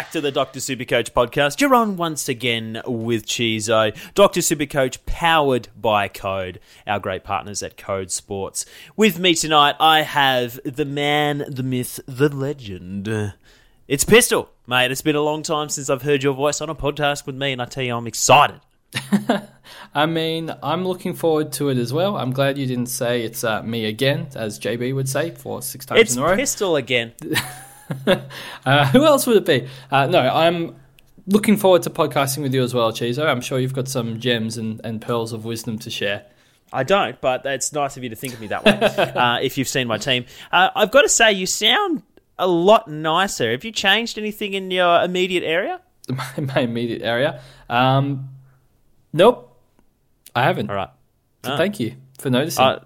Back 0.00 0.10
to 0.10 0.20
the 0.22 0.32
Dr. 0.32 0.60
Supercoach 0.60 1.10
podcast. 1.10 1.60
You're 1.60 1.74
on 1.74 1.98
once 1.98 2.26
again 2.26 2.80
with 2.86 3.26
Chizo. 3.26 3.94
Dr. 4.14 4.40
Supercoach 4.40 4.96
powered 5.04 5.68
by 5.78 6.08
Code, 6.08 6.58
our 6.86 6.98
great 6.98 7.22
partners 7.22 7.62
at 7.62 7.76
Code 7.76 8.10
Sports. 8.10 8.64
With 8.96 9.18
me 9.18 9.34
tonight, 9.34 9.74
I 9.78 10.00
have 10.00 10.58
the 10.64 10.86
man, 10.86 11.44
the 11.46 11.62
myth, 11.62 12.00
the 12.06 12.34
legend. 12.34 13.34
It's 13.88 14.04
Pistol, 14.04 14.48
mate. 14.66 14.90
It's 14.90 15.02
been 15.02 15.16
a 15.16 15.20
long 15.20 15.42
time 15.42 15.68
since 15.68 15.90
I've 15.90 16.00
heard 16.00 16.22
your 16.22 16.32
voice 16.32 16.62
on 16.62 16.70
a 16.70 16.74
podcast 16.74 17.26
with 17.26 17.36
me, 17.36 17.52
and 17.52 17.60
I 17.60 17.66
tell 17.66 17.84
you, 17.84 17.94
I'm 17.94 18.06
excited. 18.06 18.58
I 19.94 20.06
mean, 20.06 20.50
I'm 20.62 20.86
looking 20.86 21.12
forward 21.12 21.52
to 21.52 21.68
it 21.68 21.76
as 21.76 21.92
well. 21.92 22.16
I'm 22.16 22.32
glad 22.32 22.56
you 22.56 22.66
didn't 22.66 22.88
say 22.88 23.20
it's 23.22 23.44
uh, 23.44 23.62
me 23.62 23.84
again, 23.84 24.28
as 24.34 24.58
JB 24.58 24.94
would 24.94 25.10
say, 25.10 25.30
for 25.32 25.60
six 25.60 25.84
times 25.84 26.00
It's 26.00 26.16
in 26.16 26.22
a 26.22 26.24
row. 26.24 26.36
Pistol 26.36 26.76
again. 26.76 27.12
Uh, 28.66 28.86
who 28.88 29.04
else 29.04 29.26
would 29.26 29.36
it 29.38 29.46
be? 29.46 29.68
Uh, 29.90 30.06
no, 30.06 30.20
I'm 30.20 30.76
looking 31.26 31.56
forward 31.56 31.82
to 31.84 31.90
podcasting 31.90 32.42
with 32.42 32.52
you 32.52 32.62
as 32.62 32.74
well, 32.74 32.92
Chizo. 32.92 33.26
I'm 33.26 33.40
sure 33.40 33.58
you've 33.58 33.72
got 33.72 33.88
some 33.88 34.20
gems 34.20 34.58
and, 34.58 34.80
and 34.84 35.00
pearls 35.00 35.32
of 35.32 35.44
wisdom 35.44 35.78
to 35.80 35.90
share. 35.90 36.26
I 36.72 36.84
don't, 36.84 37.20
but 37.20 37.44
it's 37.46 37.72
nice 37.72 37.96
of 37.96 38.02
you 38.04 38.10
to 38.10 38.16
think 38.16 38.34
of 38.34 38.40
me 38.40 38.46
that 38.48 38.64
way. 38.64 38.72
uh, 39.14 39.38
if 39.40 39.56
you've 39.58 39.66
seen 39.68 39.88
my 39.88 39.98
team, 39.98 40.26
uh, 40.52 40.70
I've 40.76 40.90
got 40.90 41.02
to 41.02 41.08
say 41.08 41.32
you 41.32 41.46
sound 41.46 42.02
a 42.38 42.46
lot 42.46 42.86
nicer. 42.88 43.50
Have 43.50 43.64
you 43.64 43.72
changed 43.72 44.18
anything 44.18 44.54
in 44.54 44.70
your 44.70 45.02
immediate 45.02 45.42
area? 45.44 45.80
My, 46.08 46.40
my 46.40 46.60
immediate 46.62 47.02
area. 47.02 47.40
Um, 47.68 48.30
nope, 49.12 49.56
I 50.34 50.42
haven't. 50.42 50.68
All 50.68 50.76
right. 50.76 50.90
So 51.44 51.52
Ah. 51.52 51.56
Thank 51.56 51.78
you 51.80 51.94
for 52.18 52.30
noticing. 52.30 52.64
I, 52.64 52.78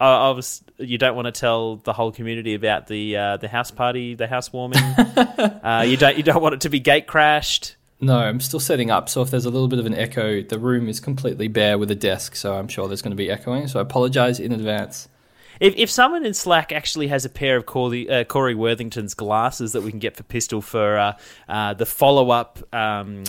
I, 0.00 0.28
I 0.28 0.30
was. 0.30 0.62
You 0.82 0.98
don't 0.98 1.14
want 1.16 1.26
to 1.26 1.32
tell 1.32 1.76
the 1.76 1.92
whole 1.92 2.12
community 2.12 2.54
about 2.54 2.86
the 2.86 3.16
uh, 3.16 3.36
the 3.38 3.48
house 3.48 3.70
party, 3.70 4.14
the 4.14 4.26
housewarming. 4.26 4.78
uh, 4.82 5.84
you 5.86 5.96
don't. 5.96 6.16
You 6.16 6.22
don't 6.22 6.42
want 6.42 6.54
it 6.54 6.60
to 6.62 6.68
be 6.68 6.80
gate 6.80 7.06
crashed. 7.06 7.76
no, 8.00 8.18
I'm 8.18 8.40
still 8.40 8.60
setting 8.60 8.90
up. 8.90 9.08
So 9.08 9.22
if 9.22 9.30
there's 9.30 9.44
a 9.44 9.50
little 9.50 9.68
bit 9.68 9.78
of 9.78 9.86
an 9.86 9.94
echo, 9.94 10.42
the 10.42 10.58
room 10.58 10.88
is 10.88 11.00
completely 11.00 11.48
bare 11.48 11.78
with 11.78 11.90
a 11.90 11.94
desk. 11.94 12.36
So 12.36 12.54
I'm 12.54 12.68
sure 12.68 12.88
there's 12.88 13.02
going 13.02 13.12
to 13.12 13.16
be 13.16 13.30
echoing. 13.30 13.68
So 13.68 13.78
I 13.78 13.82
apologize 13.82 14.40
in 14.40 14.52
advance. 14.52 15.08
If, 15.60 15.76
if 15.76 15.90
someone 15.90 16.26
in 16.26 16.34
Slack 16.34 16.72
actually 16.72 17.06
has 17.08 17.24
a 17.24 17.28
pair 17.28 17.56
of 17.56 17.66
Corey, 17.66 18.10
uh, 18.10 18.24
Corey 18.24 18.56
Worthington's 18.56 19.14
glasses 19.14 19.72
that 19.72 19.82
we 19.82 19.90
can 19.90 20.00
get 20.00 20.16
for 20.16 20.24
Pistol 20.24 20.60
for 20.60 20.98
uh, 20.98 21.12
uh, 21.48 21.74
the 21.74 21.86
follow 21.86 22.30
up 22.30 22.58
um, 22.74 23.22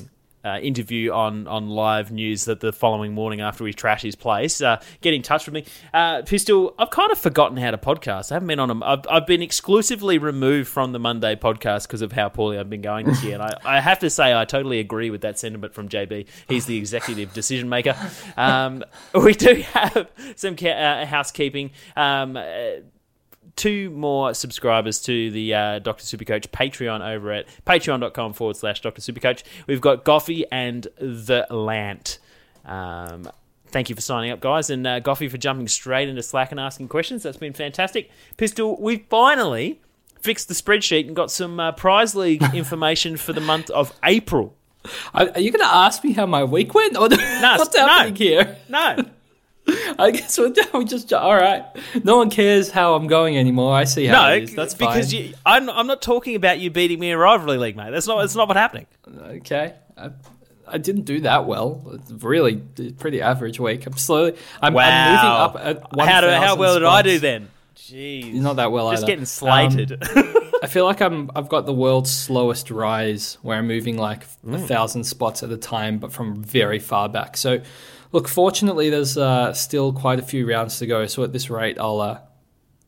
uh, 0.44 0.60
interview 0.62 1.12
on, 1.12 1.48
on 1.48 1.70
live 1.70 2.12
news 2.12 2.46
that 2.46 2.60
the 2.60 2.74
following 2.74 3.14
morning 3.14 3.42
after 3.42 3.64
we 3.64 3.74
trash 3.74 4.02
his 4.02 4.16
place, 4.16 4.62
uh, 4.62 4.82
get 5.02 5.14
in 5.14 5.22
touch 5.22 5.46
with 5.46 5.54
me. 5.54 5.66
Uh, 5.94 6.22
Pistol, 6.24 6.74
I've 6.78 6.90
kind 6.90 7.12
of 7.12 7.18
forgotten 7.18 7.58
how 7.58 7.72
to 7.72 7.78
podcast. 7.78 8.32
I 8.32 8.36
haven't 8.36 8.48
been 8.48 8.60
on 8.60 8.68
them. 8.68 8.84
I've, 8.84 9.06
I've 9.10 9.28
been 9.28 9.42
exclusively 9.42 10.18
removed 10.18 10.70
from 10.70 10.92
the 10.92 11.00
Monday 11.00 11.36
podcast 11.36 11.84
because 11.84 12.02
of 12.02 12.12
how 12.12 12.30
poorly 12.30 12.58
I've 12.58 12.70
been 12.70 12.82
going 12.82 13.06
this 13.06 13.24
year. 13.24 13.36
And 13.36 13.44
I, 13.44 13.78
I 13.78 13.80
have 13.80 14.00
to 14.00 14.10
say, 14.10 14.34
I 14.34 14.46
totally 14.46 14.80
agree 14.80 15.10
with 15.10 15.22
that 15.22 15.40
sentiment 15.40 15.74
from 15.74 15.90
JB. 15.90 16.28
He's 16.48 16.66
the 16.66 16.78
executive 16.78 17.34
decision 17.34 17.70
maker. 17.70 17.96
Um, 18.38 18.84
we 19.14 19.34
do 19.34 19.56
have 19.74 20.08
some 20.36 20.56
ca- 20.56 20.70
uh, 20.70 21.06
housekeeping. 21.06 21.72
Um, 21.96 22.38
uh, 22.38 22.44
two 23.56 23.90
more 23.92 24.34
subscribers 24.34 25.02
to 25.04 25.32
the 25.32 25.54
uh, 25.54 25.80
Dr. 25.80 26.04
Supercoach 26.04 26.48
Patreon 26.50 27.08
over 27.08 27.32
at 27.32 27.48
patreon.com 27.66 28.34
forward 28.34 28.58
slash 28.58 28.82
Dr. 28.82 29.02
Supercoach. 29.02 29.44
We've 29.68 29.82
got 29.82 30.06
Goffy 30.06 30.44
and 30.52 30.88
the 30.98 31.46
Lant. 31.50 32.20
Um, 32.66 33.30
thank 33.68 33.90
you 33.90 33.96
for 33.96 34.02
signing 34.02 34.32
up, 34.32 34.40
guys, 34.40 34.70
and 34.70 34.86
uh, 34.86 35.00
Goffy 35.02 35.30
for 35.30 35.38
jumping 35.38 35.68
straight 35.68 36.10
into 36.10 36.24
Slack 36.24 36.52
and 36.52 36.60
asking 36.60 36.88
questions. 36.88 37.24
That's 37.24 37.38
been 37.38 37.54
fantastic. 37.54 38.10
Pistol, 38.38 38.80
we 38.80 38.98
finally 39.10 39.82
fixed 40.20 40.48
the 40.48 40.54
spreadsheet 40.54 41.06
and 41.08 41.16
got 41.16 41.30
some 41.30 41.60
uh, 41.60 41.72
prize 41.74 42.16
league 42.16 42.44
information 42.54 43.18
for 43.18 43.34
the 43.34 43.42
month 43.42 43.70
of 43.70 43.94
April. 44.04 44.56
Are, 45.14 45.40
you 45.40 45.52
going 45.52 45.66
to 45.66 45.76
ask 45.76 46.04
me 46.04 46.12
how 46.12 46.26
my 46.26 46.44
week 46.44 46.74
went? 46.74 46.98
Or 46.98 47.02
what's 47.10 47.76
no. 47.76 47.88
happening 47.88 48.16
here? 48.16 48.58
No. 48.68 48.98
I 50.00 50.12
guess 50.12 50.38
we're, 50.38 50.54
we 50.74 50.86
just 50.86 51.12
all 51.14 51.36
right. 51.36 51.64
No 52.04 52.18
one 52.18 52.30
cares 52.30 52.70
how 52.70 52.96
I'm 52.96 53.08
going 53.08 53.38
anymore. 53.38 53.74
I 53.76 53.86
see 53.86 54.06
how 54.06 54.28
No, 54.30 54.34
it 54.36 54.44
is. 54.44 54.56
That's 54.56 54.74
because 54.74 55.12
fine. 55.14 55.22
you, 55.24 55.34
I'm, 55.46 55.70
I'm 55.70 55.88
not 55.88 56.02
talking 56.02 56.36
about 56.36 56.60
you 56.60 56.70
beating 56.70 57.00
me 57.00 57.12
in 57.12 57.18
rivalry 57.18 57.58
league, 57.58 57.76
mate. 57.78 57.92
That's 57.92 58.08
not 58.08 58.20
that's 58.20 58.36
not 58.36 58.48
what's 58.48 58.58
happening. 58.58 58.88
okay. 59.08 59.74
I, 59.98 60.10
I 60.68 60.78
didn't 60.80 61.04
do 61.04 61.22
that 61.22 61.46
well. 61.46 61.82
It's 61.94 62.12
really 62.24 62.58
pretty 62.98 63.22
average 63.22 63.60
week. 63.60 63.86
I'm 63.86 63.96
slowly. 63.98 64.36
I'm, 64.62 64.76
I'm 64.76 65.12
moving 65.14 65.30
up. 65.30 65.56
At 65.56 66.08
how, 66.10 66.22
do, 66.22 66.28
how 66.30 66.56
1,000 66.56 66.60
well 66.60 66.74
did 66.80 66.86
I 66.86 67.02
do 67.02 67.20
then? 67.20 67.50
Jeez, 67.76 68.34
Not 68.36 68.56
that 68.58 68.72
well 68.72 68.90
Just 68.92 69.04
either. 69.04 69.12
getting 69.12 69.26
slated. 69.26 69.92
Um, 70.16 70.34
I 70.64 70.68
feel 70.68 70.86
like 70.86 71.02
I'm. 71.02 71.30
I've 71.36 71.50
got 71.50 71.66
the 71.66 71.74
world's 71.74 72.12
slowest 72.12 72.72
rise, 72.72 73.38
where 73.42 73.58
I'm 73.58 73.68
moving 73.68 73.98
like 73.98 74.24
a 74.24 74.28
Mm. 74.48 74.68
thousand 74.68 75.04
spots 75.04 75.44
at 75.44 75.52
a 75.52 75.58
time, 75.58 75.98
but 76.00 76.12
from 76.14 76.42
very 76.42 76.80
far 76.80 77.10
back. 77.10 77.36
So, 77.36 77.60
look, 78.14 78.30
fortunately, 78.30 78.90
there's 78.90 79.18
uh, 79.18 79.52
still 79.54 79.92
quite 79.92 80.20
a 80.20 80.22
few 80.22 80.48
rounds 80.50 80.80
to 80.80 80.88
go. 80.88 81.06
So 81.08 81.24
at 81.24 81.34
this 81.34 81.50
rate, 81.50 81.78
I'll 81.78 82.00
uh, 82.00 82.20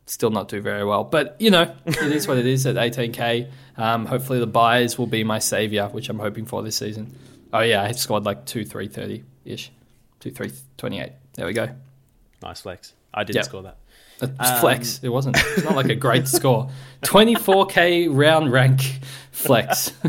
still 0.06 0.30
not 0.30 0.48
do 0.48 0.62
very 0.62 0.86
well. 0.86 1.04
But 1.04 1.36
you 1.40 1.52
know, 1.52 1.76
it 1.86 1.98
is 1.98 2.28
what 2.28 2.38
it 2.38 2.46
is 2.46 2.66
at 2.66 2.76
18k. 2.76 3.52
Um, 3.78 4.06
hopefully, 4.06 4.40
the 4.40 4.48
buys 4.48 4.98
will 4.98 5.08
be 5.08 5.26
my 5.26 5.40
savior, 5.40 5.88
which 5.90 6.08
I'm 6.08 6.20
hoping 6.20 6.46
for 6.46 6.64
this 6.64 6.78
season. 6.78 7.14
Oh 7.52 7.60
yeah, 7.60 7.84
I 7.84 7.92
scored 7.92 8.24
like 8.24 8.46
two 8.46 8.64
three 8.66 8.88
thirty 8.88 9.24
ish, 9.44 9.72
two 10.22 10.32
three 10.32 10.52
twenty 10.78 11.00
eight. 11.02 11.12
There 11.34 11.46
we 11.46 11.52
go. 11.54 11.68
Nice 12.42 12.62
flex. 12.62 12.94
I 13.14 13.24
didn't 13.24 13.36
Yep. 13.38 13.46
score 13.46 13.62
that. 13.64 13.78
A 14.22 14.60
flex. 14.62 15.02
It 15.04 15.10
wasn't. 15.10 15.36
It's 15.38 15.66
not 15.66 15.76
like 15.76 15.90
a 15.90 15.96
great 16.08 16.28
score. 16.28 16.70
24k 17.04 18.08
round 18.12 18.52
rank 18.52 19.00
flex. 19.36 19.92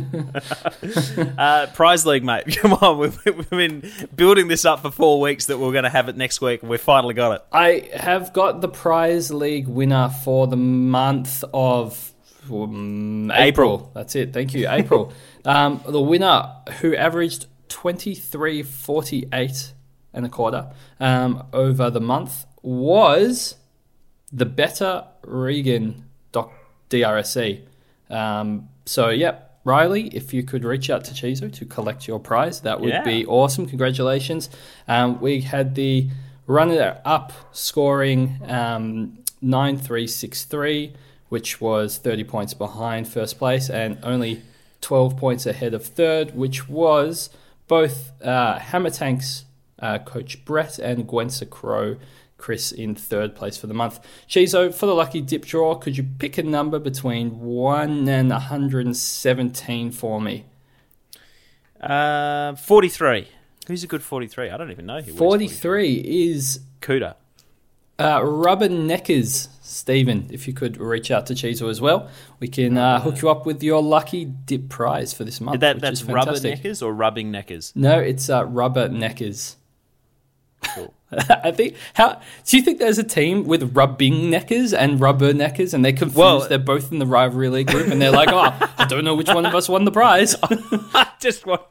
Uh, 1.38 1.66
prize 1.74 2.06
league, 2.06 2.24
mate. 2.24 2.44
Come 2.56 2.72
on, 2.74 2.98
we've, 2.98 3.18
we've 3.24 3.50
been 3.50 3.90
building 4.14 4.48
this 4.48 4.64
up 4.64 4.80
for 4.80 4.90
four 4.90 5.20
weeks. 5.20 5.46
That 5.46 5.58
we're 5.58 5.72
going 5.72 5.84
to 5.84 5.90
have 5.90 6.08
it 6.08 6.16
next 6.16 6.40
week, 6.40 6.62
and 6.62 6.70
we 6.70 6.78
finally 6.78 7.14
got 7.14 7.32
it. 7.32 7.44
I 7.52 7.90
have 7.94 8.32
got 8.32 8.60
the 8.60 8.68
prize 8.68 9.30
league 9.30 9.68
winner 9.68 10.08
for 10.08 10.46
the 10.46 10.56
month 10.56 11.44
of 11.52 12.12
um, 12.50 13.30
April. 13.32 13.46
April. 13.46 13.90
That's 13.94 14.16
it. 14.16 14.32
Thank 14.32 14.54
you, 14.54 14.66
April. 14.68 15.12
um, 15.44 15.82
the 15.86 16.00
winner 16.00 16.52
who 16.80 16.96
averaged 16.96 17.46
23.48 17.68 19.72
and 20.12 20.26
a 20.26 20.28
quarter 20.28 20.70
um, 21.00 21.46
over 21.52 21.90
the 21.90 22.00
month 22.00 22.46
was 22.62 23.56
the 24.32 24.46
Better 24.46 25.04
Regan 25.22 26.04
doc, 26.32 26.52
DRSC. 26.90 27.62
Um, 28.08 28.68
so, 28.86 29.10
yeah, 29.10 29.36
Riley, 29.64 30.08
if 30.08 30.32
you 30.32 30.42
could 30.44 30.64
reach 30.64 30.88
out 30.90 31.04
to 31.04 31.12
Chizo 31.14 31.52
to 31.52 31.64
collect 31.64 32.06
your 32.06 32.20
prize, 32.20 32.60
that 32.60 32.80
would 32.80 32.90
Yeah. 32.90 33.02
be 33.04 33.26
awesome. 33.26 33.66
Congratulations. 33.66 34.48
Um, 34.86 35.20
we 35.20 35.40
had 35.40 35.74
the 35.74 36.08
runner 36.46 36.98
up 37.04 37.32
scoring 37.52 38.38
um, 38.48 39.18
9363, 39.42 40.92
which 41.28 41.60
was 41.60 41.98
30 41.98 42.24
points 42.24 42.54
behind 42.54 43.08
first 43.08 43.38
place 43.38 43.68
and 43.68 43.98
only 44.02 44.42
12 44.80 45.16
points 45.16 45.46
ahead 45.46 45.74
of 45.74 45.84
third, 45.84 46.36
which 46.36 46.68
was 46.68 47.30
both 47.66 48.12
uh, 48.22 48.58
Hammer 48.60 48.90
Tanks 48.90 49.44
uh, 49.80 49.98
coach 49.98 50.44
Brett 50.44 50.78
and 50.78 51.06
Gwensa 51.08 51.48
Crow. 51.50 51.96
Chris 52.38 52.70
in 52.72 52.94
third 52.94 53.34
place 53.34 53.56
for 53.56 53.66
the 53.66 53.74
month. 53.74 53.98
Shizo, 54.28 54.72
for 54.74 54.86
the 54.86 54.94
lucky 54.94 55.20
dip 55.20 55.44
draw, 55.44 55.74
could 55.74 55.96
you 55.96 56.04
pick 56.18 56.38
a 56.38 56.42
number 56.42 56.78
between 56.78 57.40
1 57.40 58.08
and 58.08 58.30
117 58.30 59.90
for 59.90 60.20
me? 60.20 60.44
Uh, 61.80 62.54
Forty-three. 62.56 63.28
Who's 63.68 63.82
a 63.84 63.86
good 63.86 64.02
forty-three? 64.02 64.50
I 64.50 64.56
don't 64.56 64.70
even 64.70 64.86
know 64.86 65.00
who. 65.00 65.12
wears 65.12 65.18
43 65.18 65.94
is 65.94 66.60
43. 66.82 67.00
Cuda. 67.00 67.14
Uh, 67.98 68.22
Rubber 68.22 68.68
Neckers, 68.68 69.48
Stephen, 69.62 70.28
if 70.30 70.46
you 70.46 70.52
could 70.52 70.76
reach 70.76 71.10
out 71.10 71.26
to 71.26 71.34
Chizo 71.34 71.70
as 71.70 71.80
well, 71.80 72.08
we 72.40 72.46
can 72.48 72.76
uh, 72.76 73.00
hook 73.00 73.22
you 73.22 73.30
up 73.30 73.46
with 73.46 73.62
your 73.62 73.82
lucky 73.82 74.26
dip 74.26 74.68
prize 74.68 75.14
for 75.14 75.24
this 75.24 75.40
month. 75.40 75.60
That, 75.60 75.76
which 75.76 75.82
that's 75.82 76.02
is 76.02 76.06
rubber 76.06 76.38
neckers 76.38 76.82
or 76.82 76.92
rubbing 76.92 77.30
neckers. 77.30 77.72
No, 77.74 77.98
it's 77.98 78.28
uh, 78.28 78.44
Rubber 78.44 78.88
Neckers. 78.88 79.56
Cool. 80.62 80.92
I 81.12 81.52
think. 81.52 81.76
How 81.94 82.20
do 82.46 82.56
you 82.56 82.62
think 82.62 82.78
there's 82.78 82.98
a 82.98 83.04
team 83.04 83.44
with 83.44 83.76
rubbing 83.76 84.28
neckers 84.30 84.72
and 84.74 85.00
rubber 85.00 85.32
neckers, 85.32 85.72
and 85.74 85.84
they're 85.84 85.92
confused? 85.92 86.16
Well- 86.16 86.48
they're 86.48 86.58
both 86.58 86.90
in 86.92 86.98
the 86.98 87.06
rivalry 87.06 87.48
league 87.48 87.68
group, 87.68 87.88
and 87.88 88.00
they're 88.02 88.10
like, 88.10 88.30
"Oh, 88.32 88.52
I 88.78 88.86
don't 88.86 89.04
know 89.04 89.14
which 89.14 89.28
one 89.28 89.46
of 89.46 89.54
us 89.54 89.68
won 89.68 89.84
the 89.84 89.92
prize." 89.92 90.34
I 90.42 91.08
just 91.20 91.46
want. 91.46 91.62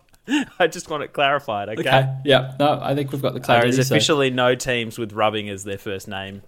I 0.57 0.65
just 0.67 0.89
want 0.89 1.03
it 1.03 1.13
clarified. 1.13 1.69
Okay. 1.69 1.81
okay, 1.81 2.15
yeah, 2.25 2.55
no, 2.59 2.79
I 2.81 2.95
think 2.95 3.11
we've 3.11 3.21
got 3.21 3.33
the 3.35 3.39
clarity. 3.39 3.71
there's 3.71 3.87
so- 3.89 3.93
officially 3.95 4.29
no 4.31 4.55
teams 4.55 4.97
with 4.97 5.13
rubbing 5.13 5.49
as 5.49 5.63
their 5.65 5.77
first 5.77 6.07
name 6.07 6.41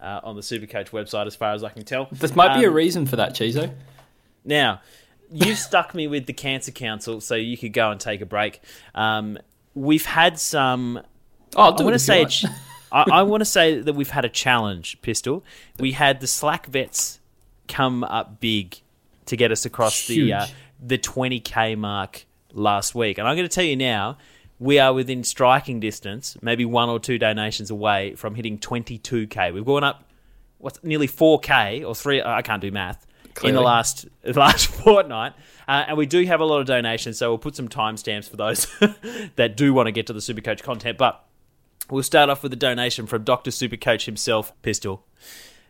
uh, 0.00 0.20
on 0.24 0.34
the 0.34 0.42
Supercoach 0.42 0.90
website, 0.90 1.26
as 1.26 1.36
far 1.36 1.52
as 1.52 1.62
I 1.62 1.68
can 1.68 1.84
tell. 1.84 2.08
This 2.10 2.34
might 2.34 2.58
be 2.58 2.64
a 2.64 2.68
Um, 2.68 2.74
reason 2.74 3.06
for 3.06 3.14
that, 3.16 3.34
Chizo. 3.34 3.72
Now, 4.44 4.80
you've 5.30 5.58
stuck 5.58 5.94
me 5.94 6.08
with 6.08 6.26
the 6.26 6.32
Cancer 6.32 6.72
Council, 6.72 7.20
so 7.20 7.34
you 7.36 7.56
could 7.56 7.72
go 7.72 7.90
and 7.92 8.00
take 8.00 8.20
a 8.20 8.26
break. 8.26 8.60
Um, 8.96 9.38
we've 9.74 10.06
had 10.06 10.38
some. 10.40 11.00
Oh, 11.56 11.72
I 11.72 11.82
want 11.82 11.94
to 11.94 11.98
say. 11.98 12.26
I, 12.92 13.04
I 13.12 13.22
want 13.22 13.40
to 13.40 13.44
say 13.44 13.80
that 13.80 13.94
we've 13.94 14.10
had 14.10 14.24
a 14.24 14.28
challenge, 14.28 15.00
Pistol. 15.02 15.44
We 15.78 15.92
had 15.92 16.20
the 16.20 16.26
Slack 16.26 16.66
vets 16.66 17.20
come 17.68 18.02
up 18.04 18.40
big 18.40 18.80
to 19.26 19.36
get 19.36 19.52
us 19.52 19.64
across 19.64 20.06
the 20.06 20.32
uh, 20.32 20.46
the 20.84 20.98
20k 20.98 21.78
mark 21.78 22.24
last 22.52 22.94
week, 22.94 23.18
and 23.18 23.28
I'm 23.28 23.36
going 23.36 23.48
to 23.48 23.54
tell 23.54 23.64
you 23.64 23.76
now. 23.76 24.18
We 24.58 24.78
are 24.78 24.92
within 24.92 25.24
striking 25.24 25.80
distance, 25.80 26.36
maybe 26.42 26.66
one 26.66 26.90
or 26.90 27.00
two 27.00 27.16
donations 27.16 27.70
away 27.70 28.14
from 28.14 28.34
hitting 28.34 28.58
22k. 28.58 29.54
We've 29.54 29.64
gone 29.64 29.84
up, 29.84 30.04
what's 30.58 30.84
nearly 30.84 31.08
4k 31.08 31.82
or 31.88 31.94
three? 31.94 32.20
I 32.20 32.42
can't 32.42 32.60
do 32.60 32.70
math 32.70 33.06
in 33.42 33.54
the 33.54 33.62
last 33.62 34.06
last 34.22 34.66
fortnight, 34.66 35.32
uh, 35.66 35.84
and 35.88 35.96
we 35.96 36.04
do 36.04 36.22
have 36.26 36.40
a 36.40 36.44
lot 36.44 36.60
of 36.60 36.66
donations. 36.66 37.16
So 37.16 37.30
we'll 37.30 37.38
put 37.38 37.56
some 37.56 37.68
timestamps 37.68 38.28
for 38.28 38.36
those 38.36 38.66
that 39.36 39.56
do 39.56 39.72
want 39.72 39.86
to 39.86 39.92
get 39.92 40.06
to 40.08 40.12
the 40.12 40.20
Supercoach 40.20 40.62
content. 40.62 40.98
But 40.98 41.24
we'll 41.90 42.02
start 42.02 42.30
off 42.30 42.42
with 42.42 42.52
a 42.52 42.56
donation 42.56 43.06
from 43.06 43.24
Doctor 43.24 43.50
Supercoach 43.50 44.06
himself, 44.06 44.52
Pistol. 44.62 45.04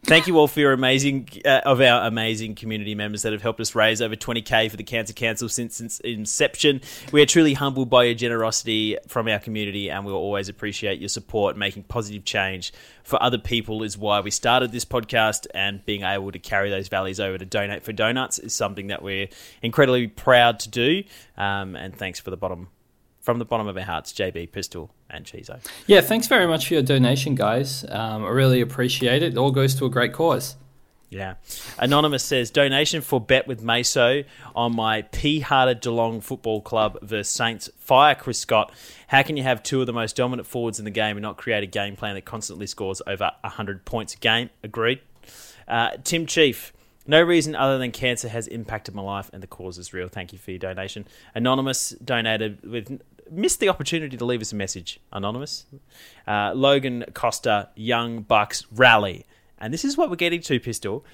Thank 0.02 0.26
you 0.26 0.38
all 0.38 0.48
for 0.48 0.60
your 0.60 0.72
amazing 0.72 1.28
uh, 1.44 1.60
of 1.66 1.82
our 1.82 2.06
amazing 2.06 2.54
community 2.54 2.94
members 2.94 3.20
that 3.20 3.32
have 3.32 3.42
helped 3.42 3.60
us 3.60 3.74
raise 3.74 4.00
over 4.00 4.16
20k 4.16 4.70
for 4.70 4.78
the 4.78 4.82
Cancer 4.82 5.12
Council 5.12 5.46
since, 5.46 6.00
inception. 6.00 6.80
We 7.12 7.20
are 7.20 7.26
truly 7.26 7.52
humbled 7.52 7.90
by 7.90 8.04
your 8.04 8.14
generosity 8.14 8.96
from 9.08 9.28
our 9.28 9.38
community, 9.38 9.90
and 9.90 10.06
we'll 10.06 10.14
always 10.14 10.48
appreciate 10.48 11.00
your 11.00 11.10
support. 11.10 11.58
Making 11.58 11.82
positive 11.82 12.24
change 12.24 12.72
for 13.04 13.22
other 13.22 13.36
people 13.36 13.82
is 13.82 13.98
why 13.98 14.20
we 14.20 14.30
started 14.30 14.72
this 14.72 14.86
podcast, 14.86 15.46
and 15.54 15.84
being 15.84 16.02
able 16.02 16.32
to 16.32 16.38
carry 16.38 16.70
those 16.70 16.88
values 16.88 17.20
over 17.20 17.36
to 17.36 17.44
donate 17.44 17.84
for 17.84 17.92
donuts 17.92 18.38
is 18.38 18.54
something 18.54 18.86
that 18.86 19.02
we're 19.02 19.28
incredibly 19.60 20.06
proud 20.06 20.60
to 20.60 20.70
do. 20.70 21.02
Um, 21.36 21.76
and 21.76 21.94
thanks 21.94 22.18
for 22.18 22.30
the 22.30 22.38
bottom 22.38 22.68
from 23.20 23.38
the 23.38 23.44
bottom 23.44 23.66
of 23.66 23.76
our 23.76 23.82
hearts, 23.82 24.12
JB 24.12 24.52
Pistol 24.52 24.90
and 25.08 25.24
Chizo. 25.24 25.60
Yeah, 25.86 26.00
thanks 26.00 26.26
very 26.26 26.46
much 26.46 26.68
for 26.68 26.74
your 26.74 26.82
donation, 26.82 27.34
guys. 27.34 27.84
Um, 27.88 28.24
I 28.24 28.28
really 28.28 28.60
appreciate 28.60 29.22
it. 29.22 29.34
It 29.34 29.38
all 29.38 29.50
goes 29.50 29.74
to 29.76 29.86
a 29.86 29.90
great 29.90 30.12
cause. 30.12 30.56
Yeah. 31.10 31.34
Anonymous 31.78 32.22
says 32.22 32.52
donation 32.52 33.02
for 33.02 33.20
bet 33.20 33.48
with 33.48 33.64
Meso 33.64 34.24
on 34.54 34.76
my 34.76 35.02
P 35.02 35.40
Harder 35.40 35.74
Geelong 35.74 36.20
Football 36.20 36.60
Club 36.60 36.98
versus 37.02 37.28
Saints. 37.28 37.68
Fire 37.78 38.14
Chris 38.14 38.38
Scott. 38.38 38.72
How 39.08 39.22
can 39.22 39.36
you 39.36 39.42
have 39.42 39.60
two 39.64 39.80
of 39.80 39.88
the 39.88 39.92
most 39.92 40.14
dominant 40.14 40.46
forwards 40.46 40.78
in 40.78 40.84
the 40.84 40.90
game 40.92 41.16
and 41.16 41.22
not 41.22 41.36
create 41.36 41.64
a 41.64 41.66
game 41.66 41.96
plan 41.96 42.14
that 42.14 42.24
constantly 42.24 42.68
scores 42.68 43.02
over 43.08 43.32
100 43.40 43.84
points 43.84 44.14
a 44.14 44.18
game? 44.18 44.50
Agreed. 44.62 45.00
Uh, 45.66 45.90
Tim 46.04 46.26
Chief. 46.26 46.72
No 47.06 47.20
reason 47.20 47.56
other 47.56 47.76
than 47.76 47.90
cancer 47.90 48.28
has 48.28 48.46
impacted 48.46 48.94
my 48.94 49.02
life 49.02 49.30
and 49.32 49.42
the 49.42 49.48
cause 49.48 49.78
is 49.78 49.92
real. 49.92 50.06
Thank 50.06 50.32
you 50.32 50.38
for 50.38 50.52
your 50.52 50.58
donation. 50.58 51.08
Anonymous 51.34 51.90
donated 51.90 52.64
with 52.64 53.02
missed 53.30 53.60
the 53.60 53.68
opportunity 53.68 54.16
to 54.16 54.24
leave 54.24 54.40
us 54.40 54.52
a 54.52 54.56
message. 54.56 55.00
Anonymous. 55.12 55.66
Uh, 56.26 56.52
Logan 56.54 57.04
Costa, 57.14 57.68
Young 57.74 58.22
Bucks 58.22 58.66
rally. 58.72 59.26
And 59.58 59.72
this 59.72 59.84
is 59.84 59.96
what 59.96 60.10
we're 60.10 60.16
getting 60.16 60.40
to, 60.42 60.58
Pistol. 60.58 61.04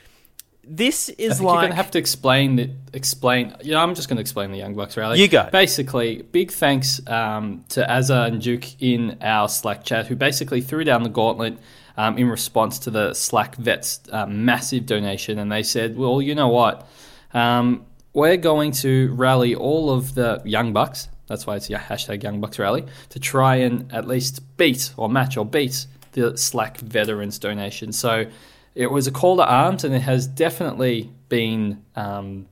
This 0.69 1.09
is 1.11 1.39
think 1.39 1.43
you're 1.43 1.51
like 1.51 1.61
going 1.61 1.71
to 1.71 1.77
have 1.77 1.93
to 1.93 1.99
explain 1.99 2.57
the 2.57 2.71
explain. 2.93 3.55
You 3.63 3.73
know, 3.73 3.81
I'm 3.81 3.95
just 3.95 4.09
going 4.09 4.17
to 4.17 4.21
explain 4.21 4.51
the 4.51 4.59
Young 4.59 4.75
Bucks 4.75 4.97
rally. 4.97 5.21
You 5.21 5.29
go. 5.29 5.49
Basically, 5.53 6.23
big 6.23 6.51
thanks 6.51 7.01
um, 7.07 7.65
to 7.69 7.87
Azza 7.87 8.27
and 8.27 8.43
Duke 8.43 8.83
in 8.83 9.19
our 9.21 9.49
Slack 9.49 9.85
chat, 9.85 10.09
who 10.09 10.17
basically 10.17 10.61
threw 10.61 10.83
down 10.83 11.05
the 11.05 11.09
gauntlet 11.09 11.59
um, 11.97 12.19
in 12.19 12.29
response 12.29 12.81
to 12.81 12.91
the 12.91 13.15
Slack 13.15 13.55
vets 13.57 14.01
um, 14.11 14.45
massive 14.45 14.87
donation, 14.87 15.39
and 15.39 15.53
they 15.53 15.63
said, 15.63 15.97
"Well, 15.97 16.21
you 16.21 16.35
know 16.35 16.49
what? 16.49 16.89
Um, 17.33 17.87
we're 18.13 18.37
going 18.37 18.73
to 18.73 19.13
rally 19.15 19.55
all 19.55 19.91
of 19.91 20.15
the 20.15 20.43
Young 20.45 20.73
Bucks. 20.73 21.09
That's 21.27 21.47
why 21.47 21.57
it's 21.57 21.69
yeah, 21.69 21.81
hashtag 21.81 22.23
Young 22.23 22.41
Bucks 22.41 22.59
rally 22.59 22.85
to 23.11 23.19
try 23.19 23.57
and 23.57 23.93
at 23.93 24.07
least 24.07 24.41
beat 24.57 24.93
or 24.97 25.09
match 25.09 25.37
or 25.37 25.45
beat 25.45 25.87
the 26.13 26.37
Slack 26.37 26.79
veterans 26.79 27.39
donation." 27.39 27.93
So 27.93 28.27
it 28.75 28.91
was 28.91 29.07
a 29.07 29.11
call 29.11 29.37
to 29.37 29.47
arms, 29.47 29.85
and 29.85 29.95
it 29.95 30.03
has 30.03 30.27
definitely 30.27 31.11
been 31.29 31.83
um, 31.97 32.47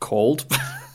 called. 0.00 0.46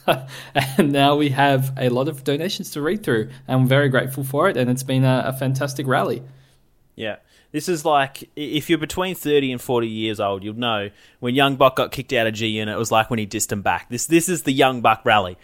and 0.54 0.92
now 0.92 1.16
we 1.16 1.30
have 1.30 1.74
a 1.77 1.89
lot 1.89 2.08
of 2.08 2.24
donations 2.24 2.72
to 2.72 2.82
read 2.82 3.04
through. 3.04 3.30
And 3.48 3.62
I'm 3.62 3.68
very 3.68 3.89
grateful 3.89 4.24
for 4.24 4.50
it, 4.50 4.58
and 4.58 4.70
it's 4.70 4.84
been 4.84 5.04
a, 5.04 5.24
a 5.27 5.34
fantastic 5.34 5.86
rally. 5.86 6.24
Yeah. 6.96 7.18
This 7.51 7.70
is 7.70 7.86
like 7.86 8.30
if 8.36 8.70
you're 8.70 8.77
between 8.77 9.16
30 9.16 9.54
and 9.54 9.62
40 9.62 9.88
years 9.88 10.20
old, 10.20 10.44
you'll 10.44 10.56
know 10.56 10.89
when 11.20 11.34
Young 11.34 11.56
Buck 11.56 11.77
got 11.77 11.92
kicked 11.92 12.12
out 12.13 12.27
of 12.27 12.34
G 12.34 12.48
Unit, 12.48 12.75
it 12.75 12.77
was 12.77 12.92
like 12.92 13.10
when 13.10 13.20
he 13.20 13.25
dissed 13.25 13.51
him 13.51 13.62
back. 13.62 13.89
This 13.89 14.06
this 14.06 14.27
is 14.27 14.44
the 14.44 14.51
Young 14.51 14.82
Buck 14.82 15.01
rally. 15.06 15.38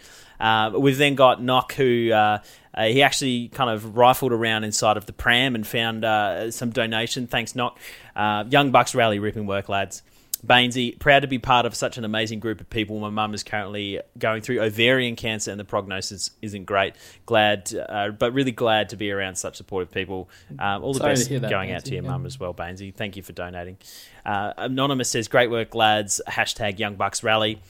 Uh, 0.43 0.71
we've 0.77 0.97
then 0.97 1.15
got 1.15 1.41
Knock, 1.41 1.73
who 1.73 2.11
uh, 2.11 2.39
uh, 2.73 2.83
he 2.83 3.01
actually 3.01 3.47
kind 3.47 3.69
of 3.69 3.95
rifled 3.95 4.33
around 4.33 4.65
inside 4.65 4.97
of 4.97 5.05
the 5.05 5.13
pram 5.13 5.55
and 5.55 5.65
found 5.65 6.03
uh, 6.03 6.51
some 6.51 6.69
donation. 6.69 7.27
Thanks, 7.27 7.55
Knock. 7.55 7.79
Uh, 8.13 8.43
Young 8.49 8.69
Bucks 8.69 8.93
rally, 8.93 9.19
ripping 9.19 9.47
work, 9.47 9.69
lads. 9.69 10.03
Bainesy, 10.45 10.99
proud 10.99 11.21
to 11.21 11.27
be 11.27 11.39
part 11.39 11.65
of 11.65 11.73
such 11.73 11.97
an 11.97 12.03
amazing 12.03 12.41
group 12.41 12.59
of 12.59 12.69
people. 12.69 12.99
My 12.99 13.09
mum 13.09 13.33
is 13.33 13.43
currently 13.43 14.01
going 14.17 14.41
through 14.41 14.59
ovarian 14.59 15.15
cancer, 15.15 15.51
and 15.51 15.57
the 15.57 15.63
prognosis 15.63 16.31
isn't 16.41 16.65
great. 16.65 16.95
Glad, 17.25 17.73
uh, 17.73 18.09
but 18.09 18.33
really 18.33 18.51
glad 18.51 18.89
to 18.89 18.97
be 18.97 19.09
around 19.11 19.35
such 19.35 19.55
supportive 19.55 19.93
people. 19.93 20.29
Um, 20.59 20.83
all 20.83 20.91
the 20.91 20.99
Sorry 20.99 21.13
best 21.13 21.29
that, 21.29 21.49
going 21.49 21.71
out 21.71 21.85
to 21.85 21.93
your 21.93 22.03
yeah. 22.03 22.09
mum 22.09 22.25
as 22.25 22.37
well, 22.37 22.53
Bainesy. 22.53 22.93
Thank 22.93 23.15
you 23.15 23.23
for 23.23 23.31
donating. 23.31 23.77
Uh, 24.25 24.51
Anonymous 24.57 25.09
says, 25.09 25.29
"Great 25.29 25.49
work, 25.49 25.73
lads." 25.75 26.21
Hashtag 26.27 26.77
Young 26.77 26.95
Bucks 26.95 27.23
Rally. 27.23 27.61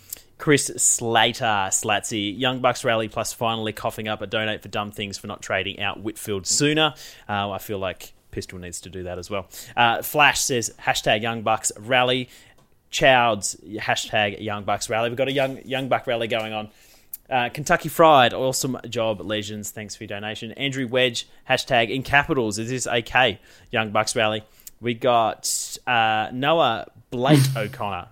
Chris 0.43 0.69
Slater, 0.75 1.69
Slatsy, 1.71 2.37
Young 2.37 2.59
Bucks 2.59 2.83
Rally 2.83 3.07
plus 3.07 3.31
finally 3.31 3.71
coughing 3.71 4.09
up 4.09 4.21
a 4.21 4.27
donate 4.27 4.61
for 4.61 4.67
dumb 4.67 4.91
things 4.91 5.17
for 5.17 5.27
not 5.27 5.41
trading 5.41 5.79
out 5.79 6.01
Whitfield 6.01 6.45
sooner. 6.45 6.95
Uh, 7.29 7.51
I 7.51 7.59
feel 7.59 7.79
like 7.79 8.11
Pistol 8.29 8.59
needs 8.59 8.81
to 8.81 8.89
do 8.89 9.03
that 9.03 9.17
as 9.17 9.29
well. 9.29 9.47
Uh, 9.77 10.01
Flash 10.01 10.41
says 10.41 10.73
hashtag 10.81 11.21
Young 11.21 11.43
Bucks 11.43 11.71
Rally. 11.79 12.27
Chowds 12.91 13.55
hashtag 13.77 14.41
Young 14.43 14.65
Bucks 14.65 14.89
Rally. 14.89 15.07
We've 15.09 15.17
got 15.17 15.29
a 15.29 15.31
young 15.31 15.59
Young 15.63 15.87
Buck 15.87 16.07
Rally 16.07 16.27
going 16.27 16.51
on. 16.51 16.69
Uh, 17.29 17.47
Kentucky 17.47 17.87
Fried, 17.87 18.33
awesome 18.33 18.77
job, 18.89 19.21
Legends. 19.21 19.71
Thanks 19.71 19.95
for 19.95 20.03
your 20.03 20.09
donation. 20.09 20.51
Andrew 20.51 20.89
Wedge, 20.89 21.25
hashtag 21.49 21.89
in 21.89 22.03
capitals. 22.03 22.59
Is 22.59 22.69
this 22.69 22.85
AK? 22.85 23.39
Young 23.71 23.91
Bucks 23.91 24.13
Rally. 24.13 24.43
We 24.81 24.93
got 24.93 25.77
uh, 25.87 26.31
Noah 26.33 26.87
Blake 27.11 27.39
O'Connor. 27.55 28.09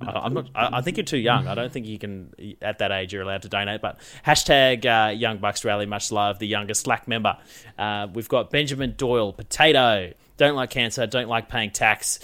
I- 0.00 0.10
I'm 0.20 0.34
not. 0.34 0.48
I 0.54 0.80
think 0.80 0.96
you're 0.96 1.04
too 1.04 1.18
young. 1.18 1.46
I 1.48 1.54
don't 1.54 1.72
think 1.72 1.86
you 1.86 1.98
can. 1.98 2.32
At 2.60 2.78
that 2.78 2.92
age, 2.92 3.12
you're 3.12 3.22
allowed 3.22 3.42
to 3.42 3.48
donate. 3.48 3.80
But 3.80 3.98
hashtag 4.26 4.84
uh, 4.86 5.10
Young 5.12 5.38
Bucks 5.38 5.64
Rally. 5.64 5.86
Much 5.86 6.10
love, 6.12 6.38
the 6.38 6.46
youngest 6.46 6.82
Slack 6.82 7.06
member. 7.08 7.36
Uh, 7.78 8.08
we've 8.12 8.28
got 8.28 8.50
Benjamin 8.50 8.94
Doyle, 8.96 9.32
potato. 9.32 10.12
Don't 10.36 10.56
like 10.56 10.70
cancer. 10.70 11.06
Don't 11.06 11.28
like 11.28 11.48
paying 11.48 11.70
tax. 11.70 12.18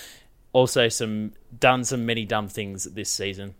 Also, 0.52 0.88
some 0.88 1.32
done 1.58 1.84
some 1.84 2.06
many 2.06 2.24
dumb 2.24 2.48
things 2.48 2.84
this 2.84 3.10
season. 3.10 3.54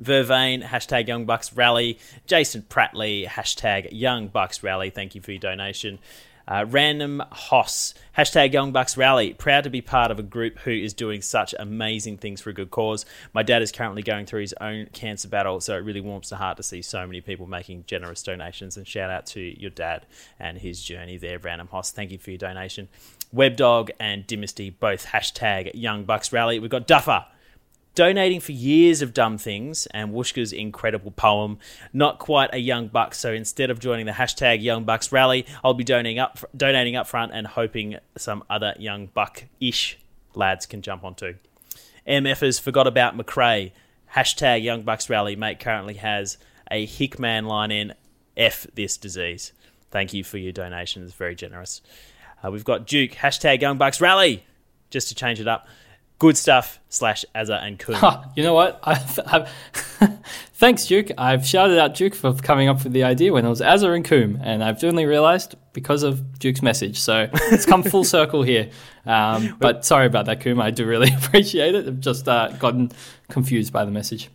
Vervain, 0.00 0.62
hashtag 0.62 1.06
Young 1.06 1.26
Bucks 1.26 1.52
Rally. 1.54 1.98
Jason 2.26 2.62
Prattley, 2.68 3.26
hashtag 3.26 3.88
Young 3.92 4.28
Bucks 4.28 4.62
Rally. 4.62 4.90
Thank 4.90 5.14
you 5.14 5.20
for 5.20 5.32
your 5.32 5.40
donation. 5.40 5.98
Uh, 6.46 6.64
Random 6.68 7.22
Hoss, 7.30 7.94
hashtag 8.16 8.52
Young 8.52 8.72
Bucks 8.72 8.96
Rally. 8.96 9.32
Proud 9.34 9.64
to 9.64 9.70
be 9.70 9.80
part 9.80 10.10
of 10.10 10.18
a 10.18 10.22
group 10.22 10.58
who 10.60 10.70
is 10.70 10.92
doing 10.92 11.22
such 11.22 11.54
amazing 11.58 12.18
things 12.18 12.40
for 12.40 12.50
a 12.50 12.52
good 12.52 12.70
cause. 12.70 13.06
My 13.32 13.42
dad 13.42 13.62
is 13.62 13.70
currently 13.70 14.02
going 14.02 14.26
through 14.26 14.40
his 14.40 14.54
own 14.60 14.86
cancer 14.92 15.28
battle, 15.28 15.60
so 15.60 15.76
it 15.76 15.84
really 15.84 16.00
warms 16.00 16.30
the 16.30 16.36
heart 16.36 16.56
to 16.56 16.62
see 16.62 16.82
so 16.82 17.06
many 17.06 17.20
people 17.20 17.46
making 17.46 17.84
generous 17.86 18.22
donations. 18.22 18.76
And 18.76 18.86
shout 18.86 19.10
out 19.10 19.26
to 19.26 19.40
your 19.40 19.70
dad 19.70 20.06
and 20.38 20.58
his 20.58 20.82
journey 20.82 21.16
there, 21.16 21.38
Random 21.38 21.68
Hoss. 21.68 21.90
Thank 21.90 22.10
you 22.10 22.18
for 22.18 22.30
your 22.30 22.38
donation. 22.38 22.88
Webdog 23.34 23.90
and 23.98 24.26
Dynasty, 24.26 24.70
both 24.70 25.06
hashtag 25.06 25.70
Young 25.74 26.04
Bucks 26.04 26.32
Rally. 26.32 26.58
We've 26.58 26.70
got 26.70 26.86
Duffer 26.86 27.26
donating 27.94 28.40
for 28.40 28.52
years 28.52 29.02
of 29.02 29.12
dumb 29.12 29.38
things 29.38 29.86
and 29.92 30.12
Wooshka's 30.12 30.52
incredible 30.52 31.10
poem. 31.10 31.58
Not 31.92 32.18
quite 32.18 32.50
a 32.52 32.58
young 32.58 32.88
buck, 32.88 33.14
so 33.14 33.32
instead 33.32 33.70
of 33.70 33.78
joining 33.78 34.06
the 34.06 34.12
hashtag 34.12 34.62
Young 34.62 34.84
Bucks 34.84 35.12
rally, 35.12 35.46
I'll 35.62 35.74
be 35.74 35.84
donating 35.84 36.18
up 36.18 36.38
donating 36.56 36.96
up 36.96 37.06
front 37.06 37.32
and 37.32 37.46
hoping 37.46 37.96
some 38.16 38.44
other 38.48 38.74
young 38.78 39.06
buck 39.06 39.44
ish 39.60 39.98
lads 40.34 40.66
can 40.66 40.82
jump 40.82 41.04
onto. 41.04 41.34
MFers 42.06 42.60
forgot 42.60 42.86
about 42.86 43.16
Macrae. 43.16 43.72
Hashtag 44.14 44.62
Young 44.62 44.82
Bucks 44.82 45.08
rally. 45.08 45.36
Mate 45.36 45.60
currently 45.60 45.94
has 45.94 46.36
a 46.70 46.84
Hickman 46.84 47.46
line 47.46 47.70
in 47.70 47.94
F 48.36 48.66
this 48.74 48.96
disease. 48.96 49.52
Thank 49.90 50.12
you 50.12 50.24
for 50.24 50.38
your 50.38 50.52
donation. 50.52 51.04
It's 51.04 51.14
very 51.14 51.34
generous. 51.34 51.82
Uh, 52.42 52.50
we've 52.50 52.64
got 52.64 52.86
Duke. 52.86 53.12
Hashtag 53.12 53.60
Young 53.60 53.78
Bucks 53.78 54.00
rally. 54.00 54.44
Just 54.90 55.08
to 55.08 55.14
change 55.14 55.40
it 55.40 55.48
up. 55.48 55.66
Good 56.22 56.36
stuff 56.36 56.78
slash 56.88 57.24
Azza 57.34 57.60
and 57.60 57.80
Kuhn. 57.80 57.96
Ha, 57.96 58.30
you 58.36 58.44
know 58.44 58.54
what? 58.54 58.78
I've, 58.84 59.18
I've 59.26 59.48
Thanks, 60.54 60.86
Duke. 60.86 61.10
I've 61.18 61.44
shouted 61.44 61.80
out 61.80 61.96
Duke 61.96 62.14
for 62.14 62.32
coming 62.34 62.68
up 62.68 62.84
with 62.84 62.92
the 62.92 63.02
idea 63.02 63.32
when 63.32 63.44
it 63.44 63.48
was 63.48 63.60
Azza 63.60 63.92
and 63.92 64.04
Coombe, 64.04 64.38
and 64.40 64.62
I've 64.62 64.84
only 64.84 65.04
realised 65.04 65.56
because 65.72 66.04
of 66.04 66.38
Duke's 66.38 66.62
message. 66.62 67.00
So 67.00 67.28
it's 67.32 67.66
come 67.66 67.82
full 67.82 68.04
circle 68.16 68.44
here. 68.44 68.70
Um, 69.04 69.56
but 69.58 69.84
sorry 69.84 70.06
about 70.06 70.26
that, 70.26 70.40
Coombe. 70.40 70.60
I 70.60 70.70
do 70.70 70.86
really 70.86 71.12
appreciate 71.12 71.74
it. 71.74 71.88
I've 71.88 71.98
just 71.98 72.28
uh, 72.28 72.50
gotten 72.50 72.92
confused 73.28 73.72
by 73.72 73.84
the 73.84 73.90
message. 73.90 74.30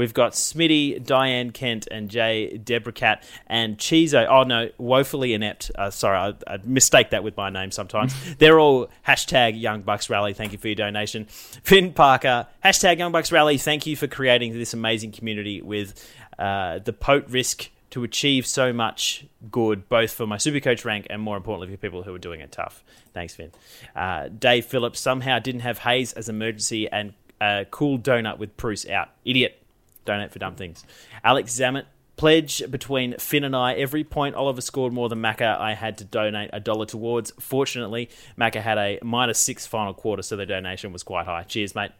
We've 0.00 0.14
got 0.14 0.32
Smitty, 0.32 1.04
Diane 1.04 1.50
Kent, 1.50 1.86
and 1.90 2.08
Jay 2.08 2.58
Debracat, 2.64 3.22
and 3.46 3.76
Chizo. 3.76 4.26
Oh 4.30 4.44
no, 4.44 4.70
woefully 4.78 5.34
inept. 5.34 5.70
Uh, 5.74 5.90
sorry, 5.90 6.16
I, 6.16 6.54
I 6.54 6.58
mistake 6.64 7.10
that 7.10 7.22
with 7.22 7.36
my 7.36 7.50
name 7.50 7.70
sometimes. 7.70 8.14
They're 8.38 8.58
all 8.58 8.88
hashtag 9.06 9.60
Young 9.60 9.82
Bucks 9.82 10.08
Rally. 10.08 10.32
Thank 10.32 10.52
you 10.52 10.58
for 10.58 10.68
your 10.68 10.74
donation. 10.74 11.26
Finn 11.26 11.92
Parker, 11.92 12.46
hashtag 12.64 12.96
Young 12.96 13.12
Bucks 13.12 13.30
Rally. 13.30 13.58
Thank 13.58 13.86
you 13.86 13.94
for 13.94 14.06
creating 14.06 14.54
this 14.54 14.72
amazing 14.72 15.12
community 15.12 15.60
with 15.60 16.02
uh, 16.38 16.78
the 16.78 16.94
Pote 16.94 17.28
risk 17.28 17.68
to 17.90 18.02
achieve 18.02 18.46
so 18.46 18.72
much 18.72 19.26
good, 19.50 19.86
both 19.90 20.12
for 20.12 20.26
my 20.26 20.36
Supercoach 20.36 20.86
rank 20.86 21.08
and 21.10 21.20
more 21.20 21.36
importantly 21.36 21.76
for 21.76 21.78
people 21.78 22.04
who 22.04 22.14
are 22.14 22.18
doing 22.18 22.40
it 22.40 22.52
tough. 22.52 22.82
Thanks, 23.12 23.34
Finn. 23.34 23.50
Uh, 23.94 24.28
Dave 24.28 24.64
Phillips 24.64 24.98
somehow 24.98 25.40
didn't 25.40 25.60
have 25.60 25.80
Hayes 25.80 26.14
as 26.14 26.30
emergency 26.30 26.90
and 26.90 27.12
a 27.40 27.66
cool 27.70 27.98
donut 27.98 28.38
with 28.38 28.56
Bruce 28.56 28.88
out. 28.88 29.10
Idiot 29.26 29.59
donate 30.04 30.32
for 30.32 30.38
dumb 30.38 30.54
things. 30.54 30.84
Alex 31.24 31.52
Zammit, 31.52 31.84
pledge 32.16 32.62
between 32.70 33.16
Finn 33.18 33.44
and 33.44 33.56
I. 33.56 33.74
Every 33.74 34.04
point 34.04 34.34
Oliver 34.34 34.60
scored 34.60 34.92
more 34.92 35.08
than 35.08 35.20
Macca, 35.20 35.58
I 35.58 35.74
had 35.74 35.98
to 35.98 36.04
donate 36.04 36.50
a 36.52 36.60
dollar 36.60 36.86
towards. 36.86 37.32
Fortunately, 37.40 38.10
Macca 38.38 38.60
had 38.60 38.78
a 38.78 38.98
minus 39.02 39.38
six 39.38 39.66
final 39.66 39.94
quarter, 39.94 40.22
so 40.22 40.36
the 40.36 40.46
donation 40.46 40.92
was 40.92 41.02
quite 41.02 41.26
high. 41.26 41.44
Cheers, 41.44 41.74
mate. 41.74 41.92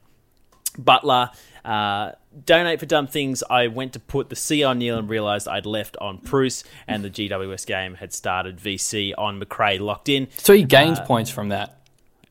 Butler, 0.79 1.31
uh, 1.65 2.13
donate 2.45 2.79
for 2.79 2.87
dumb 2.87 3.07
things. 3.07 3.43
I 3.51 3.67
went 3.67 3.93
to 3.95 3.99
put 4.01 4.29
the 4.29 4.37
C 4.37 4.63
on 4.63 4.79
Neale 4.79 4.99
and 4.99 5.09
realised 5.09 5.49
I'd 5.49 5.67
left 5.67 5.97
on 6.01 6.19
Bruce, 6.19 6.65
and 6.87 7.03
the 7.03 7.11
GWS 7.11 7.67
game 7.67 7.95
had 7.95 8.13
started. 8.13 8.59
VC 8.59 9.13
on 9.19 9.39
Macrae 9.39 9.79
locked 9.79 10.09
in. 10.09 10.29
So 10.37 10.53
he 10.53 10.63
gains 10.63 11.01
points 11.01 11.31
from 11.31 11.49
that. 11.49 11.81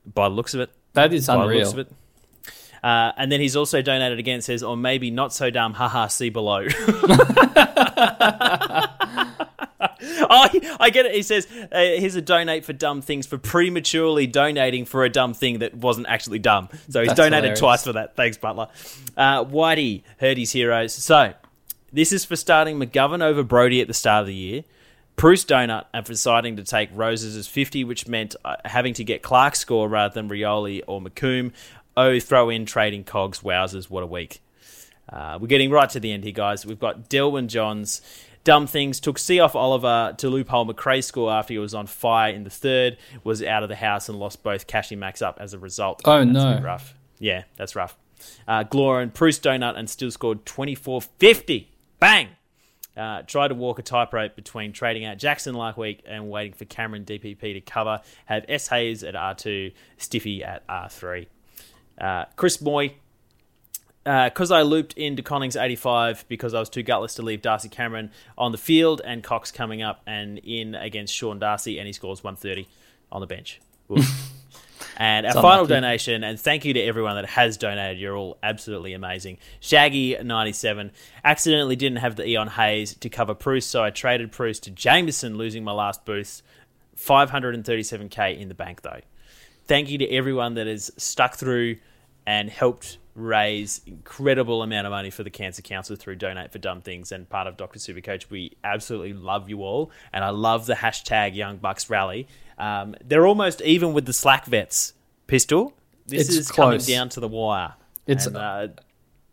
By 0.05 0.29
the 0.29 0.35
looks 0.35 0.53
of 0.53 0.61
it, 0.61 0.69
That 0.93 1.11
is 1.13 1.27
by 1.27 1.33
the 1.33 1.53
looks 1.53 1.73
unreal. 1.73 1.87
Uh, 2.83 3.11
and 3.17 3.31
then 3.31 3.39
he's 3.39 3.55
also 3.55 3.81
donated 3.81 4.19
again. 4.19 4.41
Says, 4.41 4.63
or 4.63 4.77
maybe 4.77 5.11
not 5.11 5.33
so 5.33 5.49
dumb. 5.49 5.73
Haha. 5.73 6.07
See 6.07 6.29
below. 6.29 6.65
oh, 10.31 10.49
I 10.79 10.89
get 10.91 11.05
it. 11.05 11.15
He 11.15 11.21
says, 11.23 11.47
uh, 11.51 11.67
"Here's 11.71 12.15
a 12.15 12.21
donate 12.21 12.65
for 12.65 12.73
dumb 12.73 13.01
things 13.01 13.27
for 13.27 13.37
prematurely 13.37 14.27
donating 14.27 14.85
for 14.85 15.03
a 15.03 15.09
dumb 15.09 15.33
thing 15.33 15.59
that 15.59 15.75
wasn't 15.75 16.07
actually 16.07 16.39
dumb." 16.39 16.69
So 16.89 17.01
he's 17.01 17.09
That's 17.09 17.17
donated 17.17 17.43
hilarious. 17.43 17.59
twice 17.59 17.83
for 17.83 17.93
that. 17.93 18.15
Thanks, 18.15 18.37
Butler. 18.37 18.67
Uh, 19.17 19.43
Whitey 19.45 20.03
heard 20.19 20.37
his 20.37 20.51
heroes. 20.51 20.93
So 20.93 21.33
this 21.91 22.11
is 22.11 22.25
for 22.25 22.35
starting 22.35 22.79
McGovern 22.79 23.21
over 23.21 23.43
Brody 23.43 23.81
at 23.81 23.87
the 23.87 23.93
start 23.93 24.21
of 24.21 24.27
the 24.27 24.35
year. 24.35 24.63
Bruce 25.15 25.43
Donut 25.43 25.83
and 25.93 26.05
for 26.05 26.13
deciding 26.13 26.55
to 26.55 26.63
take 26.63 26.89
Rosas 26.93 27.35
as 27.35 27.45
50, 27.45 27.83
which 27.83 28.07
meant 28.07 28.37
uh, 28.45 28.55
having 28.63 28.93
to 28.93 29.03
get 29.03 29.21
Clark's 29.21 29.59
score 29.59 29.89
rather 29.89 30.13
than 30.13 30.29
Rioli 30.29 30.81
or 30.87 31.01
McComb. 31.01 31.51
Oh, 31.99 32.17
throw 32.19 32.49
in 32.49 32.65
trading 32.65 33.03
cogs. 33.03 33.39
Wowzers, 33.41 33.89
what 33.89 34.03
a 34.03 34.07
week. 34.07 34.41
Uh, 35.11 35.37
we're 35.41 35.47
getting 35.47 35.69
right 35.69 35.89
to 35.89 35.99
the 35.99 36.13
end 36.13 36.23
here, 36.23 36.31
guys. 36.31 36.65
We've 36.65 36.79
got 36.79 37.09
Delwyn 37.09 37.47
Johns. 37.47 38.01
Dumb 38.45 38.67
things 38.67 39.01
took 39.01 39.17
C 39.17 39.41
off 39.41 39.53
Oliver 39.53 40.15
to 40.17 40.29
loophole 40.29 40.65
Macrae's 40.65 41.05
score 41.07 41.29
after 41.29 41.53
he 41.53 41.59
was 41.59 41.73
on 41.73 41.87
fire 41.87 42.31
in 42.31 42.45
the 42.45 42.49
third, 42.49 42.95
was 43.25 43.43
out 43.43 43.63
of 43.63 43.69
the 43.69 43.75
house 43.75 44.07
and 44.07 44.17
lost 44.17 44.43
both 44.43 44.65
Cash 44.65 44.91
and 44.91 44.99
Max 45.01 45.21
up 45.21 45.39
as 45.41 45.53
a 45.53 45.59
result. 45.59 46.01
Oh, 46.05 46.19
That's 46.23 46.31
no. 46.31 46.61
rough. 46.63 46.95
Yeah, 47.19 47.43
that's 47.57 47.75
rough. 47.75 47.97
Uh, 48.47 48.63
Glorin, 48.63 49.13
Bruce 49.13 49.39
Donut, 49.39 49.77
and 49.77 49.89
still 49.89 50.09
scored 50.09 50.45
24 50.45 51.01
50. 51.01 51.69
Bang! 51.99 52.29
Uh, 52.95 53.23
tried 53.23 53.49
to 53.49 53.55
walk 53.55 53.77
a 53.77 53.81
tightrope 53.81 54.37
between 54.37 54.71
trading 54.71 55.03
out 55.03 55.17
Jackson 55.17 55.53
last 55.53 55.77
week 55.77 56.01
and 56.05 56.29
waiting 56.29 56.53
for 56.53 56.63
Cameron 56.63 57.03
DPP 57.03 57.39
to 57.41 57.61
cover. 57.61 57.99
Have 58.25 58.45
S. 58.47 58.69
Hayes 58.69 59.03
at 59.03 59.15
R2, 59.15 59.73
Stiffy 59.97 60.43
at 60.45 60.65
R3. 60.67 61.27
Uh, 61.99 62.25
Chris 62.35 62.61
Moy, 62.61 62.93
because 64.03 64.51
I 64.51 64.61
looped 64.61 64.93
into 64.93 65.21
Connings 65.21 65.55
85 65.55 66.25
because 66.27 66.53
I 66.53 66.59
was 66.59 66.69
too 66.69 66.83
gutless 66.83 67.15
to 67.15 67.21
leave 67.21 67.41
Darcy 67.41 67.69
Cameron 67.69 68.11
on 68.37 68.51
the 68.51 68.57
field 68.57 69.01
and 69.03 69.23
Cox 69.23 69.51
coming 69.51 69.81
up 69.81 70.01
and 70.07 70.39
in 70.39 70.75
against 70.75 71.13
Sean 71.13 71.39
Darcy 71.39 71.77
and 71.77 71.85
he 71.85 71.93
scores 71.93 72.23
130 72.23 72.67
on 73.11 73.21
the 73.21 73.27
bench. 73.27 73.59
And 74.95 75.25
our 75.25 75.33
final 75.33 75.51
unlucky. 75.51 75.67
donation, 75.69 76.23
and 76.25 76.37
thank 76.37 76.65
you 76.65 76.73
to 76.73 76.81
everyone 76.81 77.15
that 77.15 77.25
has 77.25 77.55
donated. 77.55 77.99
You're 77.99 78.17
all 78.17 78.37
absolutely 78.43 78.91
amazing. 78.93 79.37
Shaggy97 79.61 80.91
accidentally 81.23 81.77
didn't 81.77 81.99
have 81.99 82.17
the 82.17 82.27
Eon 82.27 82.49
Hayes 82.49 82.95
to 82.95 83.09
cover 83.09 83.33
Bruce, 83.33 83.65
so 83.65 83.81
I 83.81 83.91
traded 83.91 84.31
Bruce 84.31 84.59
to 84.61 84.71
Jameson, 84.71 85.37
losing 85.37 85.63
my 85.63 85.71
last 85.71 86.03
boost. 86.03 86.43
537k 86.97 88.39
in 88.39 88.49
the 88.49 88.53
bank 88.53 88.81
though 88.81 88.99
thank 89.69 89.89
you 89.89 89.99
to 89.99 90.09
everyone 90.09 90.55
that 90.55 90.65
has 90.65 90.91
stuck 90.97 91.35
through 91.35 91.77
and 92.29 92.47
helped 92.47 92.99
raise 93.15 93.81
incredible 93.87 94.61
amount 94.61 94.85
of 94.85 94.91
money 94.91 95.09
for 95.09 95.23
the 95.23 95.31
Cancer 95.31 95.63
Council 95.63 95.95
through 95.95 96.15
Donate 96.15 96.51
for 96.51 96.59
Dumb 96.59 96.79
Things 96.79 97.11
and 97.11 97.27
part 97.27 97.47
of 97.47 97.57
Dr. 97.57 97.79
Supercoach. 97.79 98.29
We 98.29 98.55
absolutely 98.63 99.13
love 99.13 99.49
you 99.49 99.63
all, 99.63 99.89
and 100.13 100.23
I 100.23 100.29
love 100.29 100.67
the 100.67 100.75
hashtag 100.75 101.35
Young 101.35 101.57
Bucks 101.57 101.89
Rally. 101.89 102.27
Um, 102.59 102.95
they're 103.03 103.25
almost 103.25 103.61
even 103.63 103.93
with 103.93 104.05
the 104.05 104.13
Slack 104.13 104.45
vets. 104.45 104.93
Pistol, 105.25 105.73
this 106.05 106.27
It's 106.27 106.37
is 106.37 106.51
coming 106.51 106.79
down 106.81 107.09
to 107.09 107.19
the 107.19 107.27
wire. 107.27 107.73
It's 108.05 108.27
and, 108.27 108.37
uh, 108.37 108.67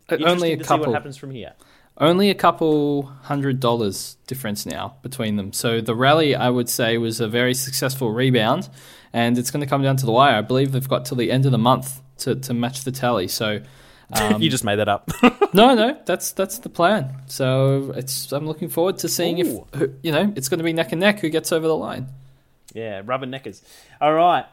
only 0.09 0.53
a 0.53 0.57
to 0.57 0.63
couple. 0.63 0.85
See 0.85 0.89
what 0.89 0.95
happens 0.95 1.17
from 1.17 1.29
here. 1.29 1.53
Only 1.99 2.31
a 2.31 2.35
couple 2.35 3.03
hundred 3.03 3.59
dollars 3.59 4.17
difference 4.25 4.65
now 4.65 4.97
between 5.03 5.35
them. 5.35 5.53
So 5.53 5.81
the 5.81 5.95
rally, 5.95 6.35
I 6.35 6.49
would 6.49 6.69
say, 6.69 6.97
was 6.97 7.19
a 7.19 7.27
very 7.27 7.53
successful 7.53 8.11
rebound, 8.11 8.69
and 9.13 9.37
it's 9.37 9.51
going 9.51 9.61
to 9.61 9.67
come 9.67 9.83
down 9.83 9.97
to 9.97 10.05
the 10.07 10.11
wire. 10.11 10.35
I 10.35 10.41
believe 10.41 10.71
they've 10.71 10.87
got 10.87 11.05
till 11.05 11.17
the 11.17 11.31
end 11.31 11.45
of 11.45 11.51
the 11.51 11.59
month 11.59 12.01
to, 12.19 12.35
to 12.35 12.53
match 12.53 12.83
the 12.83 12.91
tally. 12.91 13.27
So 13.27 13.61
um, 14.13 14.41
you 14.41 14.49
just 14.49 14.63
made 14.63 14.77
that 14.77 14.87
up. 14.87 15.11
no, 15.53 15.75
no, 15.75 15.97
that's 16.05 16.31
that's 16.31 16.59
the 16.59 16.69
plan. 16.69 17.13
So 17.27 17.91
it's 17.95 18.31
I'm 18.31 18.47
looking 18.47 18.69
forward 18.69 18.97
to 18.99 19.09
seeing 19.09 19.45
Ooh. 19.45 19.65
if 19.73 19.91
you 20.01 20.11
know 20.11 20.31
it's 20.35 20.49
going 20.49 20.59
to 20.59 20.63
be 20.63 20.73
neck 20.73 20.91
and 20.91 21.01
neck 21.01 21.19
who 21.19 21.29
gets 21.29 21.51
over 21.51 21.67
the 21.67 21.75
line. 21.75 22.07
Yeah, 22.73 23.01
rubber 23.03 23.25
neckers. 23.25 23.61
All 23.99 24.13
right, 24.13 24.45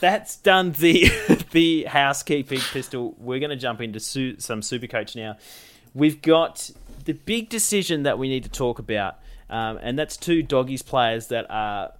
that's 0.00 0.36
done 0.36 0.72
the 0.72 1.10
the 1.50 1.84
housekeeping 1.84 2.60
pistol. 2.60 3.14
We're 3.18 3.40
going 3.40 3.50
to 3.50 3.56
jump 3.56 3.80
into 3.80 4.00
su- 4.00 4.38
some 4.38 4.62
super 4.62 4.86
coach 4.86 5.16
now. 5.16 5.38
We've 5.94 6.20
got 6.20 6.70
the 7.04 7.14
big 7.14 7.48
decision 7.48 8.04
that 8.04 8.18
we 8.18 8.28
need 8.28 8.44
to 8.44 8.50
talk 8.50 8.78
about, 8.78 9.18
um, 9.48 9.78
and 9.82 9.98
that's 9.98 10.16
two 10.16 10.42
doggies 10.42 10.82
players 10.82 11.28
that 11.28 11.46
are. 11.50 11.92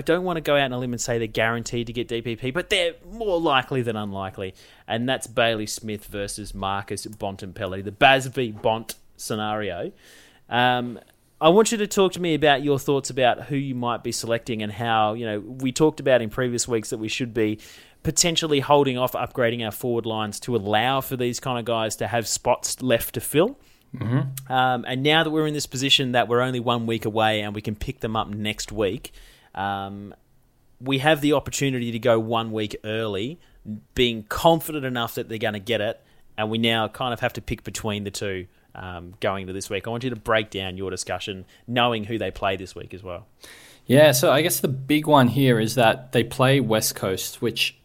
I 0.00 0.02
don't 0.02 0.24
want 0.24 0.38
to 0.38 0.40
go 0.40 0.56
out 0.56 0.62
on 0.62 0.72
a 0.72 0.78
limb 0.78 0.94
and 0.94 1.00
say 1.00 1.18
they're 1.18 1.26
guaranteed 1.26 1.88
to 1.88 1.92
get 1.92 2.08
DPP, 2.08 2.54
but 2.54 2.70
they're 2.70 2.94
more 3.12 3.38
likely 3.38 3.82
than 3.82 3.96
unlikely, 3.96 4.54
and 4.88 5.06
that's 5.06 5.26
Bailey 5.26 5.66
Smith 5.66 6.06
versus 6.06 6.54
Marcus 6.54 7.04
Bontempelli, 7.04 7.84
the 7.84 8.30
v 8.30 8.52
Bont 8.52 8.94
scenario. 9.18 9.92
Um, 10.48 11.00
I 11.38 11.50
want 11.50 11.70
you 11.70 11.76
to 11.76 11.86
talk 11.86 12.12
to 12.12 12.20
me 12.20 12.32
about 12.32 12.64
your 12.64 12.78
thoughts 12.78 13.10
about 13.10 13.42
who 13.44 13.56
you 13.56 13.74
might 13.74 14.02
be 14.02 14.10
selecting 14.10 14.62
and 14.62 14.72
how, 14.72 15.12
you 15.12 15.26
know, 15.26 15.40
we 15.40 15.70
talked 15.70 16.00
about 16.00 16.22
in 16.22 16.30
previous 16.30 16.66
weeks 16.66 16.88
that 16.88 16.98
we 16.98 17.08
should 17.08 17.34
be 17.34 17.58
potentially 18.02 18.60
holding 18.60 18.96
off 18.96 19.12
upgrading 19.12 19.62
our 19.62 19.70
forward 19.70 20.06
lines 20.06 20.40
to 20.40 20.56
allow 20.56 21.02
for 21.02 21.18
these 21.18 21.40
kind 21.40 21.58
of 21.58 21.66
guys 21.66 21.94
to 21.96 22.06
have 22.06 22.26
spots 22.26 22.80
left 22.80 23.12
to 23.14 23.20
fill. 23.20 23.58
Mm-hmm. 23.94 24.50
Um, 24.50 24.86
and 24.88 25.02
now 25.02 25.24
that 25.24 25.30
we're 25.30 25.46
in 25.46 25.52
this 25.52 25.66
position 25.66 26.12
that 26.12 26.26
we're 26.26 26.40
only 26.40 26.60
one 26.60 26.86
week 26.86 27.04
away 27.04 27.42
and 27.42 27.54
we 27.54 27.60
can 27.60 27.74
pick 27.74 28.00
them 28.00 28.16
up 28.16 28.28
next 28.30 28.72
week, 28.72 29.12
um, 29.54 30.14
we 30.80 30.98
have 30.98 31.20
the 31.20 31.34
opportunity 31.34 31.92
to 31.92 31.98
go 31.98 32.18
one 32.18 32.52
week 32.52 32.76
early, 32.84 33.38
being 33.94 34.22
confident 34.24 34.84
enough 34.84 35.14
that 35.16 35.28
they're 35.28 35.38
going 35.38 35.54
to 35.54 35.60
get 35.60 35.80
it, 35.80 36.00
and 36.36 36.50
we 36.50 36.58
now 36.58 36.88
kind 36.88 37.12
of 37.12 37.20
have 37.20 37.34
to 37.34 37.42
pick 37.42 37.64
between 37.64 38.04
the 38.04 38.10
two 38.10 38.46
um, 38.74 39.14
going 39.20 39.42
into 39.42 39.52
this 39.52 39.68
week. 39.68 39.86
I 39.86 39.90
want 39.90 40.04
you 40.04 40.10
to 40.10 40.16
break 40.16 40.50
down 40.50 40.76
your 40.76 40.90
discussion, 40.90 41.44
knowing 41.66 42.04
who 42.04 42.18
they 42.18 42.30
play 42.30 42.56
this 42.56 42.74
week 42.74 42.94
as 42.94 43.02
well. 43.02 43.26
Yeah, 43.86 44.12
so 44.12 44.30
I 44.30 44.42
guess 44.42 44.60
the 44.60 44.68
big 44.68 45.06
one 45.06 45.28
here 45.28 45.58
is 45.58 45.74
that 45.74 46.12
they 46.12 46.22
play 46.22 46.60
West 46.60 46.94
Coast, 46.94 47.42
which 47.42 47.76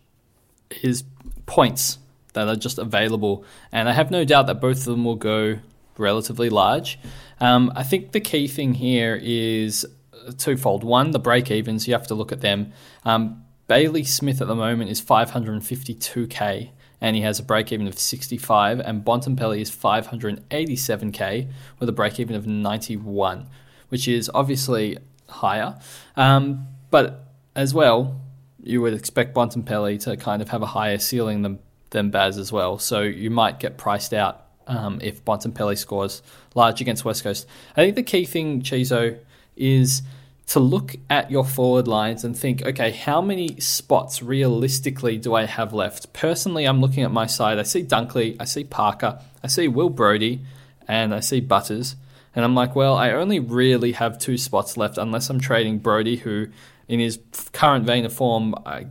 is 0.83 1.03
points 1.45 1.97
that 2.33 2.47
are 2.47 2.55
just 2.55 2.77
available, 2.77 3.43
and 3.71 3.89
I 3.89 3.93
have 3.93 4.11
no 4.11 4.23
doubt 4.23 4.47
that 4.47 4.61
both 4.61 4.79
of 4.79 4.85
them 4.85 5.03
will 5.03 5.15
go 5.15 5.59
relatively 5.97 6.49
large. 6.49 6.99
Um, 7.39 7.71
I 7.75 7.83
think 7.83 8.11
the 8.11 8.19
key 8.19 8.47
thing 8.47 8.75
here 8.75 9.19
is 9.21 9.85
twofold. 10.33 10.83
One, 10.83 11.11
the 11.11 11.19
break 11.19 11.51
evens, 11.51 11.87
you 11.87 11.93
have 11.93 12.07
to 12.07 12.15
look 12.15 12.31
at 12.31 12.41
them. 12.41 12.73
Um, 13.03 13.43
Bailey 13.67 14.03
Smith 14.03 14.41
at 14.41 14.47
the 14.47 14.55
moment 14.55 14.91
is 14.91 15.01
552k 15.01 16.69
and 17.01 17.15
he 17.15 17.21
has 17.23 17.39
a 17.39 17.43
break 17.43 17.71
even 17.71 17.87
of 17.87 17.97
65 17.97 18.79
and 18.79 19.03
Bontempelli 19.03 19.59
is 19.59 19.71
587k 19.71 21.49
with 21.79 21.89
a 21.89 21.91
break 21.91 22.19
even 22.19 22.35
of 22.35 22.45
91, 22.47 23.47
which 23.89 24.07
is 24.07 24.29
obviously 24.33 24.97
higher. 25.27 25.79
Um, 26.15 26.67
but 26.91 27.25
as 27.55 27.73
well, 27.73 28.21
you 28.61 28.81
would 28.81 28.93
expect 28.93 29.35
Bontempelli 29.35 30.01
to 30.03 30.17
kind 30.17 30.41
of 30.41 30.49
have 30.49 30.61
a 30.61 30.67
higher 30.67 30.97
ceiling 30.97 31.41
than 31.41 31.59
than 31.91 32.09
Baz 32.09 32.37
as 32.37 32.51
well. 32.51 32.77
So 32.77 33.01
you 33.01 33.29
might 33.29 33.59
get 33.59 33.77
priced 33.77 34.13
out 34.13 34.47
um, 34.67 34.99
if 35.01 35.23
Bontempelli 35.23 35.77
scores 35.77 36.21
large 36.53 36.81
against 36.81 37.05
West 37.05 37.23
Coast. 37.23 37.47
I 37.77 37.83
think 37.83 37.95
the 37.95 38.03
key 38.03 38.25
thing, 38.25 38.61
Chizo, 38.61 39.19
is 39.55 40.01
to 40.47 40.59
look 40.59 40.95
at 41.09 41.31
your 41.31 41.43
forward 41.43 41.87
lines 41.87 42.23
and 42.23 42.37
think, 42.37 42.63
okay, 42.65 42.91
how 42.91 43.21
many 43.21 43.59
spots 43.59 44.21
realistically 44.21 45.17
do 45.17 45.33
I 45.33 45.45
have 45.45 45.73
left? 45.73 46.13
Personally, 46.13 46.65
I'm 46.65 46.81
looking 46.81 47.03
at 47.03 47.11
my 47.11 47.25
side. 47.25 47.57
I 47.57 47.63
see 47.63 47.83
Dunkley, 47.83 48.35
I 48.39 48.45
see 48.45 48.63
Parker, 48.63 49.19
I 49.43 49.47
see 49.47 49.67
Will 49.67 49.89
Brody, 49.89 50.41
and 50.87 51.13
I 51.13 51.19
see 51.19 51.39
Butters. 51.39 51.95
And 52.35 52.45
I'm 52.45 52.53
like, 52.53 52.75
well, 52.75 52.95
I 52.95 53.11
only 53.11 53.39
really 53.39 53.93
have 53.93 54.19
two 54.19 54.37
spots 54.37 54.77
left 54.77 54.97
unless 54.97 55.29
I'm 55.29 55.39
trading 55.39 55.79
Brody, 55.79 56.17
who 56.17 56.47
in 56.87 56.99
his 56.99 57.19
current 57.53 57.85
vein 57.85 58.05
of 58.05 58.13
form, 58.13 58.53
I 58.65 58.87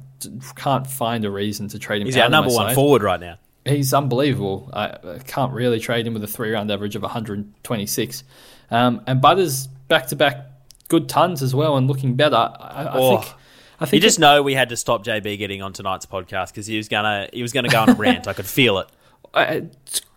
can't 0.57 0.87
find 0.87 1.25
a 1.25 1.31
reason 1.31 1.69
to 1.69 1.79
trade 1.79 2.03
him. 2.03 2.07
He's 2.07 2.17
our 2.17 2.31
number 2.31 2.51
one 2.51 2.69
side. 2.69 2.75
forward 2.75 3.03
right 3.03 3.21
now 3.21 3.38
he's 3.64 3.95
unbelievable. 3.95 4.71
I, 4.73 4.88
I, 4.88 5.19
can't 5.27 5.53
really 5.53 5.81
trade 5.81 6.07
him 6.07 6.14
with 6.14 6.23
a 6.23 6.27
three 6.27 6.53
round 6.53 6.71
average 6.71 6.97
of 6.97 7.03
126. 7.03 8.25
Um, 8.71 9.03
and 9.07 9.21
Butters 9.21 9.67
back 9.88 10.09
to 10.09 10.17
back 10.17 10.54
good 10.88 11.09
tons 11.09 11.42
as 11.42 11.55
well 11.55 11.77
and 11.77 11.87
looking 11.87 12.14
better. 12.14 12.37
I, 12.37 12.85
I 12.85 12.92
oh. 12.92 13.18
think. 13.18 13.35
I 13.81 13.87
think 13.87 13.94
you 13.94 14.07
just 14.07 14.18
it, 14.18 14.20
know 14.20 14.42
we 14.42 14.55
had 14.55 14.68
to 14.68 14.77
stop 14.77 15.05
JB 15.05 15.37
getting 15.37 15.61
on 15.61 15.73
tonight's 15.73 16.07
podcast 16.07 16.49
because 16.49 16.66
he 16.66 16.77
was 16.77 16.88
gonna 16.88 17.29
he 17.33 17.42
was 17.42 17.53
gonna 17.53 17.68
go 17.68 17.81
on 17.81 17.90
a 17.90 17.94
rant. 17.94 18.29
I 18.29 18.33
could 18.33 18.47
feel 18.47 18.79
it. 18.79 18.88
I, 19.35 19.68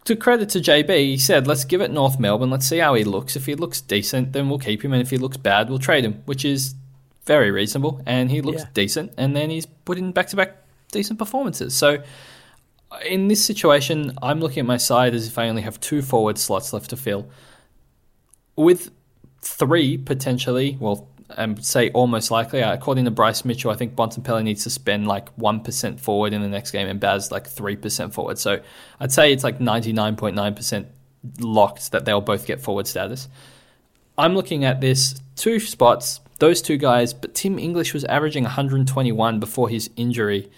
to 0.06 0.16
credit 0.16 0.50
to 0.50 0.60
JB, 0.60 0.90
he 0.90 1.18
said, 1.18 1.48
"Let's 1.48 1.66
give 1.66 1.82
it 1.82 1.92
North 1.92 2.20
Melbourne. 2.20 2.50
Let's 2.50 2.68
see 2.68 2.78
how 2.78 2.94
he 2.94 3.04
looks. 3.04 3.36
If 3.36 3.46
he 3.46 3.56
looks 3.56 3.82
decent, 3.82 4.34
then 4.34 4.48
we'll 4.48 4.60
keep 4.60 4.86
him, 4.86 4.94
and 4.94 5.02
if 5.02 5.10
he 5.10 5.18
looks 5.18 5.38
bad, 5.38 5.70
we'll 5.70 5.80
trade 5.80 6.06
him." 6.06 6.22
Which 6.26 6.46
is 6.46 6.76
very 7.26 7.52
reasonable, 7.52 8.02
and 8.06 8.32
he 8.32 8.42
looks 8.42 8.62
yeah. 8.62 8.70
decent, 8.74 9.14
and 9.18 9.36
then 9.36 9.50
he's 9.50 9.66
put 9.66 9.98
in 9.98 10.12
back 10.12 10.28
to 10.28 10.36
back 10.36 10.56
decent 10.92 11.20
performances. 11.20 11.76
So 11.76 12.04
in 13.06 13.28
this 13.28 13.44
situation, 13.44 14.18
I'm 14.22 14.40
looking 14.40 14.62
at 14.62 14.66
my 14.66 14.78
side 14.78 15.14
as 15.14 15.28
if 15.28 15.38
I 15.38 15.50
only 15.50 15.62
have 15.64 15.80
two 15.80 16.02
forward 16.02 16.38
slots 16.38 16.74
left 16.74 16.90
to 16.92 16.98
fill. 16.98 17.28
With 18.56 18.92
three 19.48 19.98
potentially, 19.98 20.78
well, 20.80 21.08
and 21.36 21.64
say 21.64 21.90
almost 21.92 22.32
likely, 22.32 22.64
uh, 22.64 22.74
according 22.74 23.06
to 23.06 23.12
Bryce 23.12 23.44
Mitchell, 23.44 23.72
I 23.72 23.76
think 23.76 23.96
Bontempelli 23.96 24.44
needs 24.44 24.64
to 24.64 24.70
spend 24.70 25.08
like 25.08 25.36
1% 25.38 26.00
forward 26.00 26.34
in 26.34 26.42
the 26.42 26.48
next 26.48 26.72
game 26.72 26.88
and 26.88 27.00
Baz 27.00 27.32
like 27.32 27.50
3% 27.50 28.14
forward. 28.14 28.38
So 28.38 28.62
I'd 29.00 29.12
say 29.12 29.34
it's 29.34 29.44
like 29.44 29.60
99.9% 29.60 30.86
locked 31.40 31.92
that 31.92 32.06
they'll 32.06 32.22
both 32.22 32.46
get 32.46 32.62
forward 32.62 32.88
status. 32.88 33.28
I'm 34.18 34.36
looking 34.36 34.64
at 34.64 34.82
this 34.82 35.16
two 35.36 35.60
spots, 35.60 36.22
those 36.40 36.62
two 36.62 36.78
guys, 36.78 37.14
but 37.14 37.36
Tim 37.36 37.60
English 37.60 37.94
was 37.94 38.06
averaging 38.06 38.44
121 38.44 39.40
before 39.40 39.70
his 39.70 39.90
injury 39.96 40.50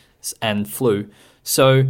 and 0.41 0.69
flu. 0.69 1.09
So 1.43 1.85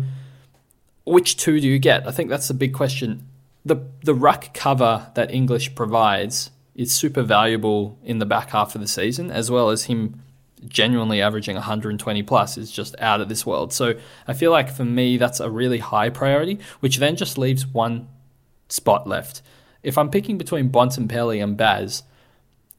which 1.05 1.37
two 1.37 1.59
do 1.59 1.67
you 1.67 1.79
get? 1.79 2.07
I 2.07 2.11
think 2.11 2.29
that's 2.29 2.47
the 2.47 2.53
big 2.53 2.73
question. 2.73 3.27
The 3.65 3.77
the 4.03 4.13
ruck 4.13 4.53
cover 4.53 5.11
that 5.15 5.31
English 5.31 5.75
provides 5.75 6.51
is 6.79 6.95
super 6.95 7.21
valuable 7.21 7.99
in 8.05 8.19
the 8.19 8.25
back 8.25 8.51
half 8.51 8.73
of 8.73 8.79
the 8.79 8.87
season, 8.87 9.29
as 9.29 9.51
well 9.51 9.69
as 9.69 9.83
him 9.83 10.21
genuinely 10.65 11.21
averaging 11.21 11.55
120 11.55 12.23
plus 12.23 12.57
is 12.57 12.71
just 12.71 12.95
out 12.99 13.19
of 13.19 13.27
this 13.27 13.45
world. 13.45 13.73
So 13.73 13.95
I 14.29 14.33
feel 14.33 14.51
like 14.51 14.71
for 14.71 14.85
me 14.85 15.17
that's 15.17 15.41
a 15.41 15.49
really 15.49 15.79
high 15.79 16.09
priority, 16.09 16.57
which 16.79 16.97
then 16.97 17.17
just 17.17 17.37
leaves 17.37 17.67
one 17.67 18.07
spot 18.69 19.05
left. 19.05 19.41
If 19.83 19.97
I'm 19.97 20.09
picking 20.09 20.37
between 20.37 20.69
Bontempelli 20.69 21.43
and 21.43 21.57
Baz, 21.57 22.03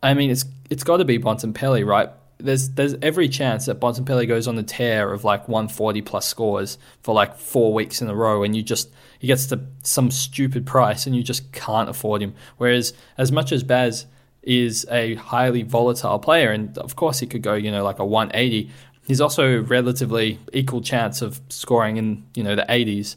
I 0.02 0.14
mean 0.14 0.30
it's 0.30 0.46
it's 0.70 0.82
got 0.82 0.96
to 0.96 1.04
be 1.04 1.18
Bontempelli, 1.18 1.84
right? 1.84 2.08
There's 2.40 2.70
there's 2.70 2.94
every 3.02 3.28
chance 3.28 3.66
that 3.66 3.80
Bontempelli 3.80 4.26
goes 4.26 4.48
on 4.48 4.56
the 4.56 4.62
tear 4.62 5.12
of 5.12 5.24
like 5.24 5.48
140 5.48 6.02
plus 6.02 6.26
scores 6.26 6.78
for 7.02 7.14
like 7.14 7.36
four 7.36 7.72
weeks 7.72 8.00
in 8.00 8.08
a 8.08 8.14
row, 8.14 8.42
and 8.42 8.56
you 8.56 8.62
just 8.62 8.90
he 9.18 9.26
gets 9.26 9.46
to 9.46 9.60
some 9.82 10.10
stupid 10.10 10.66
price, 10.66 11.06
and 11.06 11.14
you 11.14 11.22
just 11.22 11.52
can't 11.52 11.88
afford 11.88 12.22
him. 12.22 12.34
Whereas 12.56 12.92
as 13.18 13.30
much 13.30 13.52
as 13.52 13.62
Baz 13.62 14.06
is 14.42 14.86
a 14.90 15.14
highly 15.14 15.62
volatile 15.62 16.18
player, 16.18 16.50
and 16.50 16.76
of 16.78 16.96
course 16.96 17.20
he 17.20 17.26
could 17.26 17.42
go 17.42 17.54
you 17.54 17.70
know 17.70 17.84
like 17.84 17.98
a 17.98 18.04
180, 18.04 18.70
he's 19.06 19.20
also 19.20 19.62
relatively 19.62 20.38
equal 20.52 20.80
chance 20.80 21.22
of 21.22 21.40
scoring 21.48 21.96
in 21.96 22.24
you 22.34 22.42
know 22.42 22.56
the 22.56 22.66
80s 22.68 23.16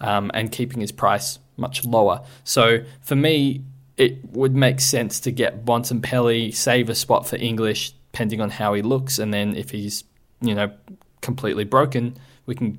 um, 0.00 0.30
and 0.34 0.50
keeping 0.50 0.80
his 0.80 0.92
price 0.92 1.38
much 1.56 1.84
lower. 1.84 2.24
So 2.44 2.80
for 3.00 3.16
me. 3.16 3.64
It 3.98 4.24
would 4.32 4.56
make 4.56 4.80
sense 4.80 5.20
to 5.20 5.30
get 5.30 5.66
Bontempelli, 5.66 6.52
save 6.54 6.88
a 6.88 6.94
spot 6.94 7.28
for 7.28 7.36
English, 7.36 7.92
depending 8.12 8.40
on 8.40 8.50
how 8.50 8.74
he 8.74 8.82
looks. 8.82 9.18
And 9.18 9.32
then 9.32 9.56
if 9.56 9.70
he's, 9.70 10.04
you 10.40 10.54
know, 10.54 10.70
completely 11.22 11.64
broken, 11.64 12.16
we 12.44 12.54
can 12.54 12.78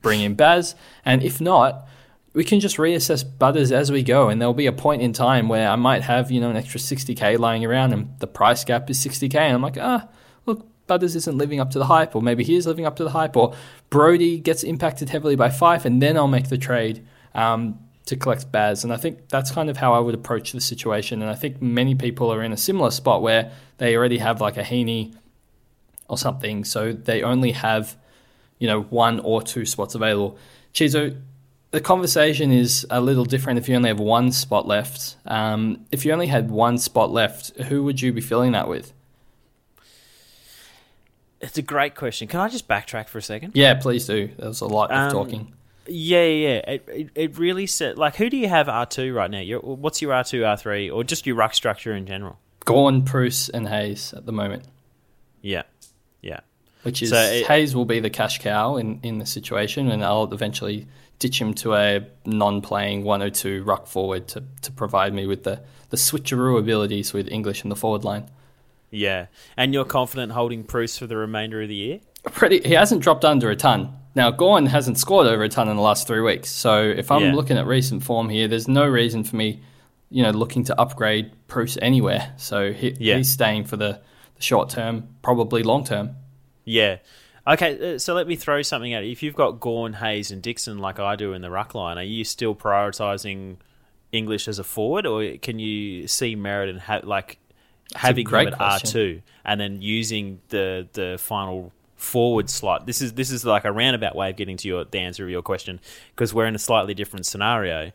bring 0.00 0.20
in 0.22 0.34
Baz. 0.34 0.74
And 1.04 1.22
if 1.22 1.40
not, 1.40 1.86
we 2.32 2.44
can 2.44 2.60
just 2.60 2.78
reassess 2.78 3.22
Butters 3.38 3.70
as 3.72 3.92
we 3.92 4.02
go. 4.02 4.28
And 4.28 4.40
there'll 4.40 4.54
be 4.54 4.66
a 4.66 4.72
point 4.72 5.02
in 5.02 5.12
time 5.12 5.48
where 5.48 5.68
I 5.68 5.76
might 5.76 6.02
have, 6.02 6.30
you 6.30 6.40
know, 6.40 6.48
an 6.48 6.56
extra 6.56 6.80
60K 6.80 7.38
lying 7.38 7.64
around 7.64 7.92
and 7.92 8.18
the 8.20 8.26
price 8.26 8.64
gap 8.64 8.88
is 8.88 9.04
60K. 9.04 9.34
And 9.34 9.54
I'm 9.54 9.62
like, 9.62 9.76
ah, 9.78 10.08
look, 10.46 10.66
Butters 10.86 11.14
isn't 11.14 11.36
living 11.36 11.60
up 11.60 11.70
to 11.72 11.78
the 11.78 11.86
hype. 11.86 12.16
Or 12.16 12.22
maybe 12.22 12.42
he 12.42 12.56
is 12.56 12.66
living 12.66 12.86
up 12.86 12.96
to 12.96 13.04
the 13.04 13.10
hype. 13.10 13.36
Or 13.36 13.54
Brody 13.90 14.38
gets 14.38 14.62
impacted 14.62 15.10
heavily 15.10 15.36
by 15.36 15.50
Fyfe. 15.50 15.84
and 15.84 16.00
then 16.00 16.16
I'll 16.16 16.26
make 16.28 16.48
the 16.48 16.58
trade. 16.58 17.06
Um, 17.34 17.78
to 18.10 18.16
collect 18.16 18.50
Baz. 18.50 18.82
And 18.84 18.92
I 18.92 18.96
think 18.96 19.28
that's 19.28 19.52
kind 19.52 19.70
of 19.70 19.76
how 19.76 19.94
I 19.94 20.00
would 20.00 20.14
approach 20.16 20.50
the 20.52 20.60
situation. 20.60 21.22
And 21.22 21.30
I 21.30 21.34
think 21.36 21.62
many 21.62 21.94
people 21.94 22.32
are 22.32 22.42
in 22.42 22.52
a 22.52 22.56
similar 22.56 22.90
spot 22.90 23.22
where 23.22 23.52
they 23.78 23.96
already 23.96 24.18
have 24.18 24.40
like 24.40 24.56
a 24.56 24.64
Heeney 24.64 25.14
or 26.08 26.18
something. 26.18 26.64
So 26.64 26.92
they 26.92 27.22
only 27.22 27.52
have, 27.52 27.96
you 28.58 28.66
know, 28.66 28.82
one 28.82 29.20
or 29.20 29.42
two 29.42 29.64
spots 29.64 29.94
available. 29.94 30.36
Chizo, 30.74 31.16
the 31.70 31.80
conversation 31.80 32.50
is 32.50 32.84
a 32.90 33.00
little 33.00 33.24
different 33.24 33.60
if 33.60 33.68
you 33.68 33.76
only 33.76 33.90
have 33.90 34.00
one 34.00 34.32
spot 34.32 34.66
left. 34.66 35.16
Um, 35.24 35.86
if 35.92 36.04
you 36.04 36.12
only 36.12 36.26
had 36.26 36.50
one 36.50 36.78
spot 36.78 37.12
left, 37.12 37.56
who 37.68 37.84
would 37.84 38.02
you 38.02 38.12
be 38.12 38.20
filling 38.20 38.52
that 38.52 38.68
with? 38.68 38.92
It's 41.40 41.56
a 41.56 41.62
great 41.62 41.94
question. 41.94 42.26
Can 42.26 42.40
I 42.40 42.48
just 42.48 42.66
backtrack 42.66 43.08
for 43.08 43.18
a 43.18 43.22
second? 43.22 43.52
Yeah, 43.54 43.74
please 43.74 44.04
do. 44.04 44.30
There 44.36 44.48
was 44.48 44.60
a 44.62 44.66
lot 44.66 44.90
of 44.90 44.98
Um, 44.98 45.12
talking. 45.12 45.54
Yeah, 45.90 46.24
yeah. 46.24 46.48
yeah. 46.48 46.70
It, 46.74 46.88
it, 46.88 47.10
it 47.14 47.38
really 47.38 47.66
said 47.66 47.98
like 47.98 48.16
who 48.16 48.30
do 48.30 48.36
you 48.36 48.48
have 48.48 48.68
R 48.68 48.86
two 48.86 49.12
right 49.12 49.30
now? 49.30 49.40
Your, 49.40 49.60
what's 49.60 50.00
your 50.00 50.12
R 50.12 50.24
two, 50.24 50.44
R 50.44 50.56
three, 50.56 50.88
or 50.90 51.04
just 51.04 51.26
your 51.26 51.36
ruck 51.36 51.54
structure 51.54 51.92
in 51.94 52.06
general? 52.06 52.38
Gawn, 52.64 53.00
Bruce, 53.00 53.48
and 53.48 53.68
Hayes 53.68 54.12
at 54.14 54.26
the 54.26 54.32
moment, 54.32 54.64
Yeah, 55.42 55.62
yeah, 56.20 56.40
which 56.82 57.02
is 57.02 57.10
So 57.10 57.16
it- 57.16 57.46
Hayes 57.46 57.74
will 57.74 57.86
be 57.86 58.00
the 58.00 58.10
cash 58.10 58.38
cow 58.38 58.76
in, 58.76 59.00
in 59.02 59.18
the 59.18 59.26
situation, 59.26 59.90
and 59.90 60.04
I'll 60.04 60.32
eventually 60.32 60.86
ditch 61.18 61.40
him 61.40 61.54
to 61.54 61.74
a 61.74 62.06
non-playing 62.26 63.02
102 63.04 63.62
ruck 63.64 63.86
forward 63.86 64.28
to, 64.28 64.44
to 64.62 64.72
provide 64.72 65.12
me 65.14 65.26
with 65.26 65.44
the, 65.44 65.60
the 65.88 65.96
switcheroo 65.96 66.58
abilities 66.58 67.12
with 67.12 67.28
English 67.28 67.64
in 67.64 67.70
the 67.70 67.76
forward 67.76 68.04
line. 68.04 68.30
yeah. 68.90 69.26
And 69.56 69.72
you're 69.74 69.84
confident 69.86 70.32
holding 70.32 70.62
Bruce 70.62 70.96
for 70.98 71.06
the 71.06 71.16
remainder 71.16 71.62
of 71.62 71.68
the 71.68 71.74
year? 71.74 72.00
pretty 72.32 72.60
he 72.60 72.74
hasn't 72.74 73.02
dropped 73.02 73.24
under 73.24 73.50
a 73.50 73.56
ton. 73.56 73.96
Now 74.14 74.30
Gawn 74.30 74.66
hasn't 74.66 74.98
scored 74.98 75.26
over 75.26 75.42
a 75.44 75.48
ton 75.48 75.68
in 75.68 75.76
the 75.76 75.82
last 75.82 76.06
three 76.06 76.20
weeks. 76.20 76.50
So 76.50 76.82
if 76.82 77.10
I'm 77.10 77.22
Yeah. 77.22 77.34
looking 77.34 77.56
at 77.56 77.66
recent 77.66 78.02
form 78.02 78.28
here, 78.28 78.48
there's 78.48 78.66
no 78.68 78.86
reason 78.86 79.22
for 79.24 79.36
me, 79.36 79.60
you 80.10 80.22
know, 80.22 80.30
looking 80.30 80.64
to 80.64 80.80
upgrade 80.80 81.30
Bruce 81.46 81.78
anywhere. 81.80 82.32
So 82.36 82.72
he, 82.72 82.96
Yeah. 82.98 83.16
he's 83.18 83.30
staying 83.30 83.64
for 83.66 83.76
the, 83.76 84.00
the 84.34 84.42
short 84.42 84.68
term, 84.70 85.08
probably 85.22 85.62
long 85.62 85.84
term. 85.84 86.16
Yeah. 86.64 86.98
Okay, 87.46 87.94
uh, 87.94 87.98
so 87.98 88.14
let 88.14 88.26
me 88.28 88.36
throw 88.36 88.62
something 88.62 88.92
at 88.92 89.04
you. 89.04 89.12
If 89.12 89.22
you've 89.22 89.34
got 89.34 89.60
Gawn, 89.60 89.94
Hayes, 89.94 90.30
and 90.30 90.42
Dixon 90.42 90.78
like 90.78 91.00
I 91.00 91.16
do 91.16 91.32
in 91.32 91.40
the 91.42 91.50
ruck 91.50 91.74
line, 91.74 91.96
are 91.96 92.02
you 92.02 92.22
still 92.24 92.54
prioritising 92.54 93.56
English 94.12 94.46
as 94.46 94.58
a 94.58 94.64
forward, 94.64 95.06
or 95.06 95.36
can 95.38 95.58
you 95.58 96.06
see 96.06 96.34
merit 96.34 96.68
in 96.68 96.78
ha- 96.78 97.00
like 97.02 97.38
having 97.94 98.24
great 98.24 98.48
him 98.48 98.54
at 98.54 98.60
R 98.60 98.78
two 98.80 99.22
and 99.44 99.60
then 99.60 99.80
using 99.82 100.40
the 100.50 100.86
the 100.92 101.16
final 101.18 101.72
forward 102.00 102.48
slot? 102.48 102.86
This 102.86 103.02
is 103.02 103.12
this 103.12 103.30
is 103.30 103.44
like 103.44 103.64
a 103.64 103.72
roundabout 103.72 104.16
way 104.16 104.30
of 104.30 104.36
getting 104.36 104.56
to 104.56 104.68
your 104.68 104.84
the 104.84 104.98
answer 104.98 105.22
of 105.24 105.30
your 105.30 105.42
question 105.42 105.80
because 106.14 106.32
we're 106.32 106.46
in 106.46 106.54
a 106.54 106.58
slightly 106.58 106.94
different 106.94 107.26
scenario. 107.26 107.92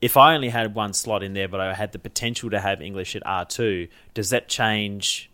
If 0.00 0.16
I 0.16 0.34
only 0.34 0.48
had 0.48 0.74
one 0.74 0.92
slot 0.92 1.22
in 1.22 1.32
there, 1.34 1.48
but 1.48 1.60
I 1.60 1.74
had 1.74 1.92
the 1.92 1.98
potential 1.98 2.50
to 2.50 2.60
have 2.60 2.82
English 2.82 3.16
at 3.16 3.22
R 3.24 3.44
two, 3.44 3.88
does 4.12 4.30
that 4.30 4.48
change 4.48 5.30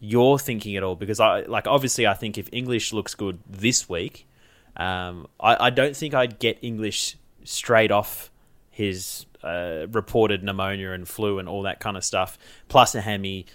your 0.00 0.38
thinking 0.38 0.76
at 0.76 0.82
all? 0.82 0.96
Because 0.96 1.20
I 1.20 1.42
like 1.42 1.66
obviously 1.66 2.06
I 2.06 2.14
think 2.14 2.38
if 2.38 2.48
English 2.52 2.92
looks 2.92 3.14
good 3.14 3.38
this 3.48 3.88
week, 3.88 4.26
um, 4.76 5.26
I, 5.38 5.66
I 5.66 5.70
don't 5.70 5.96
think 5.96 6.12
I'd 6.14 6.38
get 6.38 6.58
English 6.60 7.16
straight 7.44 7.92
off 7.92 8.30
his 8.70 9.26
uh, 9.44 9.86
reported 9.92 10.42
pneumonia 10.42 10.90
and 10.90 11.06
flu 11.06 11.38
and 11.38 11.48
all 11.48 11.62
that 11.62 11.78
kind 11.78 11.96
of 11.96 12.04
stuff, 12.04 12.36
plus 12.68 12.94
a 12.94 13.00
hammy. 13.00 13.46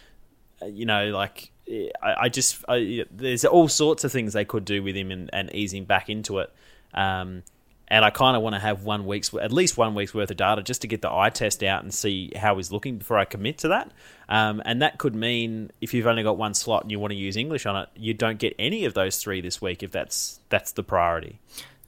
uh, 0.62 0.68
You 0.68 0.86
know, 0.86 1.10
like 1.12 1.52
I, 1.70 2.16
I 2.22 2.30
just 2.30 2.64
I, 2.68 3.06
there's 3.12 3.46
all 3.46 3.68
sorts 3.68 4.04
of 4.04 4.12
things 4.12 4.34
they 4.34 4.46
could 4.46 4.66
do 4.66 4.82
with 4.82 4.96
him 4.96 5.12
and, 5.12 5.30
and 5.32 5.54
ease 5.54 5.74
him 5.74 5.86
back 5.86 6.10
into 6.10 6.40
it. 6.40 6.52
Um, 6.94 7.44
and 7.90 8.06
I 8.06 8.12
kind 8.12 8.38
of 8.38 8.44
want 8.44 8.54
to 8.54 8.60
have 8.60 8.84
one 8.84 9.08
week's, 9.08 9.34
at 9.34 9.52
least 9.52 9.76
one 9.76 9.96
week's 9.96 10.14
worth 10.14 10.30
of 10.30 10.38
data, 10.38 10.62
just 10.62 10.82
to 10.82 10.88
get 10.88 11.02
the 11.02 11.12
eye 11.12 11.32
test 11.32 11.64
out 11.64 11.82
and 11.82 11.92
see 11.92 12.32
how 12.36 12.58
he's 12.58 12.72
looking 12.72 13.00
before 13.00 13.18
I 13.18 13.26
commit 13.26 13.58
to 13.60 13.70
that. 13.70 13.92
Um, 14.28 14.62
and 14.64 14.84
that 14.84 15.00
could 15.00 15.16
mean 15.16 15.72
if 15.82 15.94
you've 15.94 16.06
only 16.06 16.22
got 16.22 16.38
one 16.38 16.54
slot 16.54 16.84
and 16.84 16.92
you 16.92 17.00
want 17.00 17.12
to 17.12 17.18
use 17.18 17.36
English 17.36 17.66
on 17.66 17.76
it, 17.76 17.90
you 17.96 18.14
don't 18.14 18.38
get 18.38 18.54
any 18.60 18.86
of 18.86 18.94
those 18.94 19.18
three 19.18 19.42
this 19.42 19.60
week 19.60 19.82
if 19.82 19.92
that's 19.92 20.40
that's 20.50 20.72
the 20.74 20.84
priority. 20.84 21.40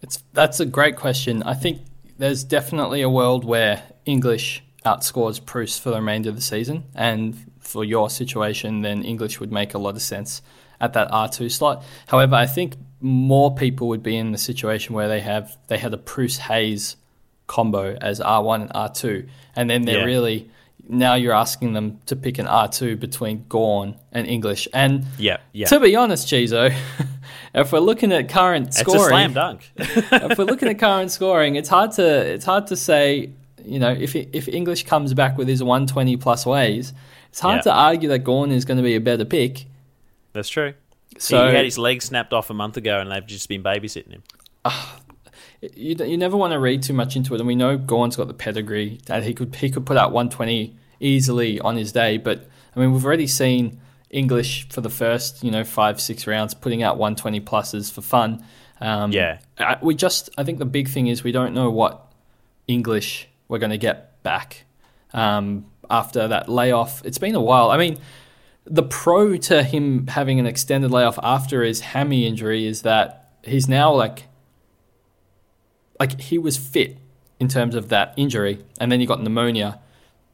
It's 0.01 0.23
that's 0.33 0.59
a 0.59 0.65
great 0.65 0.95
question. 0.95 1.43
I 1.43 1.53
think 1.53 1.81
there's 2.17 2.43
definitely 2.43 3.03
a 3.03 3.09
world 3.09 3.45
where 3.45 3.83
English 4.05 4.63
outscores 4.83 5.43
Bruce 5.43 5.77
for 5.77 5.91
the 5.91 5.97
remainder 5.97 6.29
of 6.29 6.35
the 6.35 6.41
season, 6.41 6.85
and 6.95 7.50
for 7.71 7.83
your 7.85 8.09
situation, 8.09 8.81
then 8.81 9.03
English 9.03 9.39
would 9.39 9.51
make 9.51 9.73
a 9.73 9.77
lot 9.77 9.95
of 9.95 10.01
sense 10.01 10.41
at 10.79 10.93
that 10.93 11.07
R 11.11 11.27
two 11.29 11.49
slot. 11.49 11.83
However, 12.07 12.35
I 12.35 12.47
think 12.47 12.75
more 13.01 13.53
people 13.55 13.87
would 13.89 14.03
be 14.03 14.15
in 14.17 14.31
the 14.31 14.37
situation 14.37 14.93
where 14.95 15.07
they 15.07 15.21
have 15.21 15.57
they 15.67 15.77
had 15.77 15.93
a 15.93 15.97
Bruce 15.97 16.37
Hayes 16.49 16.95
combo 17.47 17.95
as 18.01 18.19
R 18.21 18.43
one 18.43 18.61
and 18.61 18.71
R 18.73 18.89
two, 18.89 19.27
and 19.55 19.69
then 19.69 19.83
they're 19.85 19.99
Yeah. 19.99 20.05
really 20.15 20.49
now 20.89 21.13
you're 21.13 21.33
asking 21.33 21.73
them 21.73 21.99
to 22.07 22.15
pick 22.15 22.37
an 22.39 22.47
R 22.47 22.67
two 22.67 22.95
between 22.97 23.45
Gawn 23.47 23.95
and 24.11 24.27
English, 24.27 24.67
and 24.73 25.05
Yeah, 25.17 25.37
yeah. 25.53 25.67
to 25.67 25.79
be 25.79 25.95
honest, 25.95 26.27
Chizo, 26.27 26.73
if 27.53 27.71
we're 27.71 27.79
looking 27.79 28.11
at 28.11 28.27
current 28.29 28.67
It's 28.69 28.79
scoring, 28.79 29.01
a 29.01 29.07
slam 29.07 29.33
dunk. 29.33 29.71
if 29.77 30.37
we're 30.37 30.45
looking 30.45 30.67
at 30.69 30.79
current 30.79 31.11
scoring, 31.11 31.55
it's 31.55 31.69
hard 31.69 31.91
to 31.93 32.03
it's 32.33 32.45
hard 32.45 32.67
to 32.67 32.75
say. 32.75 33.29
You 33.63 33.77
know, 33.77 33.91
if 33.91 34.15
if 34.15 34.47
English 34.47 34.85
comes 34.85 35.13
back 35.13 35.37
with 35.37 35.47
his 35.47 35.61
120 35.61 36.17
plus 36.17 36.45
ways, 36.47 36.93
it's 37.31 37.39
hard 37.39 37.57
Yeah. 37.57 37.61
to 37.63 37.73
argue 37.73 38.09
that 38.09 38.19
Gawn 38.19 38.51
is 38.51 38.63
going 38.65 38.77
to 38.77 38.83
be 38.83 38.95
a 38.95 39.01
better 39.01 39.25
pick. 39.25 39.65
That's 40.33 40.49
true. 40.49 40.73
So 41.17 41.49
he 41.49 41.55
had 41.55 41.65
his 41.65 41.77
leg 41.77 42.01
snapped 42.01 42.31
off 42.31 42.49
a 42.49 42.53
month 42.53 42.77
ago, 42.77 42.99
and 42.99 43.11
they've 43.11 43.25
just 43.25 43.49
been 43.49 43.63
babysitting 43.63 44.11
him. 44.11 44.23
you, 45.61 45.95
you 46.05 46.17
never 46.17 46.37
want 46.37 46.53
to 46.53 46.59
read 46.59 46.83
too 46.83 46.93
much 46.93 47.15
into 47.15 47.33
it, 47.35 47.39
and 47.41 47.47
we 47.47 47.55
know 47.55 47.77
Gawn's 47.77 48.15
got 48.15 48.27
the 48.27 48.33
pedigree 48.33 48.99
that 49.07 49.23
he 49.23 49.33
could 49.33 49.55
he 49.55 49.69
could 49.69 49.85
put 49.85 49.97
out 49.97 50.11
120 50.11 50.75
easily 50.99 51.59
on 51.59 51.75
his 51.77 51.91
day. 51.91 52.17
But 52.17 52.47
I 52.75 52.79
mean, 52.79 52.93
we've 52.93 53.05
already 53.05 53.27
seen 53.27 53.79
English 54.09 54.67
for 54.69 54.81
the 54.81 54.89
first 54.89 55.43
you 55.43 55.51
know 55.51 55.63
five 55.63 55.99
six 56.01 56.25
rounds 56.27 56.53
putting 56.53 56.81
out 56.83 56.97
120 56.97 57.41
pluses 57.41 57.91
for 57.91 58.01
fun. 58.01 58.43
Um, 58.79 59.11
Yeah. 59.11 59.39
I, 59.59 59.77
we 59.81 59.93
just 59.95 60.29
I 60.37 60.43
think 60.43 60.59
the 60.59 60.65
big 60.65 60.87
thing 60.89 61.07
is 61.07 61.23
we 61.23 61.31
don't 61.31 61.53
know 61.53 61.69
what 61.69 62.11
English 62.67 63.27
we're 63.47 63.59
going 63.59 63.71
to 63.71 63.77
get 63.77 64.21
back 64.23 64.63
um, 65.13 65.65
after 65.91 66.27
that 66.27 66.49
layoff. 66.49 67.03
It's 67.05 67.17
been 67.17 67.35
a 67.35 67.41
while. 67.41 67.69
I 67.69 67.77
mean, 67.77 67.99
the 68.65 68.83
pro 68.83 69.37
to 69.37 69.63
him 69.63 70.07
having 70.07 70.39
an 70.39 70.45
extended 70.45 70.91
layoff 70.91 71.19
after 71.21 71.63
his 71.63 71.81
hammy 71.81 72.25
injury 72.25 72.65
is 72.65 72.83
that 72.83 73.31
he's 73.43 73.67
now 73.67 73.93
like 73.93 74.27
like 75.99 76.19
he 76.19 76.37
was 76.37 76.57
fit 76.57 76.97
in 77.39 77.47
terms 77.47 77.75
of 77.75 77.89
that 77.89 78.13
injury, 78.17 78.63
and 78.79 78.91
then 78.91 78.99
he 78.99 79.05
got 79.05 79.21
pneumonia. 79.21 79.79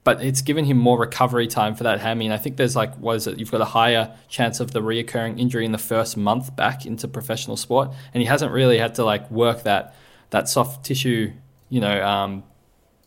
But 0.03 0.23
it's 0.23 0.41
given 0.41 0.63
him 0.63 0.77
more 0.77 0.97
recovery 0.97 1.47
time 1.47 1.75
for 1.75 1.83
that 1.83 1.99
hammy, 1.99 2.25
and 2.25 2.33
I 2.33 2.37
think 2.37 2.55
there's 2.55 2.77
like, 2.77 2.95
what 2.95 3.17
is 3.17 3.27
it? 3.27 3.39
You've 3.39 3.51
got 3.51 3.59
a 3.59 3.65
higher 3.65 4.15
chance 4.29 4.61
of 4.61 4.71
the 4.71 4.81
reoccurring 4.81 5.37
injury 5.37 5.65
in 5.65 5.73
the 5.73 5.77
first 5.77 6.15
month 6.15 6.55
back 6.55 6.85
into 6.85 7.09
professional 7.09 7.57
sport, 7.57 7.91
and 8.13 8.21
he 8.21 8.27
hasn't 8.27 8.53
really 8.53 8.77
had 8.77 8.95
to 8.95 9.03
like 9.03 9.29
work 9.29 9.63
that 9.63 9.93
that 10.29 10.47
soft 10.47 10.85
tissue, 10.85 11.33
you 11.69 11.81
know, 11.81 12.01
um, 12.05 12.43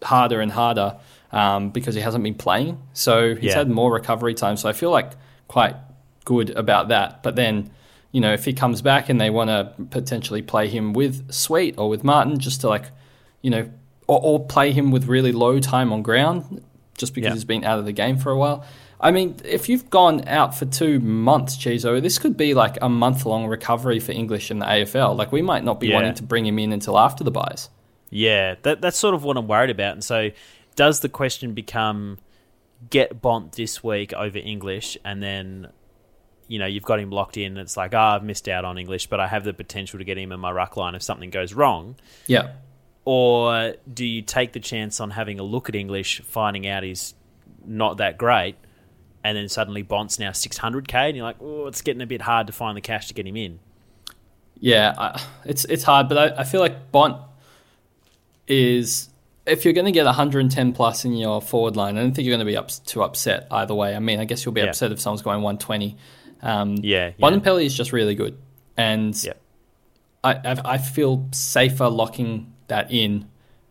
harder 0.02 0.40
and 0.40 0.52
harder 0.52 0.98
um, 1.32 1.70
because 1.70 1.94
he 1.94 2.00
hasn't 2.00 2.24
been 2.24 2.34
playing. 2.34 2.78
So 2.92 3.34
he's 3.34 3.52
Yeah. 3.52 3.58
had 3.58 3.70
more 3.70 3.92
recovery 3.92 4.34
time. 4.34 4.56
So 4.56 4.68
I 4.68 4.72
feel 4.72 4.90
like 4.90 5.12
quite 5.48 5.76
good 6.24 6.50
about 6.50 6.88
that. 6.88 7.22
But 7.22 7.36
then, 7.36 7.70
you 8.12 8.20
know, 8.20 8.32
if 8.32 8.44
he 8.44 8.52
comes 8.52 8.82
back 8.82 9.08
and 9.08 9.20
they 9.20 9.30
want 9.30 9.48
to 9.48 9.72
potentially 9.90 10.42
play 10.42 10.68
him 10.68 10.92
with 10.92 11.32
Sweet 11.32 11.76
or 11.78 11.88
with 11.88 12.02
Martin, 12.04 12.38
just 12.38 12.60
to 12.62 12.68
like, 12.68 12.86
you 13.42 13.50
know, 13.50 13.68
or, 14.06 14.20
or 14.22 14.44
play 14.44 14.72
him 14.72 14.90
with 14.90 15.06
really 15.06 15.32
low 15.32 15.60
time 15.60 15.92
on 15.92 16.02
ground, 16.02 16.62
just 16.98 17.14
because 17.14 17.28
Yeah. 17.30 17.34
he's 17.34 17.44
been 17.44 17.64
out 17.64 17.78
of 17.78 17.84
the 17.84 17.92
game 17.92 18.16
for 18.18 18.30
a 18.32 18.36
while. 18.36 18.64
I 19.02 19.12
mean, 19.12 19.36
if 19.46 19.68
you've 19.70 19.88
gone 19.88 20.28
out 20.28 20.54
for 20.54 20.66
two 20.66 21.00
months, 21.00 21.56
Chizo, 21.56 22.02
this 22.02 22.18
could 22.18 22.36
be 22.36 22.52
like 22.52 22.76
a 22.82 22.88
month 22.90 23.24
long 23.24 23.46
recovery 23.46 23.98
for 23.98 24.12
English 24.12 24.50
in 24.50 24.58
the 24.58 24.66
AFL. 24.66 25.14
Like, 25.16 25.32
we 25.32 25.40
might 25.40 25.64
not 25.64 25.80
be 25.80 25.88
Yeah. 25.88 25.94
wanting 25.94 26.14
to 26.14 26.22
bring 26.22 26.44
him 26.44 26.58
in 26.58 26.70
until 26.72 26.98
after 26.98 27.24
the 27.24 27.30
buys. 27.30 27.70
Yeah, 28.10 28.56
that 28.62 28.82
that's 28.82 28.98
sort 28.98 29.14
of 29.14 29.24
what 29.24 29.36
I'm 29.38 29.46
worried 29.48 29.70
about. 29.70 29.92
And 29.94 30.04
so, 30.04 30.30
does 30.80 31.00
the 31.00 31.10
question 31.10 31.52
become 31.52 32.16
get 32.88 33.20
Bont 33.20 33.52
this 33.52 33.84
week 33.84 34.14
over 34.14 34.38
English, 34.38 34.96
and 35.04 35.22
then 35.22 35.68
you 36.48 36.58
know 36.58 36.64
you've 36.64 36.84
got 36.84 36.98
him 36.98 37.10
locked 37.10 37.36
in? 37.36 37.48
And 37.52 37.58
it's 37.58 37.76
like, 37.76 37.94
ah, 37.94 38.14
I've 38.14 38.24
missed 38.24 38.48
out 38.48 38.64
on 38.64 38.78
English, 38.78 39.08
but 39.08 39.20
I 39.20 39.26
have 39.26 39.44
the 39.44 39.52
potential 39.52 39.98
to 39.98 40.06
get 40.06 40.16
him 40.16 40.32
in 40.32 40.40
my 40.40 40.50
ruck 40.50 40.78
line 40.78 40.94
if 40.94 41.02
something 41.02 41.28
goes 41.28 41.52
wrong. 41.52 41.96
Yeah. 42.26 42.52
Or 43.04 43.74
do 43.92 44.06
you 44.06 44.22
take 44.22 44.54
the 44.54 44.60
chance 44.60 45.00
on 45.00 45.10
having 45.10 45.38
a 45.38 45.42
look 45.42 45.68
at 45.68 45.74
English, 45.74 46.22
finding 46.22 46.66
out 46.66 46.82
he's 46.82 47.12
not 47.66 47.98
that 47.98 48.16
great, 48.16 48.56
and 49.22 49.36
then 49.36 49.50
suddenly 49.50 49.82
Bont's 49.82 50.18
now 50.18 50.30
600k, 50.30 50.94
and 50.94 51.14
you're 51.14 51.26
like, 51.26 51.42
oh, 51.42 51.66
it's 51.66 51.82
getting 51.82 52.00
a 52.00 52.06
bit 52.06 52.22
hard 52.22 52.46
to 52.46 52.54
find 52.54 52.74
the 52.74 52.80
cash 52.80 53.08
to 53.08 53.12
get 53.12 53.26
him 53.26 53.36
in. 53.36 53.58
Yeah, 54.58 54.94
I, 54.96 55.22
it's 55.44 55.66
it's 55.66 55.82
hard, 55.82 56.08
but 56.08 56.16
I, 56.16 56.40
I 56.40 56.44
feel 56.44 56.62
like 56.62 56.90
Bont 56.90 57.20
is 58.48 59.09
if 59.50 59.64
you're 59.64 59.74
going 59.74 59.86
to 59.86 59.92
get 59.92 60.06
110 60.06 60.72
plus 60.72 61.04
in 61.04 61.14
your 61.14 61.40
forward 61.42 61.76
line, 61.76 61.96
I 61.98 62.00
don't 62.02 62.12
think 62.14 62.26
you're 62.26 62.36
going 62.36 62.46
to 62.46 62.50
be 62.50 62.56
up, 62.56 62.70
too 62.86 63.02
upset 63.02 63.46
either 63.50 63.74
way. 63.74 63.94
I 63.94 63.98
mean, 63.98 64.20
I 64.20 64.24
guess 64.24 64.44
you'll 64.44 64.52
be 64.54 64.60
Yeah. 64.60 64.68
upset 64.68 64.92
if 64.92 65.00
someone's 65.00 65.22
going 65.22 65.42
120. 65.42 65.96
Um, 66.42 66.76
Yeah, 66.82 67.10
yeah. 67.16 67.26
Bontempelli 67.28 67.64
is 67.66 67.74
just 67.76 67.92
really 67.92 68.14
good, 68.14 68.38
and 68.76 69.14
Yeah. 69.22 69.32
I, 70.24 70.32
I 70.34 70.56
I 70.74 70.78
feel 70.78 71.28
safer 71.32 71.88
locking 71.88 72.52
that 72.68 72.90
in. 72.90 73.26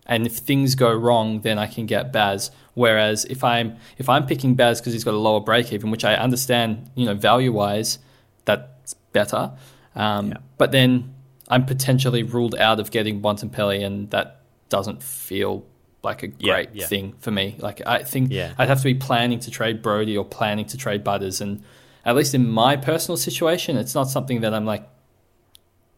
And 0.05 0.25
if 0.25 0.37
things 0.37 0.73
go 0.75 0.91
wrong, 0.91 1.41
then 1.41 1.59
I 1.59 1.67
can 1.67 1.85
get 1.85 2.11
Baz. 2.11 2.49
Whereas 2.73 3.25
if 3.25 3.43
I'm 3.43 3.77
if 3.97 4.09
I'm 4.09 4.25
picking 4.25 4.55
Baz 4.55 4.79
because 4.81 4.93
he's 4.93 5.03
got 5.03 5.13
a 5.13 5.17
lower 5.17 5.39
break 5.39 5.71
even, 5.73 5.91
which 5.91 6.03
I 6.03 6.15
understand, 6.15 6.89
you 6.95 7.05
know, 7.05 7.13
value 7.13 7.51
wise, 7.51 7.99
that's 8.45 8.95
better. 9.13 9.51
Um, 9.95 10.29
Yeah. 10.29 10.37
But 10.57 10.71
then 10.71 11.13
I'm 11.47 11.65
potentially 11.65 12.23
ruled 12.23 12.55
out 12.55 12.79
of 12.79 12.89
getting 12.91 13.21
Bontempelli, 13.21 13.83
and 13.85 14.09
that 14.11 14.38
doesn't 14.69 15.03
feel 15.03 15.65
like 16.01 16.23
a 16.23 16.27
Yeah, 16.39 16.53
great 16.53 16.69
yeah. 16.73 16.85
thing 16.85 17.13
for 17.19 17.31
me. 17.31 17.55
Like 17.59 17.81
I 17.85 18.03
think 18.03 18.31
Yeah. 18.31 18.53
I'd 18.57 18.69
have 18.69 18.77
to 18.79 18.83
be 18.85 18.95
planning 18.95 19.39
to 19.41 19.51
trade 19.51 19.81
Brody 19.81 20.15
or 20.15 20.23
planning 20.23 20.65
to 20.67 20.77
trade 20.77 21.03
Butters, 21.03 21.41
and 21.41 21.61
at 22.05 22.15
least 22.15 22.33
in 22.33 22.47
my 22.49 22.77
personal 22.77 23.17
situation, 23.17 23.75
it's 23.77 23.93
not 23.93 24.09
something 24.09 24.41
that 24.41 24.53
I'm 24.53 24.65
like 24.65 24.87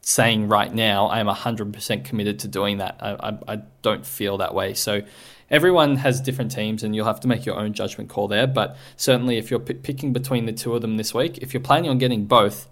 saying 0.02 0.48
right 0.48 0.74
now. 0.74 1.10
I'm 1.10 1.28
hundred 1.28 1.74
percent 1.74 2.06
committed 2.06 2.40
to 2.40 2.48
doing 2.48 2.78
that. 2.80 2.98
I, 3.00 3.12
I, 3.30 3.54
I 3.54 3.62
don't 3.82 4.06
feel 4.06 4.38
that 4.40 4.54
way. 4.56 4.74
So 4.74 5.02
everyone 5.50 5.98
has 5.98 6.20
different 6.22 6.52
teams, 6.52 6.84
and 6.84 6.96
you'll 6.96 7.06
have 7.06 7.20
to 7.22 7.28
make 7.28 7.46
your 7.46 7.58
own 7.58 7.74
judgment 7.74 8.10
call 8.10 8.28
there. 8.28 8.48
But 8.48 8.78
certainly, 8.98 9.38
if 9.38 9.52
you're 9.52 9.60
p- 9.60 9.76
picking 9.76 10.14
between 10.14 10.46
the 10.46 10.54
two 10.54 10.74
of 10.74 10.82
them 10.82 10.98
this 10.98 11.14
week, 11.14 11.38
if 11.40 11.54
you're 11.54 11.62
planning 11.62 11.90
on 11.92 12.00
getting 12.00 12.26
both, 12.26 12.68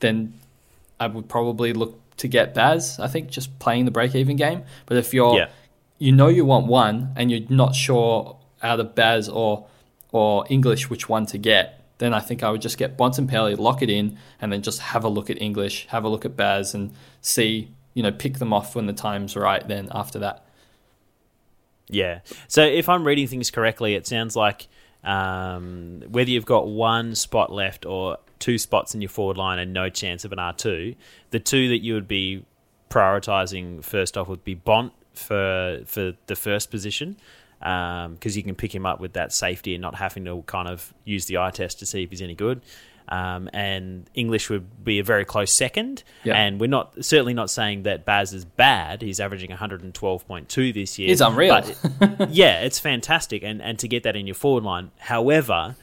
then 0.00 0.38
I 1.00 1.06
would 1.06 1.28
probably 1.28 1.72
look 1.72 1.98
to 2.18 2.28
get 2.28 2.54
Baz. 2.54 2.98
I 3.00 3.08
think 3.08 3.28
just 3.30 3.58
playing 3.58 3.84
the 3.84 3.90
break-even 3.90 4.36
game. 4.36 4.62
But 4.86 4.96
if 4.96 5.12
you're 5.14 5.36
Yeah. 5.36 5.48
you 5.98 6.12
know 6.12 6.28
you 6.28 6.44
want 6.44 6.66
one 6.66 7.12
and 7.16 7.30
you're 7.30 7.48
not 7.48 7.74
sure 7.74 8.36
out 8.62 8.80
of 8.80 8.94
Baz 8.94 9.28
or 9.28 9.66
or 10.12 10.44
English 10.48 10.88
which 10.90 11.08
one 11.08 11.26
to 11.26 11.38
get, 11.38 11.80
then 11.98 12.14
I 12.14 12.20
think 12.20 12.42
I 12.44 12.50
would 12.50 12.62
just 12.62 12.78
get 12.78 12.96
Bontempelli, 12.96 13.58
lock 13.58 13.82
it 13.82 13.90
in, 13.90 14.16
and 14.40 14.52
then 14.52 14.62
just 14.62 14.78
have 14.80 15.02
a 15.04 15.08
look 15.08 15.28
at 15.28 15.42
English, 15.42 15.86
have 15.88 16.04
a 16.04 16.08
look 16.08 16.24
at 16.24 16.36
Baz, 16.36 16.72
and 16.74 16.92
see 17.20 17.68
you 17.94 18.02
know 18.02 18.12
pick 18.12 18.38
them 18.38 18.52
off 18.52 18.74
when 18.76 18.86
the 18.86 18.92
time's 18.92 19.34
right. 19.36 19.66
Then 19.66 19.88
after 19.92 20.18
that, 20.20 20.44
Yeah. 21.88 22.20
So 22.48 22.62
if 22.64 22.88
I'm 22.88 23.04
reading 23.06 23.26
things 23.26 23.50
correctly, 23.50 23.94
it 23.94 24.06
sounds 24.06 24.34
like 24.36 24.68
um, 25.04 26.02
whether 26.08 26.30
you've 26.30 26.46
got 26.46 26.66
one 26.66 27.14
spot 27.14 27.52
left 27.52 27.84
or 27.86 28.18
two 28.38 28.58
spots 28.58 28.94
in 28.94 29.00
your 29.00 29.08
forward 29.08 29.36
line 29.36 29.58
and 29.58 29.72
no 29.72 29.88
chance 29.88 30.24
of 30.24 30.32
an 30.32 30.38
R2, 30.38 30.96
the 31.30 31.40
two 31.40 31.68
that 31.68 31.78
you 31.78 31.94
would 31.94 32.08
be 32.08 32.44
prioritizing 32.90 33.82
first 33.82 34.16
off 34.16 34.28
would 34.28 34.44
be 34.44 34.54
Bont 34.54 34.92
for 35.14 35.80
for 35.86 36.12
the 36.26 36.36
first 36.36 36.70
position 36.70 37.16
because 37.60 38.36
you 38.36 38.42
can 38.42 38.54
pick 38.54 38.74
him 38.74 38.84
up 38.84 39.00
with 39.00 39.14
that 39.14 39.32
safety 39.32 39.74
and 39.74 39.80
not 39.80 39.94
having 39.94 40.24
to 40.24 40.42
kind 40.46 40.68
of 40.68 40.92
use 41.04 41.26
the 41.26 41.38
eye 41.38 41.50
test 41.50 41.78
to 41.78 41.86
see 41.86 42.02
if 42.02 42.10
he's 42.10 42.20
any 42.20 42.34
good. 42.34 42.60
Um, 43.06 43.50
and 43.52 44.08
English 44.14 44.48
would 44.48 44.82
be 44.82 44.98
a 44.98 45.04
very 45.04 45.24
close 45.24 45.52
second. 45.52 46.02
Yeah. 46.22 46.36
And 46.36 46.58
we're 46.58 46.68
not 46.68 47.04
certainly 47.04 47.34
not 47.34 47.50
saying 47.50 47.82
that 47.82 48.04
Baz 48.04 48.32
is 48.32 48.44
bad. 48.44 49.02
He's 49.02 49.20
averaging 49.20 49.50
112.2 49.50 50.74
this 50.74 50.98
year. 50.98 51.08
He's 51.08 51.20
unreal. 51.20 51.62
But, 52.00 52.30
yeah, 52.30 52.62
it's 52.62 52.78
fantastic, 52.78 53.42
and 53.42 53.60
and 53.60 53.78
to 53.80 53.88
get 53.88 54.04
that 54.04 54.16
in 54.16 54.26
your 54.26 54.34
forward 54.34 54.64
line. 54.64 54.90
However, 54.98 55.76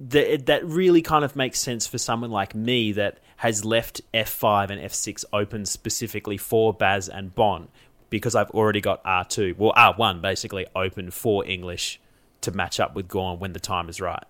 the, 0.00 0.36
that 0.46 0.64
really 0.64 1.02
kind 1.02 1.24
of 1.24 1.36
makes 1.36 1.60
sense 1.60 1.86
for 1.86 1.98
someone 1.98 2.30
like 2.30 2.54
me 2.54 2.92
that 2.92 3.18
has 3.36 3.64
left 3.64 4.00
F5 4.14 4.70
and 4.70 4.80
F6 4.80 5.24
open 5.32 5.66
specifically 5.66 6.36
for 6.36 6.72
Baz 6.72 7.08
and 7.08 7.34
Bon 7.34 7.68
because 8.08 8.34
I've 8.34 8.50
already 8.50 8.80
got 8.80 9.02
R2, 9.04 9.56
well 9.56 9.72
R1 9.72 10.20
basically 10.20 10.66
open 10.74 11.10
for 11.10 11.46
English 11.46 12.00
to 12.40 12.50
match 12.50 12.80
up 12.80 12.94
with 12.94 13.08
Gawn 13.08 13.38
when 13.38 13.52
the 13.52 13.60
time 13.60 13.88
is 13.88 14.00
right. 14.00 14.24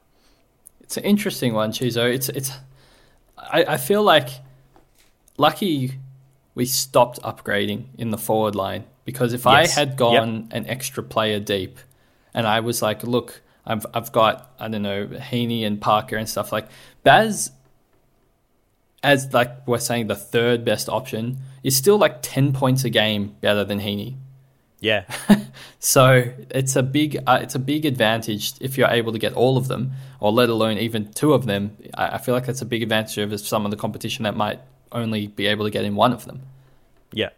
It's 0.91 0.97
an 0.97 1.05
interesting 1.05 1.55
one, 1.55 1.71
Chizo. 1.71 2.13
It's 2.13 2.29
it's. 2.31 2.51
I, 3.39 3.63
I 3.63 3.77
feel 3.77 4.03
like 4.03 4.29
lucky 5.39 6.01
we 6.57 6.67
stopped 6.67 7.23
upgrading 7.23 7.85
in 7.97 8.11
the 8.11 8.19
forward 8.19 8.57
line 8.57 8.87
because 9.05 9.33
if 9.33 9.45
Yes. 9.45 9.77
I 9.77 9.81
had 9.81 9.97
gone 9.97 10.49
an 10.51 10.67
extra 10.67 11.05
player 11.05 11.39
deep, 11.39 11.79
and 12.35 12.45
I 12.45 12.59
was 12.59 12.83
like, 12.83 13.05
look, 13.05 13.41
I've 13.65 13.87
I've 13.95 14.11
got 14.11 14.51
I 14.59 14.67
don't 14.67 14.83
know 14.83 15.07
Heeney 15.07 15.65
and 15.65 15.81
Parker 15.81 16.17
and 16.17 16.29
stuff 16.29 16.51
like 16.51 16.67
Baz. 17.05 17.53
As 19.01 19.33
like 19.33 19.69
we're 19.69 19.79
saying, 19.79 20.09
the 20.09 20.17
third 20.17 20.65
best 20.65 20.89
option 20.89 21.39
is 21.63 21.77
still 21.77 21.99
like 21.99 22.19
ten 22.21 22.53
points 22.53 22.83
a 22.83 22.91
game 22.91 23.37
better 23.41 23.63
than 23.63 23.79
Heeney. 23.79 24.17
Yeah, 24.81 25.05
So 25.81 26.31
it's 26.51 26.77
a 26.77 26.83
big 26.83 27.23
uh, 27.27 27.39
it's 27.41 27.55
a 27.55 27.59
big 27.59 27.87
advantage 27.87 28.53
if 28.61 28.77
you're 28.77 28.89
able 28.89 29.13
to 29.13 29.19
get 29.19 29.33
all 29.33 29.57
of 29.57 29.67
them, 29.67 29.93
or 30.21 30.31
let 30.31 30.51
alone 30.51 30.77
even 30.77 31.11
two 31.13 31.33
of 31.33 31.47
them. 31.47 31.77
I, 31.95 32.17
I 32.17 32.19
feel 32.19 32.35
like 32.35 32.45
that's 32.45 32.61
a 32.61 32.67
big 32.67 32.83
advantage 32.83 33.19
over 33.19 33.39
some 33.39 33.65
of 33.65 33.71
the 33.71 33.79
competition 33.79 34.25
that 34.25 34.37
might 34.37 34.61
only 34.93 35.27
be 35.27 35.47
able 35.47 35.65
to 35.65 35.71
get 35.71 35.87
in 35.87 35.95
one 35.97 36.13
of 36.13 36.27
them. 36.27 36.43
Yeah, 37.13 37.31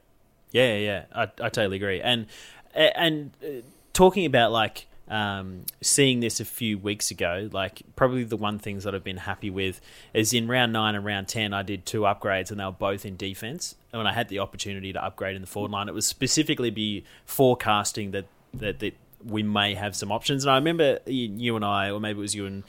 yeah, 0.50 0.76
yeah. 0.76 1.04
I, 1.14 1.22
I 1.22 1.48
totally 1.50 1.76
agree. 1.76 2.00
And 2.00 2.26
and 2.74 3.30
uh, 3.44 3.62
talking 3.92 4.26
about 4.26 4.50
like 4.50 4.86
um, 5.12 5.66
seeing 5.82 6.20
this 6.20 6.40
a 6.40 6.44
few 6.44 6.78
weeks 6.78 7.10
ago, 7.10 7.50
like 7.52 7.82
probably 7.96 8.24
the 8.24 8.36
one 8.36 8.58
things 8.58 8.84
that 8.84 8.94
I've 8.94 9.04
been 9.04 9.18
happy 9.18 9.50
with 9.50 9.78
is 10.14 10.32
in 10.32 10.48
round 10.48 10.72
nine 10.72 10.94
and 10.94 11.04
round 11.04 11.28
ten, 11.28 11.52
I 11.52 11.62
did 11.62 11.84
two 11.84 12.00
upgrades 12.00 12.50
and 12.50 12.58
they 12.58 12.64
were 12.64 12.72
both 12.72 13.04
in 13.04 13.18
defense. 13.18 13.74
And 13.92 13.98
when 13.98 14.06
I 14.06 14.14
had 14.14 14.30
the 14.30 14.38
opportunity 14.38 14.90
to 14.94 15.04
upgrade 15.04 15.36
in 15.36 15.42
the 15.42 15.46
forward 15.46 15.70
line, 15.70 15.88
it 15.88 15.94
was 15.94 16.06
specifically 16.06 16.70
be 16.70 17.04
forecasting 17.26 18.12
that 18.12 18.24
that, 18.54 18.78
that 18.78 18.94
we 19.22 19.42
may 19.42 19.74
have 19.74 19.94
some 19.94 20.10
options. 20.10 20.44
And 20.44 20.50
I 20.50 20.56
remember 20.56 20.98
you, 21.06 21.56
and 21.56 21.64
I, 21.64 21.90
or 21.90 22.00
maybe 22.00 22.18
it 22.18 22.22
was 22.22 22.34
you 22.34 22.46
and 22.46 22.64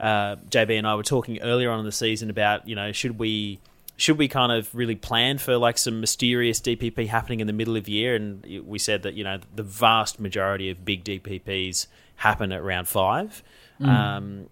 uh, 0.00 0.36
JB 0.50 0.76
and 0.78 0.88
I 0.88 0.96
were 0.96 1.04
talking 1.04 1.40
earlier 1.40 1.70
on 1.70 1.78
in 1.78 1.84
the 1.84 1.92
season 1.92 2.30
about 2.30 2.68
you 2.68 2.74
know 2.74 2.90
should 2.90 3.16
we 3.16 3.60
should 3.96 4.18
we 4.18 4.28
kind 4.28 4.52
of 4.52 4.74
really 4.74 4.94
plan 4.94 5.38
for 5.38 5.56
like 5.56 5.78
some 5.78 6.00
mysterious 6.00 6.60
DPP 6.60 7.08
happening 7.08 7.40
in 7.40 7.46
the 7.46 7.52
middle 7.52 7.76
of 7.76 7.84
the 7.84 7.92
year? 7.92 8.14
And 8.14 8.44
we 8.64 8.78
said 8.78 9.02
that 9.02 9.14
you 9.14 9.24
know 9.24 9.38
the 9.54 9.62
vast 9.62 10.20
majority 10.20 10.70
of 10.70 10.84
big 10.84 11.04
DPPs 11.04 11.86
happen 12.16 12.52
at 12.52 12.62
round 12.62 12.88
five. 12.88 13.42
Um, 13.80 14.48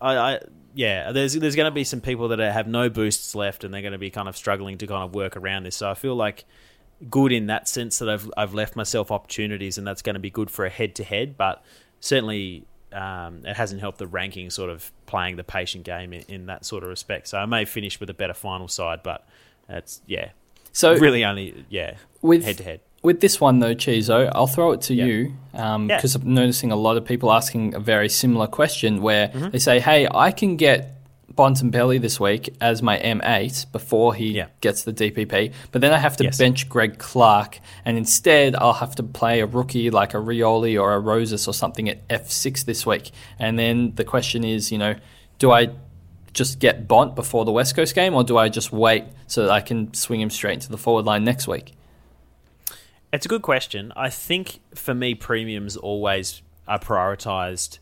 I, 0.00 0.16
I 0.16 0.40
yeah, 0.74 1.12
there's 1.12 1.34
there's 1.34 1.56
going 1.56 1.70
to 1.70 1.74
be 1.74 1.84
some 1.84 2.00
people 2.00 2.28
that 2.28 2.38
have 2.38 2.66
no 2.66 2.88
boosts 2.88 3.34
left, 3.34 3.64
and 3.64 3.72
they're 3.72 3.82
going 3.82 3.92
to 3.92 3.98
be 3.98 4.10
kind 4.10 4.28
of 4.28 4.36
struggling 4.36 4.78
to 4.78 4.86
kind 4.86 5.04
of 5.04 5.14
work 5.14 5.36
around 5.36 5.64
this. 5.64 5.76
So 5.76 5.90
I 5.90 5.94
feel 5.94 6.14
like 6.14 6.44
good 7.10 7.32
in 7.32 7.46
that 7.46 7.68
sense 7.68 7.98
that 7.98 8.08
I've 8.08 8.30
I've 8.36 8.54
left 8.54 8.76
myself 8.76 9.10
opportunities, 9.10 9.78
and 9.78 9.86
that's 9.86 10.02
going 10.02 10.14
to 10.14 10.20
be 10.20 10.30
good 10.30 10.50
for 10.50 10.64
a 10.64 10.70
head 10.70 10.94
to 10.96 11.04
head. 11.04 11.36
But 11.36 11.62
certainly, 12.00 12.64
um, 12.92 13.44
it 13.44 13.56
hasn't 13.56 13.80
helped 13.80 13.98
the 13.98 14.06
ranking 14.06 14.50
sort 14.50 14.70
of 14.70 14.90
playing 15.06 15.36
the 15.36 15.44
patient 15.44 15.84
game 15.84 16.12
in, 16.12 16.22
in 16.28 16.46
that 16.46 16.64
sort 16.64 16.82
of 16.82 16.88
respect. 16.88 17.28
So 17.28 17.38
I 17.38 17.46
may 17.46 17.64
finish 17.64 18.00
with 18.00 18.10
a 18.10 18.14
better 18.14 18.34
final 18.34 18.68
side, 18.68 19.02
but 19.02 19.26
it's 19.68 20.00
yeah, 20.06 20.30
So 20.72 20.94
really 20.96 21.24
only 21.24 21.64
yeah 21.68 21.94
with 22.22 22.44
head 22.44 22.56
to 22.58 22.64
head. 22.64 22.80
with 23.02 23.20
this 23.20 23.40
one 23.40 23.58
though, 23.60 23.74
Chizo, 23.74 24.30
I'll 24.34 24.46
throw 24.46 24.72
it 24.72 24.80
to 24.82 24.94
Yeah. 24.94 25.04
you 25.04 25.32
Yeah. 25.54 25.78
because 25.86 26.14
I'm 26.14 26.32
noticing 26.34 26.72
a 26.72 26.76
lot 26.76 26.96
of 26.96 27.04
people 27.04 27.32
asking 27.32 27.74
a 27.74 27.80
very 27.80 28.08
similar 28.08 28.46
question 28.46 29.02
where 29.02 29.28
Mm-hmm. 29.28 29.50
they 29.50 29.58
say, 29.58 29.80
"Hey, 29.80 30.08
I 30.12 30.30
can 30.32 30.56
get 30.56 30.94
Bontempelli 31.34 32.00
this 32.00 32.18
week 32.18 32.54
as 32.60 32.82
my 32.82 32.98
M8 32.98 33.66
before 33.70 34.14
he 34.14 34.32
Yeah. 34.32 34.46
gets 34.60 34.82
the 34.82 34.92
DPP, 34.92 35.52
but 35.72 35.80
then 35.80 35.92
I 35.92 35.98
have 35.98 36.16
to 36.16 36.24
Yes. 36.24 36.38
bench 36.38 36.68
Greg 36.68 36.98
Clark, 36.98 37.60
and 37.84 37.96
instead 37.96 38.56
I'll 38.56 38.72
have 38.74 38.94
to 38.96 39.02
play 39.02 39.40
a 39.40 39.46
rookie 39.46 39.90
like 39.90 40.14
a 40.14 40.16
Rioli 40.16 40.80
or 40.80 40.94
a 40.94 40.98
Rosas 41.00 41.46
or 41.46 41.52
something 41.54 41.88
at 41.88 42.06
F6 42.08 42.64
this 42.64 42.84
week. 42.86 43.10
And 43.38 43.58
then 43.58 43.92
the 43.94 44.04
question 44.04 44.42
is, 44.42 44.72
you 44.72 44.78
know, 44.78 44.94
do 45.38 45.52
I 45.52 45.68
just 46.32 46.58
get 46.58 46.88
Bont 46.88 47.14
before 47.14 47.44
the 47.44 47.52
West 47.52 47.76
Coast 47.76 47.94
game, 47.94 48.14
or 48.14 48.24
do 48.24 48.36
I 48.36 48.48
just 48.48 48.72
wait 48.72 49.04
so 49.26 49.42
that 49.44 49.50
I 49.50 49.60
can 49.60 49.92
swing 49.94 50.20
him 50.20 50.30
straight 50.30 50.54
into 50.54 50.70
the 50.70 50.78
forward 50.78 51.04
line 51.04 51.24
next 51.24 51.46
week? 51.46 51.74
It's 53.12 53.24
a 53.24 53.28
good 53.28 53.42
question. 53.42 53.92
I 53.96 54.10
think 54.10 54.60
for 54.74 54.94
me, 54.94 55.14
premiums 55.14 55.76
always 55.76 56.42
are 56.66 56.78
prioritized 56.78 57.78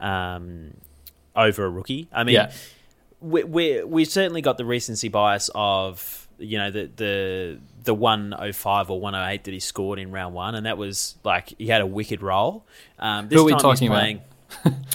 um, 0.00 0.74
over 1.34 1.64
a 1.64 1.68
rookie. 1.70 2.08
I 2.12 2.22
mean, 2.24 2.34
Yeah. 2.36 2.52
We, 3.20 3.44
we 3.44 3.84
we 3.84 4.04
certainly 4.04 4.40
got 4.42 4.58
the 4.58 4.64
recency 4.64 5.08
bias 5.08 5.50
of 5.54 6.28
you 6.38 6.58
know 6.58 6.70
the 6.70 6.90
the 6.96 7.58
the 7.84 7.94
105 7.94 8.90
or 8.90 9.00
108 9.00 9.44
that 9.44 9.50
he 9.52 9.60
scored 9.60 9.98
in 9.98 10.10
round 10.12 10.34
one, 10.34 10.54
and 10.54 10.66
that 10.66 10.78
was 10.78 11.16
like 11.24 11.54
he 11.58 11.66
had 11.66 11.80
a 11.80 11.86
wicked 11.86 12.22
role. 12.22 12.66
Um, 12.98 13.28
this 13.28 13.36
Who 13.36 13.42
are 13.42 13.46
we 13.46 13.52
time 13.52 13.58
he's 13.70 13.80
talking 13.80 13.88
about? 13.88 14.22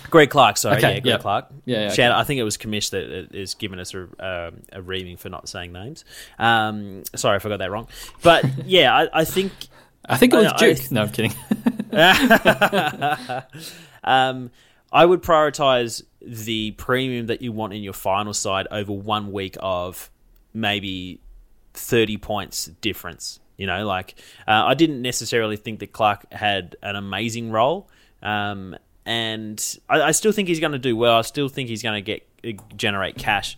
Greg 0.09 0.29
Clark, 0.31 0.57
sorry, 0.57 0.77
Okay, 0.77 0.95
yeah, 0.95 0.99
Greg 0.99 1.05
yeah. 1.05 1.17
Clark. 1.19 1.45
Yeah, 1.65 1.79
yeah, 1.81 1.89
Shout 1.93 2.11
out, 2.11 2.19
I 2.19 2.23
think 2.23 2.39
it 2.39 2.43
was 2.43 2.57
Commish 2.57 2.89
that 2.89 3.35
is 3.35 3.53
giving 3.53 3.77
us 3.79 3.93
a, 3.93 4.01
um, 4.19 4.61
a 4.71 4.81
reaming 4.81 5.15
for 5.17 5.29
not 5.29 5.47
saying 5.47 5.71
names. 5.71 6.05
Um, 6.39 7.03
sorry 7.15 7.37
if 7.37 7.45
I 7.45 7.49
got 7.49 7.57
that 7.59 7.69
wrong, 7.69 7.87
but 8.23 8.43
yeah, 8.65 8.95
I, 8.95 9.21
I 9.21 9.25
think 9.25 9.51
I 10.05 10.17
think 10.17 10.33
it 10.33 10.37
was 10.37 10.47
I- 10.47 10.55
I 10.55 10.73
th- 10.73 10.91
no, 10.91 11.03
I'm 11.03 11.09
kidding. 11.09 11.33
um, 14.03 14.51
I 14.93 15.05
would 15.05 15.23
prioritize 15.23 16.03
the 16.21 16.71
premium 16.71 17.25
that 17.27 17.41
you 17.41 17.51
want 17.51 17.73
in 17.73 17.81
your 17.81 17.93
final 17.93 18.33
side 18.33 18.67
over 18.69 18.93
one 18.93 19.31
week 19.31 19.57
of 19.59 20.11
maybe 20.53 21.19
30 21.73 22.17
points 22.17 22.67
difference. 22.79 23.39
You 23.57 23.67
know, 23.67 23.85
like 23.85 24.15
uh, 24.47 24.63
I 24.65 24.75
didn't 24.75 25.01
necessarily 25.01 25.57
think 25.57 25.79
that 25.79 25.91
Clark 25.91 26.31
had 26.31 26.75
an 26.81 26.95
amazing 26.95 27.51
role. 27.51 27.89
Um, 28.21 28.75
and 29.05 29.77
I, 29.89 30.01
I 30.01 30.11
still 30.11 30.31
think 30.31 30.47
he's 30.47 30.59
going 30.59 30.71
to 30.71 30.79
do 30.79 30.95
well. 30.95 31.17
I 31.17 31.21
still 31.21 31.49
think 31.49 31.69
he's 31.69 31.83
going 31.83 31.95
to 31.95 32.01
get 32.01 32.27
uh, 32.47 32.61
generate 32.75 33.17
cash. 33.17 33.57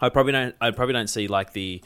I 0.00 0.08
probably 0.08 0.32
don't. 0.32 0.54
I 0.60 0.72
probably 0.72 0.94
don't 0.94 1.08
see 1.08 1.28
like 1.28 1.52
the 1.52 1.82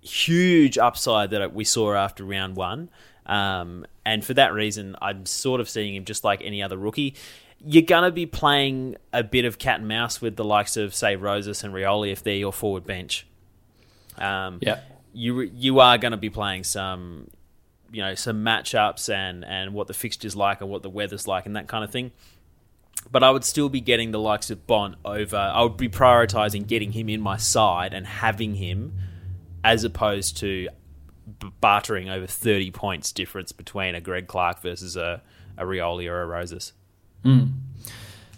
huge 0.00 0.76
upside 0.78 1.30
that 1.30 1.54
we 1.54 1.64
saw 1.64 1.94
after 1.94 2.24
round 2.24 2.56
one. 2.56 2.88
Um, 3.26 3.86
and 4.04 4.24
for 4.24 4.34
that 4.34 4.52
reason, 4.52 4.96
I'm 5.00 5.24
sort 5.26 5.60
of 5.60 5.68
seeing 5.68 5.94
him 5.94 6.04
just 6.04 6.24
like 6.24 6.42
any 6.42 6.62
other 6.62 6.76
rookie. 6.76 7.14
You're 7.66 7.82
going 7.82 8.04
to 8.04 8.10
be 8.10 8.26
playing 8.26 8.96
a 9.12 9.22
bit 9.22 9.44
of 9.44 9.58
cat 9.58 9.80
and 9.80 9.88
mouse 9.88 10.20
with 10.20 10.36
the 10.36 10.44
likes 10.44 10.76
of, 10.76 10.94
say, 10.94 11.16
Rosas 11.16 11.64
and 11.64 11.72
Rioli 11.72 12.12
if 12.12 12.22
they're 12.22 12.34
your 12.34 12.52
forward 12.52 12.84
bench. 12.84 13.26
Um, 14.18 14.58
yeah. 14.62 14.80
you 15.12 15.40
you 15.40 15.80
are 15.80 15.98
going 15.98 16.12
to 16.12 16.16
be 16.16 16.30
playing 16.30 16.62
some 16.62 17.28
you 17.94 18.02
know 18.02 18.14
some 18.14 18.44
matchups 18.44 19.12
and 19.12 19.44
and 19.44 19.72
what 19.72 19.86
the 19.86 19.94
fixtures 19.94 20.36
like 20.36 20.60
and 20.60 20.68
what 20.68 20.82
the 20.82 20.90
weather's 20.90 21.26
like 21.26 21.46
and 21.46 21.56
that 21.56 21.68
kind 21.68 21.84
of 21.84 21.90
thing. 21.90 22.12
But 23.10 23.22
I 23.22 23.30
would 23.30 23.44
still 23.44 23.68
be 23.68 23.80
getting 23.80 24.10
the 24.10 24.18
likes 24.18 24.50
of 24.50 24.66
Bont 24.66 24.96
over. 25.04 25.36
I 25.36 25.62
would 25.62 25.76
be 25.76 25.88
prioritizing 25.88 26.66
getting 26.66 26.92
him 26.92 27.08
in 27.08 27.20
my 27.20 27.36
side 27.36 27.92
and 27.92 28.06
having 28.06 28.54
him 28.54 28.94
as 29.62 29.84
opposed 29.84 30.36
to 30.38 30.68
b- 31.38 31.52
bartering 31.60 32.08
over 32.08 32.26
30 32.26 32.70
points 32.70 33.12
difference 33.12 33.52
between 33.52 33.94
a 33.94 34.00
Greg 34.00 34.26
Clark 34.26 34.60
versus 34.60 34.96
a, 34.96 35.22
a 35.56 35.64
Rioli 35.64 36.08
or 36.08 36.22
a 36.22 36.26
Rosas. 37.24 37.48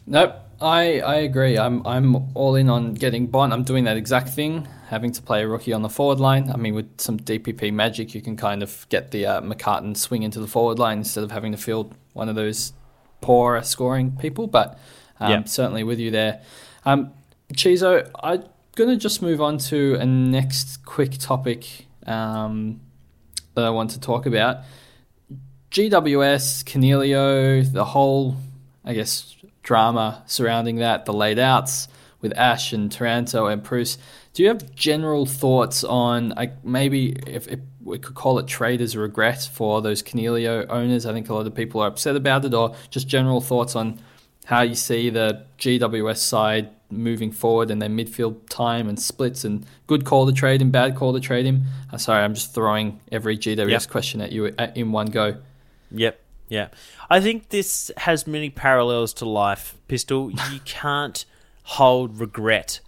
Nope, 0.07 0.35
I, 0.61 1.01
I 1.01 1.15
agree. 1.17 1.59
I'm 1.59 1.87
I'm 1.87 2.17
all 2.35 2.55
in 2.55 2.71
on 2.71 2.95
getting 2.95 3.27
Bont. 3.27 3.53
I'm 3.53 3.65
doing 3.65 3.85
that 3.85 3.97
exact 3.97 4.29
thing, 4.31 4.69
having 4.89 5.11
to 5.13 5.23
play 5.23 5.43
a 5.43 5.49
rookie 5.49 5.73
on 5.73 5.83
the 5.83 5.89
forward 5.89 6.21
line. 6.21 6.51
I 6.51 6.57
mean, 6.57 6.75
with 6.75 7.01
some 7.01 7.19
DPP 7.19 7.73
magic, 7.73 8.15
you 8.15 8.21
can 8.23 8.37
kind 8.37 8.63
of 8.63 8.87
get 8.89 9.11
the 9.11 9.27
uh, 9.27 9.41
McCartin 9.41 9.97
swing 9.97 10.23
into 10.23 10.39
the 10.41 10.47
forward 10.47 10.79
line 10.79 10.99
instead 10.99 11.25
of 11.25 11.33
having 11.33 11.53
to 11.53 11.59
field 11.59 11.95
one 12.13 12.29
of 12.29 12.37
those 12.37 12.73
poor 13.21 13.61
scoring 13.63 14.17
people. 14.21 14.47
But 14.47 14.79
um, 15.19 15.31
Yeah. 15.31 15.45
certainly 15.45 15.83
with 15.83 15.99
you 15.99 16.11
there. 16.13 16.41
Um, 16.85 17.11
Chizo, 17.53 18.09
I'm 18.23 18.45
going 18.77 18.91
to 18.91 18.97
just 18.97 19.23
move 19.23 19.41
on 19.41 19.59
to 19.59 19.97
a 19.97 20.07
next 20.07 20.85
quick 20.85 21.19
topic 21.19 21.87
um, 22.07 22.81
that 23.55 23.65
I 23.65 23.71
want 23.71 23.91
to 23.93 24.01
talk 24.01 24.27
about. 24.27 24.59
GWS, 25.71 26.65
Coniglio, 26.65 27.71
the 27.73 27.85
whole, 27.85 28.37
I 28.87 28.95
guess, 28.95 29.37
drama 29.63 30.23
surrounding 30.27 30.77
that, 30.77 31.05
the 31.05 31.13
laid 31.13 31.39
outs 31.39 31.89
with 32.21 32.33
Ash 32.39 32.73
and 32.73 32.91
Taranto 32.91 33.47
and 33.47 33.63
Preuss. 33.63 33.99
Do 34.33 34.43
you 34.43 34.49
have 34.49 34.75
general 34.75 35.27
thoughts 35.27 35.83
on 35.85 36.31
like 36.31 36.65
maybe 36.65 37.13
if, 37.27 37.49
if 37.49 37.61
we 37.83 37.99
could 37.99 38.15
call 38.15 38.39
it 38.39 38.47
traders 38.47 38.97
regret 38.97 39.49
for 39.53 39.83
those 39.83 40.03
Coniglio 40.03 40.67
owners? 40.69 41.05
I 41.07 41.13
think 41.13 41.29
a 41.29 41.35
lot 41.35 41.47
of 41.47 41.55
people 41.55 41.81
are 41.81 41.89
upset 41.89 42.17
about 42.17 42.45
it, 42.45 42.55
or 42.55 42.75
just 42.91 43.09
general 43.09 43.41
thoughts 43.41 43.75
on 43.77 43.99
how 44.47 44.63
you 44.63 44.75
see 44.75 45.11
the 45.11 45.45
GWS 45.59 46.19
side 46.19 46.71
moving 46.89 47.33
forward 47.33 47.71
and 47.71 47.83
their 47.83 47.89
midfield 47.89 48.37
time 48.49 48.89
and 48.89 49.01
splits 49.01 49.45
and 49.45 49.67
good 49.89 50.05
call 50.05 50.25
to 50.27 50.33
trade 50.33 50.63
and 50.63 50.71
bad 50.71 50.95
call 50.95 51.13
to 51.13 51.19
trade 51.21 51.45
him. 51.45 51.65
Uh, 51.93 51.97
sorry, 51.97 52.23
I'm 52.23 52.35
just 52.35 52.55
throwing 52.55 53.01
every 53.11 53.37
GWS 53.37 53.69
Yep. 53.69 53.89
question 53.89 54.21
at 54.21 54.31
you 54.31 54.55
at, 54.59 54.77
in 54.77 54.93
one 54.93 55.07
go. 55.09 55.37
Yep. 55.91 56.21
Yeah. 56.49 56.69
I 57.11 57.21
think 57.21 57.49
this 57.49 57.91
has 57.97 58.27
many 58.27 58.51
parallels 58.51 59.13
to 59.15 59.29
life, 59.29 59.77
Pistol. 59.89 60.31
You 60.31 60.61
can't 60.65 61.25
hold 61.63 62.21
regret 62.21 62.81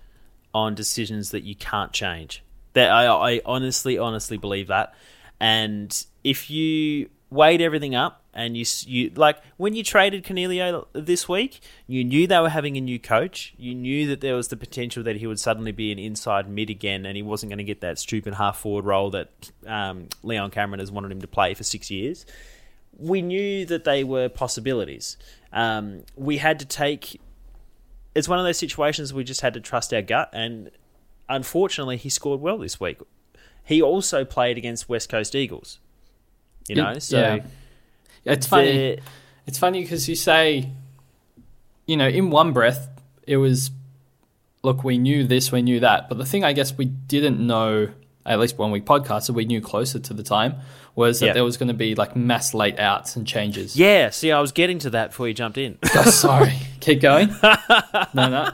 on 0.55 0.75
decisions 0.75 1.31
that 1.31 1.43
you 1.43 1.55
can't 1.55 1.93
change. 1.93 2.43
That 2.75 2.91
I, 2.91 3.07
I 3.07 3.41
honestly, 3.45 3.99
honestly 3.99 4.37
believe 4.37 4.69
that. 4.69 4.95
And 5.41 6.05
if 6.25 6.51
you 6.51 7.11
weighed 7.31 7.61
everything 7.61 7.95
up 7.95 8.23
and 8.33 8.57
you, 8.57 8.65
you 8.87 9.13
like 9.15 9.43
when 9.57 9.75
you 9.75 9.83
traded 9.83 10.25
Coniglio 10.25 10.87
this 10.93 11.29
week, 11.29 11.61
you 11.87 12.05
knew 12.05 12.27
they 12.27 12.39
were 12.39 12.49
having 12.49 12.77
a 12.77 12.81
new 12.81 12.99
coach. 12.99 13.55
You 13.57 13.75
knew 13.75 14.07
that 14.09 14.21
there 14.21 14.35
was 14.35 14.49
the 14.49 14.57
potential 14.57 15.03
that 15.05 15.17
he 15.17 15.27
would 15.27 15.41
suddenly 15.41 15.73
be 15.73 15.93
an 15.93 15.99
inside 15.99 16.49
mid 16.49 16.71
again, 16.71 17.05
and 17.05 17.17
he 17.17 17.23
wasn't 17.23 17.51
going 17.51 17.59
to 17.59 17.65
get 17.65 17.81
that 17.81 17.99
stupid 17.99 18.35
half 18.35 18.59
forward 18.59 18.85
role 18.85 19.11
that 19.11 19.51
um, 19.67 20.09
Leon 20.23 20.51
Cameron 20.51 20.81
has 20.81 20.91
wanted 20.91 21.13
him 21.13 21.21
to 21.21 21.29
play 21.29 21.55
for 21.55 21.65
six 21.65 21.91
years 21.91 22.25
we 22.99 23.23
knew 23.23 23.65
that 23.67 23.85
they 23.85 24.05
were 24.05 24.29
possibilities. 24.29 25.17
Um, 25.53 26.03
we 26.17 26.39
had 26.39 26.59
to 26.59 26.67
take. 26.67 27.21
It's 28.15 28.29
one 28.29 28.39
of 28.39 28.45
those 28.45 28.59
situations 28.59 29.15
we 29.15 29.25
just 29.25 29.41
had 29.41 29.55
to 29.55 29.61
trust 29.61 29.95
our 29.95 30.03
gut, 30.03 30.29
and 30.33 30.71
unfortunately, 31.29 31.97
he 31.97 32.09
scored 32.09 32.41
well 32.41 32.59
this 32.59 32.81
week. 32.81 32.99
He 33.65 33.81
also 33.81 34.25
played 34.25 34.59
against 34.59 34.89
West 34.89 35.09
Coast 35.09 35.35
Eagles. 35.35 35.79
You 36.69 36.77
know, 36.77 36.99
so 36.99 37.19
Yeah. 38.25 38.33
It's 38.35 38.47
funny. 38.47 38.99
It's 39.47 39.59
funny 39.59 39.83
because 39.83 40.09
you 40.09 40.15
say, 40.17 40.71
you 41.87 41.97
know, 41.97 42.09
in 42.09 42.29
one 42.29 42.53
breath, 42.53 42.89
it 43.27 43.39
was, 43.39 43.71
look, 44.63 44.85
we 44.85 44.99
knew 44.99 45.25
this, 45.25 45.51
we 45.51 45.63
knew 45.63 45.81
that. 45.81 46.09
But 46.11 46.19
the 46.19 46.27
thing 46.27 46.45
I 46.45 46.53
guess 46.53 46.77
we 46.77 46.85
didn't 46.85 47.41
know, 47.47 47.89
at 48.29 48.39
least 48.39 48.59
when 48.59 48.71
we 48.71 48.81
podcasted, 48.81 49.31
we 49.35 49.45
knew 49.45 49.61
closer 49.61 49.99
to 49.99 50.15
the 50.15 50.23
time, 50.23 50.57
was 50.95 51.21
that 51.21 51.27
Yeah. 51.27 51.33
there 51.35 51.45
was 51.45 51.57
going 51.57 51.69
to 51.69 51.75
be 51.75 51.95
like 51.95 52.15
mass 52.17 52.55
late 52.55 52.79
outs 52.79 53.17
and 53.17 53.27
changes. 53.27 53.77
yeah. 53.77 54.11
See, 54.11 54.31
I 54.33 54.41
was 54.41 54.53
getting 54.53 54.79
to 54.81 54.91
that 54.91 55.11
before 55.11 55.27
you 55.29 55.35
jumped 55.35 55.59
in. 55.59 55.79
Oh, 55.95 56.11
sorry. 56.11 56.53
Keep 56.81 57.01
going. 57.01 57.29
No, 58.15 58.29
no. 58.29 58.51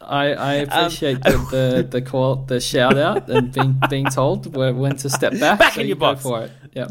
I, 0.00 0.26
I 0.34 0.54
appreciate 0.54 1.22
the, 1.22 1.30
the 1.50 1.88
the 1.90 2.02
call, 2.02 2.36
the 2.36 2.60
shout 2.60 2.96
out, 2.98 3.28
and 3.28 3.52
being 3.52 3.80
being 3.90 4.06
told 4.06 4.54
when 4.54 4.96
to 4.96 5.10
step 5.10 5.32
back. 5.40 5.58
Back 5.58 5.72
so 5.74 5.80
in 5.80 5.86
you 5.86 5.90
your 5.94 5.96
box. 5.96 6.22
for 6.22 6.42
it. 6.42 6.52
Yep. 6.74 6.90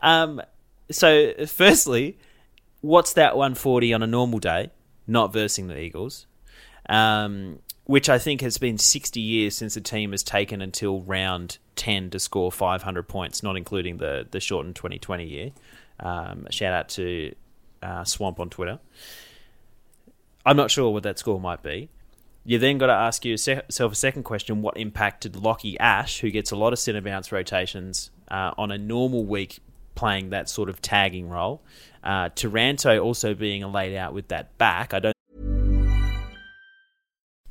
Um, 0.00 0.40
so, 0.90 1.32
firstly, 1.46 2.18
what's 2.80 3.14
that 3.14 3.36
140 3.36 3.92
on 3.94 4.02
a 4.02 4.06
normal 4.06 4.38
day? 4.38 4.70
Not 5.06 5.32
versing 5.32 5.66
the 5.66 5.78
Eagles, 5.78 6.26
um, 6.88 7.58
which 7.84 8.08
I 8.08 8.18
think 8.18 8.40
has 8.42 8.58
been 8.58 8.78
60 8.78 9.20
years 9.20 9.56
since 9.56 9.74
the 9.74 9.80
team 9.80 10.12
has 10.12 10.22
taken 10.22 10.62
until 10.62 11.00
round 11.02 11.58
10 11.76 12.10
to 12.10 12.18
score 12.18 12.52
500 12.52 13.02
points, 13.08 13.42
not 13.42 13.56
including 13.56 13.98
the 13.98 14.26
the 14.30 14.40
shortened 14.40 14.76
2020 14.76 15.26
year. 15.26 15.50
Um, 15.98 16.46
shout 16.50 16.72
out 16.72 16.88
to 16.90 17.34
uh, 17.82 18.04
Swamp 18.04 18.40
on 18.40 18.50
Twitter. 18.50 18.78
I'm 20.44 20.56
not 20.56 20.70
sure 20.70 20.90
what 20.90 21.02
that 21.04 21.18
score 21.18 21.40
might 21.40 21.62
be. 21.62 21.88
You 22.44 22.58
then 22.58 22.78
got 22.78 22.88
to 22.88 22.92
ask 22.92 23.24
yourself 23.24 23.92
a 23.92 23.94
second 23.94 24.24
question: 24.24 24.62
What 24.62 24.76
impacted 24.76 25.34
Lachie 25.34 25.76
Ash, 25.78 26.20
who 26.20 26.30
gets 26.30 26.50
a 26.50 26.56
lot 26.56 26.72
of 26.72 26.78
centre 26.78 27.00
bounce 27.00 27.30
rotations 27.30 28.10
uh, 28.28 28.52
on 28.58 28.72
a 28.72 28.78
normal 28.78 29.24
week, 29.24 29.60
playing 29.94 30.30
that 30.30 30.48
sort 30.48 30.68
of 30.68 30.82
tagging 30.82 31.28
role? 31.28 31.62
Uh, 32.02 32.30
Taranto 32.30 32.98
also 32.98 33.34
being 33.34 33.62
laid 33.70 33.96
out 33.96 34.12
with 34.12 34.28
that 34.28 34.58
back. 34.58 34.92
I 34.92 34.98
don't 34.98 35.16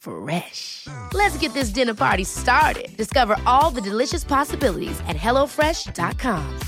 Fresh. 0.00 0.88
Let's 1.12 1.36
get 1.38 1.54
this 1.54 1.70
dinner 1.70 1.94
party 1.94 2.24
started. 2.24 2.96
Discover 2.96 3.36
all 3.46 3.70
the 3.70 3.80
delicious 3.80 4.24
possibilities 4.24 4.98
at 5.06 5.16
hellofresh.com. 5.16 6.60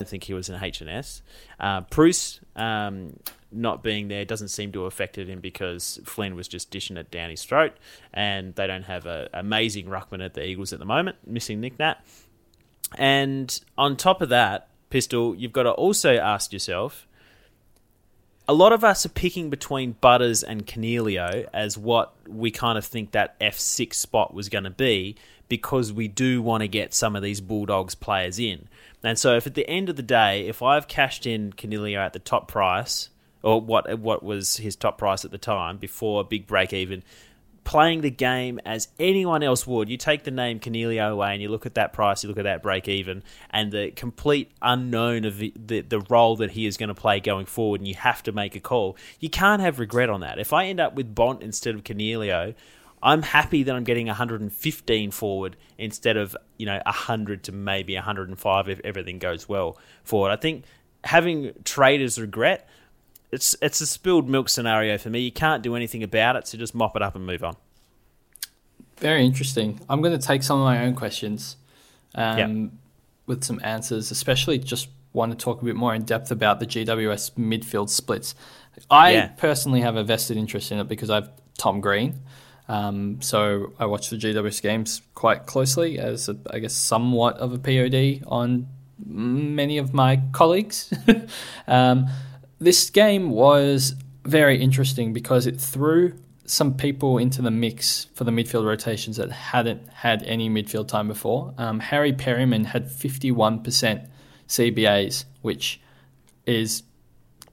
I 0.00 0.04
think 0.04 0.24
he 0.24 0.34
was 0.34 0.48
in 0.48 0.62
H&S. 0.62 1.22
Uh, 1.58 1.82
Preuss 1.82 2.40
um, 2.56 3.16
not 3.52 3.82
being 3.82 4.08
there 4.08 4.24
doesn't 4.24 4.48
seem 4.48 4.72
to 4.72 4.80
have 4.80 4.92
affected 4.92 5.28
him 5.28 5.40
because 5.40 6.00
Flynn 6.04 6.34
was 6.34 6.48
just 6.48 6.70
dishing 6.70 6.96
it 6.96 7.10
down 7.10 7.30
his 7.30 7.44
throat, 7.44 7.72
and 8.12 8.54
they 8.54 8.66
don't 8.66 8.82
have 8.82 9.06
an 9.06 9.28
amazing 9.32 9.86
ruckman 9.86 10.24
at 10.24 10.34
the 10.34 10.44
Eagles 10.44 10.72
at 10.72 10.78
the 10.78 10.84
moment, 10.84 11.16
missing 11.26 11.60
Nick 11.60 11.78
Nat. 11.78 12.04
And 12.98 13.58
on 13.78 13.96
top 13.96 14.20
of 14.20 14.28
that, 14.30 14.68
Pistol, 14.90 15.34
you've 15.34 15.52
got 15.52 15.62
to 15.64 15.70
also 15.70 16.16
ask 16.16 16.52
yourself. 16.52 17.06
A 18.46 18.52
lot 18.52 18.72
of 18.72 18.84
us 18.84 19.06
are 19.06 19.10
picking 19.10 19.48
between 19.48 19.92
Butters 19.92 20.42
and 20.42 20.66
Coniglio 20.66 21.48
as 21.54 21.78
what 21.78 22.12
we 22.28 22.50
kind 22.50 22.76
of 22.76 22.84
think 22.84 23.12
that 23.12 23.38
F6 23.40 23.94
spot 23.94 24.34
was 24.34 24.50
going 24.50 24.64
to 24.64 24.70
be 24.70 25.16
because 25.48 25.92
we 25.92 26.08
do 26.08 26.42
want 26.42 26.60
to 26.60 26.68
get 26.68 26.92
some 26.92 27.16
of 27.16 27.22
these 27.22 27.40
Bulldogs 27.40 27.94
players 27.94 28.38
in. 28.38 28.68
And 29.02 29.18
so, 29.18 29.34
if 29.36 29.46
at 29.46 29.54
the 29.54 29.68
end 29.68 29.88
of 29.88 29.96
the 29.96 30.02
day, 30.02 30.46
if 30.46 30.62
I've 30.62 30.88
cashed 30.88 31.26
in 31.26 31.52
Coniglio 31.54 31.98
at 31.98 32.12
the 32.12 32.18
top 32.18 32.48
price, 32.48 33.08
or 33.42 33.60
what 33.60 33.98
what 33.98 34.22
was 34.22 34.58
his 34.58 34.76
top 34.76 34.98
price 34.98 35.24
at 35.24 35.30
the 35.30 35.38
time 35.38 35.78
before 35.78 36.20
a 36.20 36.24
big 36.24 36.46
break 36.46 36.72
even, 36.72 37.02
playing 37.64 38.02
the 38.02 38.10
game 38.10 38.60
as 38.64 38.88
anyone 38.98 39.42
else 39.42 39.66
would. 39.66 39.88
You 39.88 39.96
take 39.96 40.24
the 40.24 40.30
name 40.30 40.60
Coniglio 40.60 41.10
away 41.10 41.32
and 41.32 41.42
you 41.42 41.48
look 41.48 41.66
at 41.66 41.74
that 41.74 41.92
price, 41.92 42.22
you 42.22 42.28
look 42.28 42.38
at 42.38 42.44
that 42.44 42.62
break 42.62 42.88
even, 42.88 43.22
and 43.50 43.72
the 43.72 43.90
complete 43.90 44.52
unknown 44.62 45.24
of 45.24 45.38
the, 45.38 45.52
the, 45.56 45.80
the 45.80 46.00
role 46.00 46.36
that 46.36 46.52
he 46.52 46.66
is 46.66 46.76
going 46.76 46.88
to 46.88 46.94
play 46.94 47.20
going 47.20 47.46
forward, 47.46 47.80
and 47.80 47.88
you 47.88 47.94
have 47.94 48.22
to 48.24 48.32
make 48.32 48.54
a 48.54 48.60
call. 48.60 48.96
You 49.18 49.30
can't 49.30 49.62
have 49.62 49.78
regret 49.78 50.10
on 50.10 50.20
that. 50.20 50.38
If 50.38 50.52
I 50.52 50.66
end 50.66 50.78
up 50.78 50.94
with 50.94 51.14
Bont 51.14 51.42
instead 51.42 51.74
of 51.74 51.84
Coniglio, 51.84 52.54
I'm 53.02 53.22
happy 53.22 53.62
that 53.64 53.74
I'm 53.74 53.84
getting 53.84 54.06
115 54.06 55.10
forward 55.10 55.56
instead 55.76 56.16
of 56.16 56.34
you 56.56 56.64
know 56.64 56.80
100 56.86 57.44
to 57.44 57.52
maybe 57.52 57.94
105 57.94 58.68
if 58.68 58.80
everything 58.82 59.18
goes 59.18 59.46
well 59.48 59.78
forward. 60.04 60.30
I 60.30 60.36
think 60.36 60.64
having 61.04 61.52
traders 61.64 62.18
regret 62.18 62.66
it's 63.34 63.54
it's 63.60 63.80
a 63.80 63.86
spilled 63.86 64.28
milk 64.28 64.48
scenario 64.48 64.96
for 64.98 65.10
me. 65.10 65.20
You 65.20 65.32
can't 65.32 65.62
do 65.62 65.74
anything 65.76 66.02
about 66.02 66.36
it, 66.36 66.46
so 66.48 66.56
just 66.58 66.74
mop 66.74 66.96
it 66.96 67.02
up 67.02 67.14
and 67.16 67.26
move 67.26 67.44
on. 67.44 67.56
Very 68.98 69.24
interesting. 69.24 69.80
I'm 69.88 70.00
going 70.02 70.18
to 70.18 70.24
take 70.26 70.42
some 70.42 70.58
of 70.60 70.64
my 70.64 70.84
own 70.84 70.94
questions 70.94 71.56
um, 72.14 72.38
Yep. 72.38 72.70
with 73.26 73.44
some 73.44 73.60
answers, 73.64 74.10
especially 74.10 74.58
just 74.58 74.88
want 75.12 75.32
to 75.32 75.38
talk 75.38 75.62
a 75.62 75.64
bit 75.64 75.76
more 75.76 75.94
in 75.94 76.02
depth 76.04 76.30
about 76.30 76.60
the 76.60 76.66
GWS 76.66 77.32
midfield 77.36 77.88
splits. 77.90 78.34
I 78.90 79.12
Yeah. 79.12 79.26
personally 79.36 79.80
have 79.82 79.96
a 79.96 80.04
vested 80.04 80.36
interest 80.36 80.72
in 80.72 80.78
it 80.78 80.88
because 80.88 81.10
I've 81.10 81.28
Tom 81.58 81.80
Green. 81.80 82.20
Um, 82.68 83.20
so 83.20 83.72
I 83.78 83.86
watch 83.86 84.10
the 84.10 84.16
GWS 84.16 84.62
games 84.62 85.02
quite 85.14 85.44
closely 85.46 85.98
as, 85.98 86.28
a, 86.28 86.36
I 86.50 86.60
guess, 86.60 86.72
somewhat 86.72 87.36
of 87.38 87.52
a 87.52 87.58
POD 87.58 88.24
on 88.26 88.66
many 89.04 89.76
of 89.78 89.92
my 89.92 90.20
colleagues. 90.32 90.92
um, 91.68 92.06
this 92.58 92.90
game 92.90 93.30
was 93.30 93.94
very 94.24 94.60
interesting 94.60 95.12
because 95.12 95.46
it 95.46 95.60
threw 95.60 96.14
some 96.46 96.74
people 96.74 97.18
into 97.18 97.40
the 97.40 97.50
mix 97.50 98.06
for 98.14 98.24
the 98.24 98.30
midfield 98.30 98.66
rotations 98.66 99.16
that 99.16 99.30
hadn't 99.30 99.88
had 99.88 100.22
any 100.24 100.48
midfield 100.48 100.88
time 100.88 101.08
before. 101.08 101.54
Um, 101.56 101.80
Harry 101.80 102.12
Perryman 102.12 102.64
had 102.64 102.86
51% 102.86 104.08
CBAs, 104.48 105.24
which 105.40 105.80
is 106.46 106.82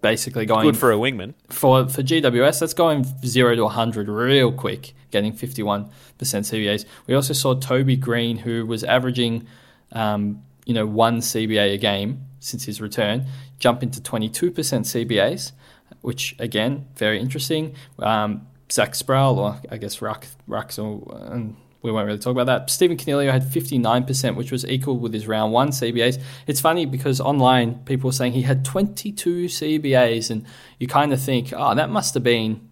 basically 0.01 0.45
going 0.45 0.65
Good 0.65 0.77
for 0.77 0.91
a 0.91 0.95
wingman. 0.95 1.33
for 1.49 1.87
for 1.87 2.03
GWS, 2.03 2.59
that's 2.59 2.73
going 2.73 3.05
zero 3.25 3.55
to 3.55 3.63
100 3.63 4.09
real 4.09 4.51
quick, 4.51 4.93
getting 5.11 5.31
51% 5.31 5.89
CBAs. 6.19 6.85
We 7.07 7.13
also 7.13 7.33
saw 7.33 7.53
Toby 7.53 7.95
Green, 7.95 8.37
who 8.37 8.65
was 8.65 8.83
averaging, 8.83 9.47
um, 9.91 10.41
you 10.65 10.73
know, 10.73 10.85
one 10.85 11.19
CBA 11.19 11.75
a 11.75 11.77
game 11.77 12.25
since 12.39 12.65
his 12.65 12.81
return, 12.81 13.25
jump 13.61 13.83
into 13.83 14.01
22% 14.01 14.51
CBAs, 14.51 15.53
which 16.01 16.35
again, 16.39 16.87
very 16.97 17.19
interesting. 17.19 17.75
Um, 17.99 18.47
Zach 18.69 18.93
Sproule, 18.93 19.37
or 19.37 19.61
I 19.69 19.77
guess 19.77 20.01
Ruck, 20.01 20.27
Ruxel, 20.49 21.31
and 21.31 21.55
we 21.81 21.91
won't 21.91 22.07
really 22.07 22.19
talk 22.19 22.31
about 22.31 22.47
that. 22.47 22.69
Stephen 22.69 22.97
Coniglio 22.97 23.31
had 23.31 23.43
59%, 23.43 24.35
which 24.35 24.51
was 24.51 24.65
equal 24.65 24.97
with 24.97 25.13
his 25.13 25.27
round 25.27 25.53
one 25.53 25.69
CBAs. 25.69 26.21
It's 26.47 26.59
funny 26.59 26.85
because 26.85 27.21
online 27.21 27.75
people 27.85 28.07
were 28.07 28.13
saying 28.13 28.33
he 28.33 28.43
had 28.43 28.65
22 28.65 29.45
CBAs, 29.45 30.31
and 30.31 30.45
you 30.79 30.87
kind 30.87 31.13
of 31.13 31.21
think, 31.21 31.53
oh, 31.55 31.75
that 31.75 31.89
must 31.89 32.13
have 32.15 32.23
been, 32.23 32.69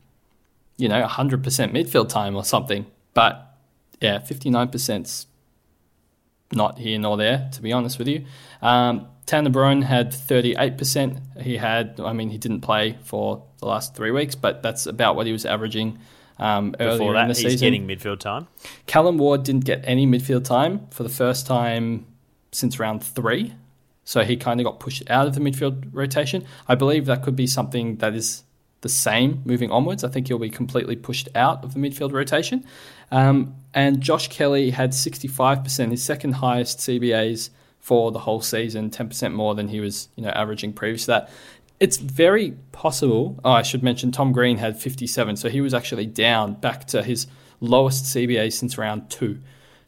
you 0.77 0.89
know, 0.89 1.05
100% 1.05 1.41
midfield 1.43 2.09
time 2.09 2.35
or 2.35 2.43
something. 2.43 2.85
But 3.13 3.55
yeah, 4.01 4.19
59%'s 4.19 5.27
not 6.51 6.79
here 6.79 6.97
nor 6.97 7.17
there, 7.17 7.49
to 7.53 7.61
be 7.61 7.71
honest 7.71 7.99
with 7.99 8.07
you. 8.07 8.25
Um, 8.61 9.07
Tanner 9.29 9.51
Bruhn 9.51 9.83
had 9.83 10.11
38%. 10.11 11.43
He 11.43 11.57
had, 11.57 11.99
I 11.99 12.13
mean, 12.13 12.31
he 12.31 12.39
didn't 12.39 12.61
play 12.61 12.97
for 13.03 13.43
the 13.59 13.67
last 13.67 13.95
three 13.95 14.09
weeks, 14.09 14.33
but 14.33 14.63
that's 14.63 14.87
about 14.87 15.15
what 15.15 15.27
he 15.27 15.31
was 15.31 15.45
averaging 15.45 15.99
um, 16.39 16.75
earlier 16.79 16.97
Before 16.97 17.09
in 17.09 17.13
that, 17.13 17.35
the 17.35 17.39
he's 17.39 17.51
season. 17.51 17.65
getting 17.67 17.87
midfield 17.87 18.17
time. 18.21 18.47
Callum 18.87 19.19
Ward 19.19 19.43
didn't 19.43 19.65
get 19.65 19.83
any 19.83 20.07
midfield 20.07 20.45
time 20.45 20.87
for 20.89 21.03
the 21.03 21.09
first 21.09 21.45
time 21.45 22.07
since 22.51 22.79
round 22.79 23.03
three. 23.03 23.53
So 24.03 24.23
he 24.23 24.35
kind 24.35 24.59
of 24.59 24.63
got 24.63 24.79
pushed 24.79 25.07
out 25.11 25.27
of 25.27 25.35
the 25.35 25.41
midfield 25.41 25.89
rotation. 25.91 26.43
I 26.67 26.73
believe 26.73 27.05
that 27.05 27.21
could 27.21 27.35
be 27.35 27.45
something 27.45 27.97
that 27.97 28.15
is 28.15 28.41
the 28.81 28.89
same 28.89 29.43
moving 29.45 29.69
onwards. 29.69 30.03
I 30.03 30.09
think 30.09 30.27
he'll 30.27 30.39
be 30.39 30.49
completely 30.49 30.95
pushed 30.95 31.29
out 31.35 31.63
of 31.63 31.75
the 31.75 31.79
midfield 31.79 32.13
rotation. 32.13 32.65
Um, 33.11 33.53
and 33.75 34.01
Josh 34.01 34.27
Kelly 34.29 34.71
had 34.71 34.89
65%, 34.93 35.91
his 35.91 36.01
second 36.01 36.31
highest 36.31 36.79
CBAs 36.79 37.51
for 37.89 38.11
the 38.11 38.19
whole 38.19 38.39
season, 38.39 38.91
10% 38.91 39.33
more 39.33 39.55
than 39.55 39.67
he 39.67 39.79
was 39.79 40.09
you 40.15 40.21
know, 40.21 40.29
averaging 40.29 40.71
previous 40.71 41.05
to 41.05 41.07
that. 41.07 41.31
It's 41.79 41.97
very 41.97 42.51
possible. 42.71 43.39
Oh, 43.43 43.49
I 43.49 43.63
should 43.63 43.81
mention 43.81 44.11
Tom 44.11 44.31
Green 44.31 44.57
had 44.57 44.79
57, 44.79 45.37
so 45.37 45.49
he 45.49 45.59
was 45.59 45.73
actually 45.73 46.05
down 46.05 46.53
back 46.53 46.85
to 46.89 47.01
his 47.01 47.25
lowest 47.59 48.05
CBA 48.05 48.53
since 48.53 48.77
round 48.77 49.09
two. 49.09 49.39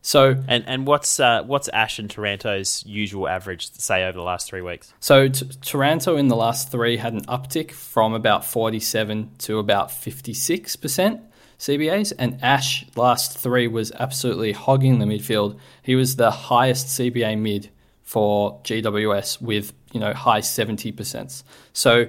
So, 0.02 0.36
And 0.47 0.64
and 0.66 0.88
what's 0.88 1.20
uh, 1.20 1.43
what's 1.43 1.68
Ash 1.68 1.99
and 1.99 2.10
Taranto's 2.10 2.84
usual 2.88 3.28
average, 3.28 3.72
say, 3.72 4.04
over 4.04 4.18
the 4.18 4.24
last 4.24 4.47
three 4.49 4.62
weeks? 4.62 4.91
so 4.99 5.28
t- 5.28 5.45
Taranto 5.62 6.18
in 6.18 6.28
the 6.28 6.36
last 6.36 6.72
three 6.72 6.97
had 6.97 7.14
an 7.14 7.26
uptick 7.26 7.70
from 7.70 8.16
about 8.16 8.43
47 8.43 9.30
to 9.45 9.60
about 9.60 9.89
56% 9.89 11.22
CBAs, 11.60 12.14
and 12.18 12.39
Ash 12.41 12.84
last 12.95 13.38
three 13.38 13.68
was 13.68 13.91
absolutely 13.91 14.54
hogging 14.54 14.97
the 14.97 15.06
midfield. 15.06 15.60
He 15.84 15.93
was 15.93 16.16
the 16.16 16.32
highest 16.32 16.88
CBA 16.88 17.38
mid 17.38 17.70
for 18.12 18.59
GWS 18.66 19.41
with 19.41 19.72
you 19.93 19.99
know 20.01 20.14
high 20.14 20.41
70%. 20.41 21.43
So 21.72 22.07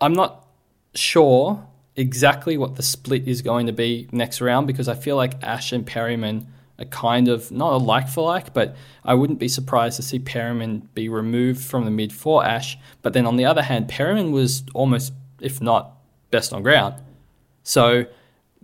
I'm 0.00 0.12
not 0.12 0.46
sure 0.94 1.66
exactly 1.96 2.56
what 2.56 2.76
the 2.76 2.84
split 2.84 3.26
is 3.26 3.42
going 3.42 3.66
to 3.66 3.72
be 3.72 4.08
next 4.12 4.40
round 4.40 4.68
because 4.68 4.86
I 4.86 4.94
feel 4.94 5.16
like 5.16 5.42
Ash 5.42 5.72
and 5.72 5.84
Perryman 5.84 6.46
are 6.78 6.84
kind 6.84 7.26
of 7.26 7.50
not 7.50 7.72
a 7.72 7.76
like 7.78 8.08
for 8.08 8.24
like, 8.24 8.54
but 8.54 8.76
I 9.04 9.14
wouldn't 9.14 9.40
be 9.40 9.48
surprised 9.48 9.96
to 9.96 10.02
see 10.02 10.20
Perryman 10.20 10.88
be 10.94 11.08
removed 11.08 11.64
from 11.64 11.86
the 11.86 11.90
mid 11.90 12.12
for 12.12 12.44
Ash. 12.44 12.78
But 13.02 13.12
then 13.12 13.26
on 13.26 13.34
the 13.34 13.46
other 13.46 13.62
hand, 13.62 13.88
Perryman 13.88 14.30
was 14.30 14.62
almost, 14.74 15.12
if 15.40 15.60
not 15.60 15.90
best 16.30 16.52
on 16.52 16.62
ground. 16.62 16.94
So 17.64 18.06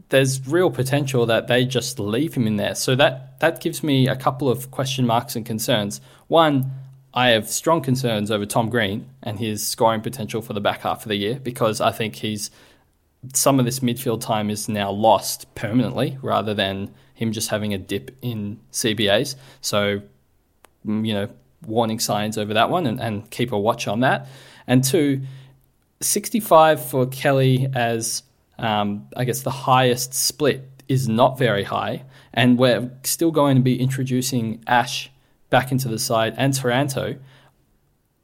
there's 0.09 0.47
real 0.47 0.71
potential 0.71 1.27
that 1.27 1.49
they 1.49 1.65
just 1.65 1.99
leave 1.99 2.35
him 2.35 2.47
in 2.47 2.57
there. 2.57 2.75
So 2.75 2.95
that 2.97 3.39
that 3.41 3.61
gives 3.61 3.83
me 3.83 4.09
a 4.09 4.17
couple 4.17 4.49
of 4.49 4.71
question 4.71 5.07
marks 5.07 5.37
and 5.37 5.45
concerns. 5.45 6.01
One, 6.29 6.71
I 7.13 7.31
have 7.31 7.49
strong 7.49 7.81
concerns 7.81 8.31
over 8.31 8.47
Tom 8.47 8.69
Green 8.69 9.09
and 9.23 9.39
his 9.39 9.67
scoring 9.67 10.03
potential 10.03 10.43
for 10.43 10.53
the 10.53 10.61
back 10.61 10.83
half 10.83 11.03
of 11.03 11.09
the 11.09 11.17
year 11.17 11.41
because 11.41 11.81
I 11.81 11.91
think 11.91 12.17
he's 12.17 12.51
some 13.35 13.59
of 13.59 13.65
this 13.65 13.81
midfield 13.81 14.21
time 14.21 14.51
is 14.51 14.69
now 14.69 14.91
lost 14.91 15.53
permanently 15.55 16.19
rather 16.23 16.55
than 16.55 16.93
him 17.15 17.33
just 17.33 17.49
having 17.49 17.73
a 17.75 17.79
dip 17.79 18.17
in 18.23 18.61
CBAs. 18.73 19.35
So, 19.61 20.03
mm, 20.87 21.07
you 21.07 21.15
know, 21.15 21.29
warning 21.67 21.99
signs 21.99 22.39
over 22.39 22.55
that 22.55 22.71
one 22.71 22.87
and, 22.87 23.01
and 23.01 23.31
keep 23.31 23.53
a 23.53 23.59
watch 23.59 23.89
on 23.89 24.01
that. 24.01 24.29
And 24.67 24.85
two, 24.85 25.23
65 26.01 26.85
for 26.85 27.07
Kelly 27.07 27.69
as, 27.75 28.23
um, 28.59 29.09
I 29.17 29.25
guess, 29.25 29.43
the 29.43 29.51
highest 29.51 30.15
split 30.15 30.69
is 30.89 31.09
not 31.09 31.39
very 31.39 31.65
high. 31.65 32.05
And 32.33 32.59
we're 32.59 32.91
still 33.03 33.31
going 33.31 33.57
to 33.57 33.63
be 33.63 33.81
introducing 33.81 34.63
Ash 34.67 35.11
back 35.51 35.73
into 35.73 35.89
the 35.89 35.99
side 35.99 36.35
and 36.37 36.53
Taranto. 36.55 37.17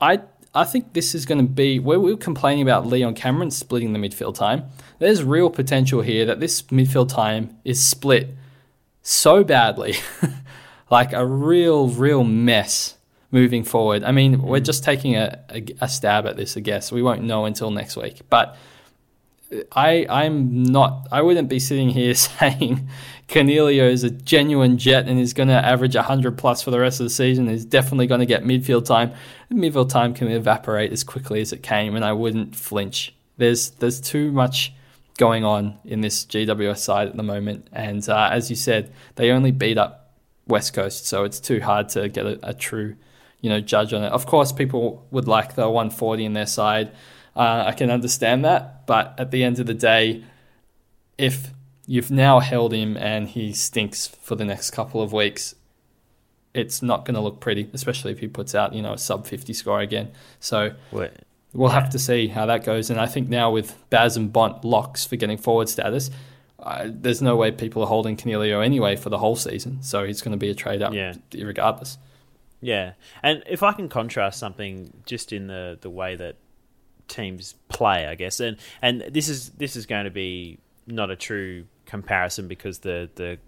I 0.00 0.22
I 0.54 0.64
think 0.64 0.92
this 0.92 1.14
is 1.14 1.24
going 1.24 1.38
to 1.38 1.50
be 1.50 1.78
where 1.78 1.98
we 1.98 2.12
were 2.12 2.18
complaining 2.18 2.62
about 2.62 2.86
Leon 2.86 3.14
Cameron 3.14 3.50
splitting 3.50 3.94
the 3.94 3.98
midfield 3.98 4.34
time. 4.34 4.64
There's 4.98 5.24
real 5.24 5.48
potential 5.48 6.02
here 6.02 6.26
that 6.26 6.40
this 6.40 6.62
midfield 6.62 7.08
time 7.08 7.56
is 7.64 7.82
split 7.82 8.34
so 9.00 9.42
badly, 9.44 9.94
like 10.90 11.14
a 11.14 11.24
real, 11.24 11.88
real 11.88 12.22
mess 12.22 12.96
moving 13.30 13.64
forward. 13.64 14.04
I 14.04 14.12
mean, 14.12 14.42
we're 14.42 14.60
just 14.60 14.84
taking 14.84 15.16
a, 15.16 15.42
a, 15.48 15.64
a 15.80 15.88
stab 15.88 16.26
at 16.26 16.36
this, 16.36 16.54
I 16.56 16.60
guess. 16.60 16.92
We 16.92 17.02
won't 17.02 17.22
know 17.22 17.46
until 17.46 17.70
next 17.70 17.96
week, 17.96 18.20
but 18.28 18.56
I 19.72 20.06
I'm 20.08 20.64
not. 20.64 21.08
I 21.12 21.22
wouldn't 21.22 21.48
be 21.48 21.58
sitting 21.58 21.90
here 21.90 22.14
saying 22.16 22.88
Coniglio 23.28 23.90
is 23.90 24.04
a 24.04 24.10
genuine 24.10 24.78
jet 24.78 25.08
and 25.08 25.18
is 25.18 25.32
going 25.32 25.48
to 25.48 25.54
average 25.54 25.94
100 25.94 26.36
plus 26.36 26.62
for 26.62 26.70
the 26.70 26.80
rest 26.80 27.00
of 27.00 27.04
the 27.04 27.10
season. 27.10 27.48
He's 27.48 27.64
definitely 27.64 28.06
going 28.06 28.20
to 28.20 28.26
get 28.26 28.44
midfield 28.44 28.84
time. 28.84 29.12
Midfield 29.50 29.88
time 29.88 30.14
can 30.14 30.28
evaporate 30.28 30.92
as 30.92 31.04
quickly 31.04 31.40
as 31.40 31.52
it 31.52 31.62
came, 31.62 31.96
and 31.96 32.04
I 32.04 32.12
wouldn't 32.12 32.56
flinch. 32.56 33.14
There's 33.36 33.70
there's 33.70 34.00
too 34.00 34.32
much 34.32 34.72
going 35.18 35.44
on 35.44 35.78
in 35.84 36.00
this 36.00 36.24
GWS 36.24 36.78
side 36.78 37.08
at 37.08 37.16
the 37.16 37.22
moment, 37.22 37.68
and 37.72 38.06
uh, 38.08 38.28
as 38.32 38.50
you 38.50 38.56
said, 38.56 38.92
they 39.16 39.30
only 39.30 39.50
beat 39.50 39.78
up 39.78 40.14
West 40.46 40.74
Coast, 40.74 41.06
so 41.06 41.24
it's 41.24 41.40
too 41.40 41.60
hard 41.60 41.88
to 41.90 42.08
get 42.08 42.26
a, 42.26 42.38
a 42.42 42.54
true, 42.54 42.96
you 43.40 43.48
know, 43.48 43.60
judge 43.60 43.92
on 43.92 44.02
it. 44.02 44.12
Of 44.12 44.26
course, 44.26 44.52
people 44.52 45.06
would 45.10 45.28
like 45.28 45.54
the 45.54 45.68
140 45.68 46.24
in 46.24 46.32
their 46.32 46.46
side. 46.46 46.92
Uh, 47.34 47.64
I 47.66 47.72
can 47.72 47.90
understand 47.90 48.44
that, 48.44 48.86
but 48.86 49.14
at 49.18 49.30
the 49.30 49.42
end 49.42 49.58
of 49.58 49.66
the 49.66 49.74
day, 49.74 50.22
if 51.16 51.50
you've 51.86 52.10
now 52.10 52.40
held 52.40 52.72
him 52.72 52.96
and 52.96 53.28
he 53.28 53.52
stinks 53.52 54.06
for 54.06 54.34
the 54.34 54.44
next 54.44 54.70
couple 54.70 55.00
of 55.02 55.12
weeks, 55.12 55.54
it's 56.54 56.82
not 56.82 57.04
going 57.06 57.14
to 57.14 57.20
look 57.20 57.40
pretty, 57.40 57.70
especially 57.72 58.12
if 58.12 58.18
he 58.18 58.28
puts 58.28 58.54
out, 58.54 58.74
you 58.74 58.82
know, 58.82 58.92
a 58.92 58.98
sub 58.98 59.26
50 59.26 59.52
score 59.54 59.80
again. 59.80 60.10
So 60.40 60.72
we'll 61.54 61.70
have 61.70 61.88
to 61.90 61.98
see 61.98 62.28
how 62.28 62.44
that 62.46 62.64
goes. 62.64 62.90
And 62.90 63.00
I 63.00 63.06
think 63.06 63.28
now 63.30 63.50
with 63.50 63.74
Baz 63.88 64.16
and 64.18 64.30
Bont 64.32 64.62
locks 64.64 65.06
for 65.06 65.16
getting 65.16 65.38
forward 65.38 65.68
status, 65.70 66.10
uh, 66.58 66.88
there's 66.90 67.22
no 67.22 67.34
way 67.36 67.50
people 67.50 67.82
are 67.82 67.88
holding 67.88 68.16
Coniglio 68.16 68.62
anyway 68.64 68.96
for 68.96 69.08
the 69.08 69.18
whole 69.18 69.36
season. 69.36 69.82
So 69.82 70.04
he's 70.04 70.20
going 70.20 70.32
to 70.32 70.38
be 70.38 70.50
a 70.50 70.54
trade 70.54 70.82
up 70.82 70.92
Yeah. 70.92 71.14
regardless. 71.34 71.96
Yeah, 72.64 72.92
and 73.24 73.42
if 73.48 73.64
I 73.64 73.72
can 73.72 73.88
contrast 73.88 74.38
something 74.38 74.92
just 75.04 75.32
in 75.32 75.48
the 75.48 75.76
the 75.80 75.90
way 75.90 76.14
that 76.14 76.36
teams 77.08 77.54
play, 77.68 78.06
I 78.06 78.14
guess, 78.14 78.40
and 78.40 78.56
and 78.80 79.02
this 79.10 79.28
is 79.28 79.50
this 79.50 79.76
is 79.76 79.86
going 79.86 80.04
to 80.04 80.10
be 80.10 80.58
not 80.86 81.10
a 81.10 81.16
true 81.16 81.64
comparison 81.86 82.48
because 82.48 82.80
the 82.80 83.10
the 83.14 83.38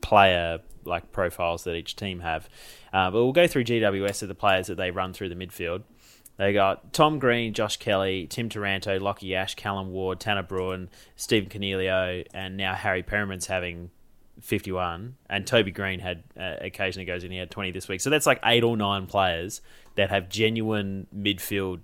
player 0.00 0.60
like 0.84 1.12
profiles 1.12 1.64
that 1.64 1.74
each 1.74 1.96
team 1.96 2.20
have, 2.20 2.48
uh, 2.92 3.10
but 3.10 3.22
we'll 3.22 3.32
go 3.32 3.46
through 3.46 3.64
GWS 3.64 4.22
of 4.22 4.28
the 4.28 4.34
players 4.34 4.68
that 4.68 4.76
they 4.76 4.90
run 4.90 5.12
through 5.12 5.28
the 5.28 5.34
midfield. 5.34 5.82
They 6.36 6.54
got 6.54 6.94
Tom 6.94 7.18
Green, 7.18 7.52
Josh 7.52 7.76
Kelly, 7.76 8.26
Tim 8.26 8.48
Taranto, 8.48 8.98
Lachie 8.98 9.34
Ash, 9.34 9.54
Callum 9.54 9.90
Ward, 9.90 10.20
Tanner 10.20 10.42
Bruhn, 10.42 10.88
Stephen 11.14 11.50
Coniglio, 11.50 12.26
and 12.32 12.56
now 12.56 12.74
Harry 12.74 13.02
Perryman's 13.02 13.46
having 13.46 13.90
51, 14.40 15.16
and 15.28 15.46
Toby 15.46 15.70
Green 15.70 16.00
had 16.00 16.22
uh, 16.38 16.54
occasionally 16.62 17.04
goes 17.04 17.24
in. 17.24 17.30
He 17.30 17.36
had 17.36 17.50
20 17.50 17.72
this 17.72 17.88
week, 17.88 18.00
so 18.00 18.08
that's 18.08 18.26
like 18.26 18.40
eight 18.44 18.64
or 18.64 18.76
nine 18.76 19.06
players 19.06 19.60
that 19.96 20.08
have 20.08 20.28
genuine 20.28 21.06
midfield 21.14 21.80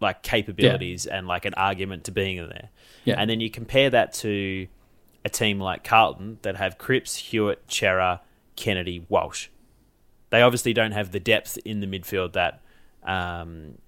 like 0.00 0.22
capabilities 0.22 1.06
and 1.06 1.26
like 1.26 1.44
an 1.44 1.54
argument 1.54 2.04
to 2.04 2.12
being 2.12 2.36
in 2.36 2.48
there. 2.48 2.68
Yeah. 3.04 3.16
And 3.18 3.28
then 3.28 3.40
you 3.40 3.50
compare 3.50 3.90
that 3.90 4.12
to 4.14 4.66
a 5.24 5.28
team 5.28 5.60
like 5.60 5.84
Carlton 5.84 6.38
that 6.42 6.56
have 6.56 6.78
Cripps, 6.78 7.16
Hewett, 7.16 7.62
Cerra, 7.68 8.20
Kennedy, 8.56 9.04
Walsh. 9.08 9.48
They 10.30 10.42
obviously 10.42 10.72
don't 10.72 10.92
have 10.92 11.12
the 11.12 11.20
depth 11.20 11.58
in 11.64 11.80
the 11.80 11.86
midfield 11.86 12.34
that 12.34 12.60
um, 13.02 13.78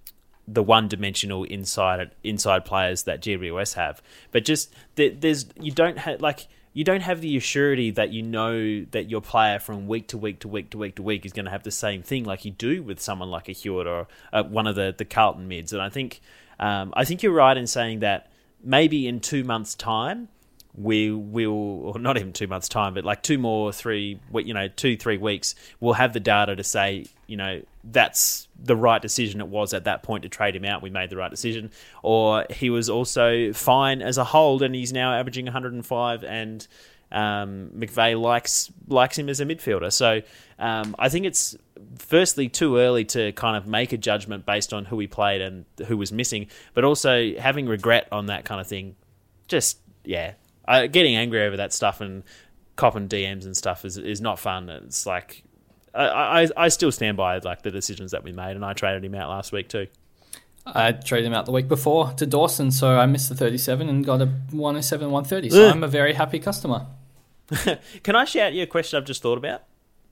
the 0.49 0.63
one-dimensional 0.63 1.45
inside 1.45 2.11
inside 2.25 2.65
players 2.65 3.05
that 3.05 3.21
GWS 3.21 3.75
have. 3.75 4.03
But 4.31 4.45
just 4.45 4.73
there, 4.97 5.11
there's 5.11 5.47
you 5.61 5.71
don't 5.71 5.99
have 5.99 6.21
like 6.21 6.49
you 6.73 6.85
don't 6.85 7.01
have 7.01 7.21
the 7.21 7.37
assurity 7.37 7.95
that 7.95 8.11
you 8.13 8.23
know 8.23 8.85
that 8.93 9.11
your 9.11 9.21
player 9.21 9.59
from 9.59 9.89
week 9.89 10.09
to 10.09 10.19
week 10.19 10.41
to 10.41 10.49
week 10.49 10.71
to 10.71 10.79
week 10.79 10.97
to 10.97 11.03
week 11.03 11.27
is 11.27 11.33
going 11.33 11.45
to 11.45 11.51
have 11.51 11.65
the 11.65 11.71
same 11.71 12.03
thing 12.03 12.25
like 12.25 12.45
you 12.45 12.51
do 12.53 12.83
with 12.83 13.01
someone 13.01 13.31
like 13.31 13.49
a 13.49 13.53
Hewett 13.53 13.87
or 13.87 14.07
uh, 14.33 14.43
one 14.45 14.67
of 14.67 14.77
the 14.77 14.95
the 14.97 15.05
Carlton 15.05 15.49
mids. 15.49 15.73
And 15.73 15.83
I 15.83 15.89
think 15.89 16.21
um, 16.59 16.93
I 16.97 17.05
think 17.05 17.23
you're 17.23 17.33
right 17.33 17.57
in 17.57 17.67
saying 17.67 18.01
that 18.01 18.31
maybe 18.63 19.09
in 19.09 19.21
two 19.21 19.43
months' 19.43 19.75
time 19.75 20.29
we 20.83 21.11
will, 21.11 21.53
or 21.53 21.99
not 21.99 22.17
even 22.17 22.33
two 22.33 22.47
months' 22.47 22.69
time, 22.69 22.95
but 22.95 23.05
like 23.05 23.23
two 23.23 23.39
more, 23.39 23.73
three, 23.73 24.21
you 24.35 24.55
know, 24.55 24.69
two, 24.69 24.97
three 24.97 25.19
weeks, 25.19 25.55
we'll 25.81 25.95
have 25.95 26.13
the 26.13 26.21
data 26.21 26.57
to 26.57 26.65
say, 26.65 27.07
you 27.27 27.37
know, 27.37 27.63
that's 27.85 28.49
the 28.63 28.77
right 28.77 29.01
decision 29.01 29.41
it 29.41 29.49
was 29.49 29.75
at 29.75 29.85
that 29.85 30.03
point 30.03 30.23
to 30.23 30.29
trade 30.29 30.57
him 30.57 30.65
out. 30.65 30.83
We 30.83 30.91
made 30.91 31.11
the 31.11 31.17
right 31.17 31.31
decision. 31.31 31.71
Or 32.03 32.47
he 32.51 32.71
was 32.71 32.89
also 32.89 33.53
fine 33.53 34.03
as 34.03 34.19
a 34.19 34.25
hold 34.25 34.63
and 34.63 34.75
he's 34.75 34.93
now 34.93 35.13
averaging 35.13 35.47
105 35.47 36.25
and 36.25 36.67
um, 37.13 37.71
McVeigh 37.77 38.21
likes 38.21 38.71
likes 38.87 39.19
him 39.19 39.29
as 39.29 39.41
a 39.41 39.45
midfielder. 39.45 39.93
So 39.93 40.23
um, 40.59 40.95
I 40.99 41.09
think 41.09 41.27
it's 41.27 41.57
firstly 41.99 42.49
too 42.49 42.77
early 42.79 43.05
to 43.07 43.33
kind 43.33 43.57
of 43.57 43.67
make 43.67 43.93
a 43.93 43.97
judgment 43.97 44.47
based 44.47 44.73
on 44.73 44.85
who 44.85 44.99
he 44.99 45.07
played 45.07 45.41
and 45.41 45.65
who 45.87 45.97
was 45.97 46.13
missing, 46.13 46.47
but 46.75 46.85
also 46.85 47.35
having 47.37 47.67
regret 47.67 48.09
on 48.13 48.27
that 48.27 48.45
kind 48.45 48.61
of 48.61 48.67
thing. 48.67 48.97
Just 49.49 49.79
yeah, 50.05 50.35
uh, 50.71 50.87
getting 50.87 51.17
angry 51.17 51.43
over 51.43 51.57
that 51.57 51.73
stuff 51.73 52.01
and 52.01 52.23
copping 52.77 53.09
DMs 53.09 53.45
and 53.45 53.57
stuff 53.57 53.85
is 53.85 53.97
is 53.99 54.21
not 54.21 54.39
fun. 54.39 54.71
It's 54.71 55.05
like 55.05 55.43
I, 55.95 56.43
I 56.43 56.49
I 56.57 56.69
still 56.69 56.93
stand 56.93 57.17
by 57.17 57.39
like 57.39 57.63
the 57.63 57.71
decisions 57.71 58.13
that 58.13 58.23
we 58.23 58.33
made, 58.33 58.57
and 58.57 58.65
I 58.65 58.73
traded 58.73 59.05
him 59.05 59.15
out 59.15 59.29
last 59.29 59.53
week 59.53 59.69
too. 59.69 59.89
I 60.67 60.93
traded 60.93 61.27
him 61.27 61.35
out 61.35 61.47
the 61.47 61.53
week 61.53 61.69
before 61.69 62.13
to 62.13 62.27
Dawson, 62.27 62.71
so 62.71 62.99
I 62.99 63.07
missed 63.07 63.29
the 63.29 63.35
37 63.35 63.89
and 63.89 64.05
got 64.05 64.21
a 64.21 64.27
107 64.27 65.11
130. 65.11 65.51
So 65.51 65.67
Ugh. 65.67 65.75
I'm 65.75 65.83
a 65.83 65.89
very 65.89 66.13
happy 66.13 66.39
customer. 66.39 66.87
Can 68.03 68.15
I 68.15 68.25
shout 68.25 68.53
you 68.53 68.63
a 68.63 68.67
question 68.67 68.97
I've 68.99 69.07
just 69.07 69.23
thought 69.23 69.39
about? 69.39 69.63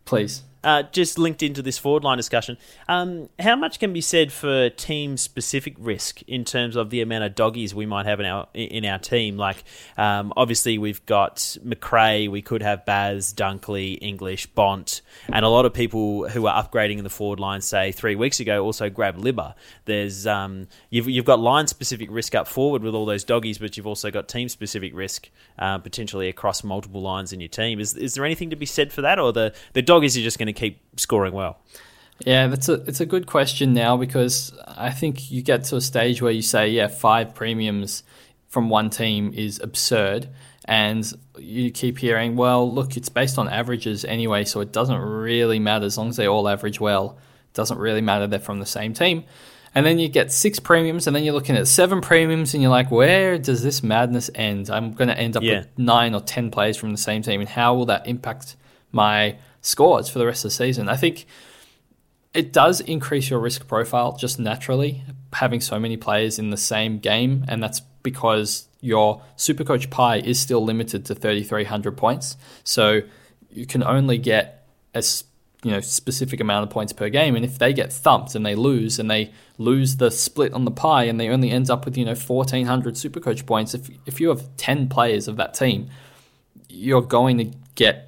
Please. 0.04 0.42
Uh, 0.64 0.82
just 0.82 1.20
linked 1.20 1.40
into 1.40 1.62
this 1.62 1.78
forward 1.78 2.02
line 2.02 2.16
discussion. 2.16 2.58
Um, 2.88 3.28
how 3.38 3.54
much 3.54 3.78
can 3.78 3.92
be 3.92 4.00
said 4.00 4.32
for 4.32 4.68
team 4.70 5.16
specific 5.16 5.76
risk 5.78 6.20
in 6.22 6.44
terms 6.44 6.74
of 6.74 6.90
the 6.90 7.00
amount 7.00 7.22
of 7.22 7.36
doggies 7.36 7.76
we 7.76 7.86
might 7.86 8.06
have 8.06 8.18
in 8.18 8.26
our 8.26 8.48
in 8.54 8.84
our 8.84 8.98
team? 8.98 9.36
Like, 9.36 9.62
um, 9.96 10.32
obviously 10.36 10.76
we've 10.76 11.04
got 11.06 11.56
Macrae, 11.62 12.26
we 12.26 12.42
could 12.42 12.62
have 12.62 12.84
Baz, 12.84 13.32
Dunkley, 13.32 13.98
English, 14.00 14.46
Bont, 14.46 15.00
and 15.32 15.44
a 15.44 15.48
lot 15.48 15.64
of 15.64 15.72
people 15.72 16.28
who 16.28 16.46
are 16.48 16.60
upgrading 16.60 16.98
in 16.98 17.04
the 17.04 17.10
forward 17.10 17.38
line, 17.38 17.60
say 17.60 17.92
three 17.92 18.16
weeks 18.16 18.40
ago, 18.40 18.64
also 18.64 18.90
grabbed 18.90 19.20
Libba. 19.20 19.54
There's 19.84 20.26
um, 20.26 20.66
you've 20.90 21.08
you've 21.08 21.24
got 21.24 21.38
line 21.38 21.68
specific 21.68 22.08
risk 22.10 22.34
up 22.34 22.48
forward 22.48 22.82
with 22.82 22.96
all 22.96 23.06
those 23.06 23.22
doggies, 23.22 23.58
but 23.58 23.76
you've 23.76 23.86
also 23.86 24.10
got 24.10 24.26
team 24.28 24.48
specific 24.48 24.92
risk 24.92 25.30
uh, 25.60 25.78
potentially 25.78 26.28
across 26.28 26.64
multiple 26.64 27.00
lines 27.00 27.32
in 27.32 27.40
your 27.40 27.48
team. 27.48 27.78
Is 27.78 27.94
is 27.94 28.14
there 28.14 28.24
anything 28.24 28.50
to 28.50 28.56
be 28.56 28.66
said 28.66 28.92
for 28.92 29.02
that, 29.02 29.20
or 29.20 29.32
the 29.32 29.54
the 29.72 29.82
doggies 29.82 30.16
are 30.16 30.22
just 30.22 30.36
going 30.36 30.47
to 30.52 30.58
keep 30.58 30.80
scoring 30.98 31.32
well? 31.32 31.58
Yeah, 32.26 32.48
that's 32.48 32.68
a 32.68 32.74
it's 32.74 33.00
a 33.00 33.06
good 33.06 33.26
question 33.26 33.74
now 33.74 33.96
because 33.96 34.52
I 34.66 34.90
think 34.90 35.30
you 35.30 35.40
get 35.42 35.64
to 35.64 35.76
a 35.76 35.80
stage 35.80 36.20
where 36.20 36.32
you 36.32 36.42
say, 36.42 36.68
yeah, 36.70 36.88
five 36.88 37.34
premiums 37.34 38.02
from 38.48 38.68
one 38.70 38.90
team 38.90 39.32
is 39.34 39.60
absurd, 39.62 40.28
and 40.64 41.10
you 41.38 41.70
keep 41.70 41.98
hearing, 41.98 42.34
well, 42.34 42.70
look, 42.72 42.96
it's 42.96 43.08
based 43.08 43.38
on 43.38 43.48
averages 43.48 44.04
anyway, 44.04 44.44
so 44.44 44.60
it 44.60 44.72
doesn't 44.72 44.98
really 44.98 45.58
matter 45.60 45.84
as 45.86 45.96
long 45.96 46.08
as 46.08 46.16
they 46.16 46.26
all 46.26 46.48
average 46.48 46.80
well. 46.80 47.18
It 47.52 47.54
doesn't 47.54 47.78
really 47.78 48.00
matter 48.00 48.26
they're 48.26 48.38
from 48.40 48.58
the 48.58 48.66
same 48.66 48.94
team. 48.94 49.24
And 49.74 49.84
then 49.86 49.98
you 49.98 50.08
get 50.08 50.32
six 50.32 50.58
premiums, 50.58 51.06
and 51.06 51.14
then 51.14 51.22
you're 51.24 51.34
looking 51.34 51.56
at 51.56 51.68
seven 51.68 52.00
premiums, 52.00 52.52
and 52.54 52.62
you're 52.62 52.70
like, 52.70 52.90
where 52.90 53.38
does 53.38 53.62
this 53.62 53.82
madness 53.82 54.28
end? 54.34 54.70
I'm 54.70 54.92
going 54.92 55.08
to 55.08 55.16
end 55.16 55.36
up 55.36 55.42
Yeah. 55.42 55.58
with 55.60 55.68
nine 55.78 56.14
or 56.14 56.20
ten 56.20 56.50
players 56.50 56.76
from 56.76 56.90
the 56.90 56.96
same 56.98 57.22
team, 57.22 57.38
and 57.40 57.48
how 57.48 57.74
will 57.74 57.86
that 57.86 58.06
impact 58.08 58.56
my 58.90 59.36
scores 59.60 60.08
for 60.08 60.18
the 60.18 60.26
rest 60.26 60.44
of 60.44 60.50
the 60.50 60.54
season? 60.54 60.88
I 60.88 60.96
think 60.96 61.26
it 62.34 62.52
does 62.52 62.80
increase 62.80 63.30
your 63.30 63.40
risk 63.40 63.66
profile 63.66 64.16
just 64.16 64.38
naturally 64.38 65.02
having 65.32 65.60
so 65.60 65.78
many 65.78 65.96
players 65.96 66.38
in 66.38 66.50
the 66.50 66.56
same 66.56 66.98
game 66.98 67.44
and 67.48 67.62
that's 67.62 67.80
because 68.02 68.68
your 68.80 69.22
supercoach 69.36 69.90
pie 69.90 70.18
is 70.18 70.38
still 70.38 70.62
limited 70.62 71.04
to 71.04 71.14
3300 71.14 71.96
points 71.96 72.36
so 72.64 73.00
you 73.50 73.66
can 73.66 73.82
only 73.82 74.18
get 74.18 74.66
a 74.94 75.02
you 75.64 75.70
know 75.70 75.80
specific 75.80 76.40
amount 76.40 76.62
of 76.62 76.70
points 76.70 76.92
per 76.92 77.08
game 77.08 77.34
and 77.34 77.44
if 77.44 77.58
they 77.58 77.72
get 77.72 77.92
thumped 77.92 78.34
and 78.34 78.46
they 78.46 78.54
lose 78.54 78.98
and 78.98 79.10
they 79.10 79.32
lose 79.58 79.96
the 79.96 80.10
split 80.10 80.52
on 80.52 80.64
the 80.64 80.70
pie 80.70 81.04
and 81.04 81.18
they 81.18 81.28
only 81.28 81.50
ends 81.50 81.68
up 81.68 81.84
with 81.84 81.96
you 81.96 82.04
know 82.04 82.14
1400 82.14 82.94
supercoach 82.94 83.44
points 83.44 83.74
if 83.74 83.90
if 84.06 84.20
you 84.20 84.28
have 84.28 84.56
10 84.56 84.88
players 84.88 85.26
of 85.26 85.36
that 85.36 85.54
team 85.54 85.88
you're 86.68 87.02
going 87.02 87.38
to 87.38 87.50
get 87.74 88.07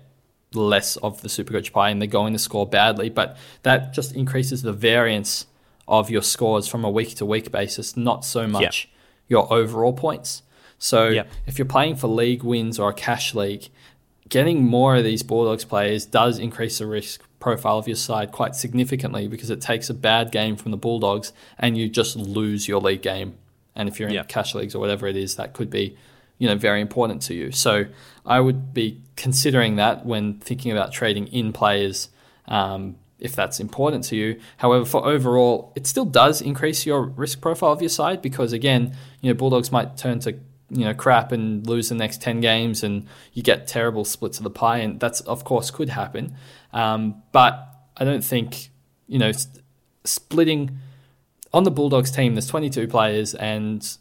less 0.54 0.96
of 0.96 1.22
the 1.22 1.28
Supercoach 1.28 1.72
pie 1.72 1.90
and 1.90 2.00
they're 2.00 2.08
going 2.08 2.32
to 2.32 2.38
score 2.38 2.66
badly, 2.66 3.08
but 3.08 3.36
that 3.62 3.92
just 3.92 4.14
increases 4.14 4.62
the 4.62 4.72
variance 4.72 5.46
of 5.86 6.10
your 6.10 6.22
scores 6.22 6.66
from 6.66 6.84
a 6.84 6.90
week 6.90 7.14
to 7.16 7.26
week 7.26 7.50
basis, 7.52 7.96
not 7.96 8.24
so 8.24 8.46
much 8.46 8.88
your 9.28 9.52
overall 9.52 9.92
points. 9.92 10.42
So 10.78 11.08
Yep. 11.08 11.28
if 11.46 11.58
you're 11.58 11.66
playing 11.66 11.96
for 11.96 12.08
league 12.08 12.42
wins 12.42 12.78
or 12.78 12.90
a 12.90 12.94
cash 12.94 13.34
league, 13.34 13.68
getting 14.28 14.64
more 14.64 14.96
of 14.96 15.04
these 15.04 15.22
Bulldogs 15.22 15.64
players 15.64 16.04
does 16.06 16.38
increase 16.38 16.78
the 16.78 16.86
risk 16.86 17.22
profile 17.38 17.78
of 17.78 17.86
your 17.88 17.96
side 17.96 18.32
quite 18.32 18.54
significantly 18.54 19.26
because 19.28 19.50
it 19.50 19.60
takes 19.60 19.88
a 19.90 19.94
bad 19.94 20.30
game 20.30 20.56
from 20.56 20.70
the 20.72 20.76
Bulldogs 20.76 21.32
and 21.58 21.76
you 21.78 21.88
just 21.88 22.16
lose 22.16 22.66
your 22.68 22.80
league 22.80 23.02
game. 23.02 23.34
And 23.76 23.88
if 23.88 23.98
you're 24.00 24.08
in 24.08 24.14
Yep. 24.16 24.28
cash 24.28 24.54
leagues 24.54 24.74
or 24.74 24.78
whatever 24.80 25.06
it 25.06 25.16
is, 25.16 25.36
that 25.36 25.52
could 25.52 25.70
be, 25.70 25.96
you 26.40 26.48
know, 26.48 26.56
very 26.56 26.80
important 26.80 27.20
to 27.20 27.34
you. 27.34 27.52
So 27.52 27.84
I 28.24 28.40
would 28.40 28.72
be 28.74 29.02
considering 29.14 29.76
that 29.76 30.06
when 30.06 30.38
thinking 30.40 30.72
about 30.72 30.90
trading 30.90 31.26
in 31.28 31.52
players, 31.52 32.08
um, 32.48 32.96
if 33.18 33.36
that's 33.36 33.60
important 33.60 34.04
to 34.04 34.16
you. 34.16 34.40
However, 34.56 34.86
for 34.86 35.06
overall, 35.06 35.72
it 35.76 35.86
still 35.86 36.06
does 36.06 36.40
increase 36.40 36.86
your 36.86 37.02
risk 37.02 37.42
profile 37.42 37.72
of 37.72 37.82
your 37.82 37.90
side 37.90 38.22
because 38.22 38.54
again, 38.54 38.96
you 39.20 39.30
know, 39.30 39.34
Bulldogs 39.34 39.70
might 39.70 39.98
turn 39.98 40.18
to 40.20 40.32
you 40.70 40.84
know 40.84 40.94
crap 40.94 41.32
and 41.32 41.66
lose 41.66 41.88
the 41.88 41.96
next 41.96 42.22
10 42.22 42.40
games 42.40 42.84
and 42.84 43.06
you 43.32 43.42
get 43.42 43.66
terrible 43.66 44.04
splits 44.04 44.38
of 44.38 44.44
the 44.44 44.50
pie 44.50 44.78
and 44.78 45.00
that's 45.00 45.20
of 45.22 45.42
course 45.42 45.68
could 45.68 45.88
happen 45.88 46.32
um, 46.72 47.20
but 47.32 47.74
i 47.96 48.04
don't 48.04 48.22
think 48.22 48.70
you 49.08 49.18
know 49.18 49.32
splitting 50.04 50.78
on 51.52 51.64
the 51.64 51.72
bulldogs 51.72 52.12
team 52.12 52.36
there's 52.36 52.46
22 52.46 52.86
players 52.86 53.34
and 53.34 53.98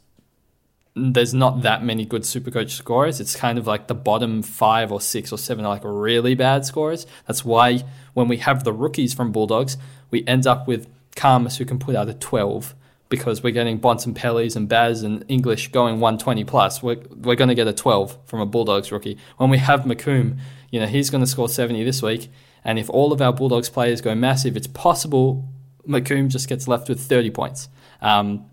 there's 1.14 1.34
not 1.34 1.62
that 1.62 1.84
many 1.84 2.06
good 2.06 2.24
supercoach 2.24 2.72
scorers 2.72 3.20
it's 3.20 3.36
kind 3.36 3.58
of 3.58 3.68
like 3.68 3.88
the 3.88 3.96
bottom 3.96 4.42
five 4.42 4.92
or 4.92 5.00
six 5.02 5.32
or 5.32 5.38
seven 5.38 5.66
are 5.66 5.70
like 5.70 5.82
really 5.84 6.36
bad 6.36 6.66
scorers 6.66 7.06
that's 7.28 7.44
why 7.44 7.84
when 8.14 8.28
we 8.28 8.38
have 8.38 8.64
the 8.64 8.74
rookies 8.74 9.14
from 9.14 9.32
bulldogs 9.32 9.78
we 10.12 10.26
end 10.28 10.46
up 10.48 10.68
with 10.68 10.88
Khamis 11.16 11.58
who 11.58 11.66
can 11.66 11.80
put 11.80 11.96
out 11.96 12.10
a 12.10 12.14
12 12.14 12.76
because 13.10 13.42
we're 13.42 13.52
getting 13.52 13.80
Bonson 13.80 14.14
Pellies 14.14 14.56
and 14.56 14.70
Baz 14.70 15.04
and 15.04 15.26
English 15.28 15.72
going 15.72 16.00
120 16.00 16.44
plus. 16.44 16.82
We're, 16.82 17.02
we're 17.10 17.36
going 17.36 17.50
to 17.50 17.56
get 17.56 17.68
a 17.68 17.74
12 17.74 18.18
from 18.26 18.40
a 18.40 18.46
Bulldogs 18.46 18.92
rookie. 18.92 19.18
When 19.38 19.50
we 19.50 19.58
have 19.58 19.82
McComb, 19.82 20.38
you 20.70 20.80
know, 20.80 20.86
he's 20.86 21.10
going 21.10 21.24
to 21.24 21.28
score 21.28 21.50
70 21.50 21.84
this 21.84 22.02
week. 22.02 22.32
And 22.64 22.78
if 22.78 22.90
all 22.90 23.12
of 23.12 23.22
our 23.22 23.34
Bulldogs 23.34 23.70
players 23.70 24.00
go 24.00 24.14
massive, 24.14 24.56
it's 24.56 24.68
possible 24.68 25.46
McComb 25.88 26.30
just 26.30 26.48
gets 26.48 26.68
left 26.68 26.88
with 26.88 27.02
30 27.02 27.32
points. 27.32 27.70
Um. 28.02 28.46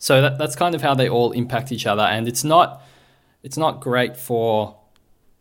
So 0.00 0.22
that, 0.22 0.38
that's 0.38 0.56
kind 0.56 0.74
of 0.74 0.80
how 0.80 0.94
they 0.94 1.08
all 1.08 1.30
impact 1.32 1.70
each 1.70 1.86
other. 1.86 2.02
And 2.02 2.26
it's 2.26 2.42
not 2.42 2.82
it's 3.42 3.56
not 3.56 3.80
great 3.80 4.16
for 4.16 4.76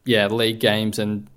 yeah 0.05 0.27
league 0.27 0.59
games, 0.59 0.99
and 0.99 1.27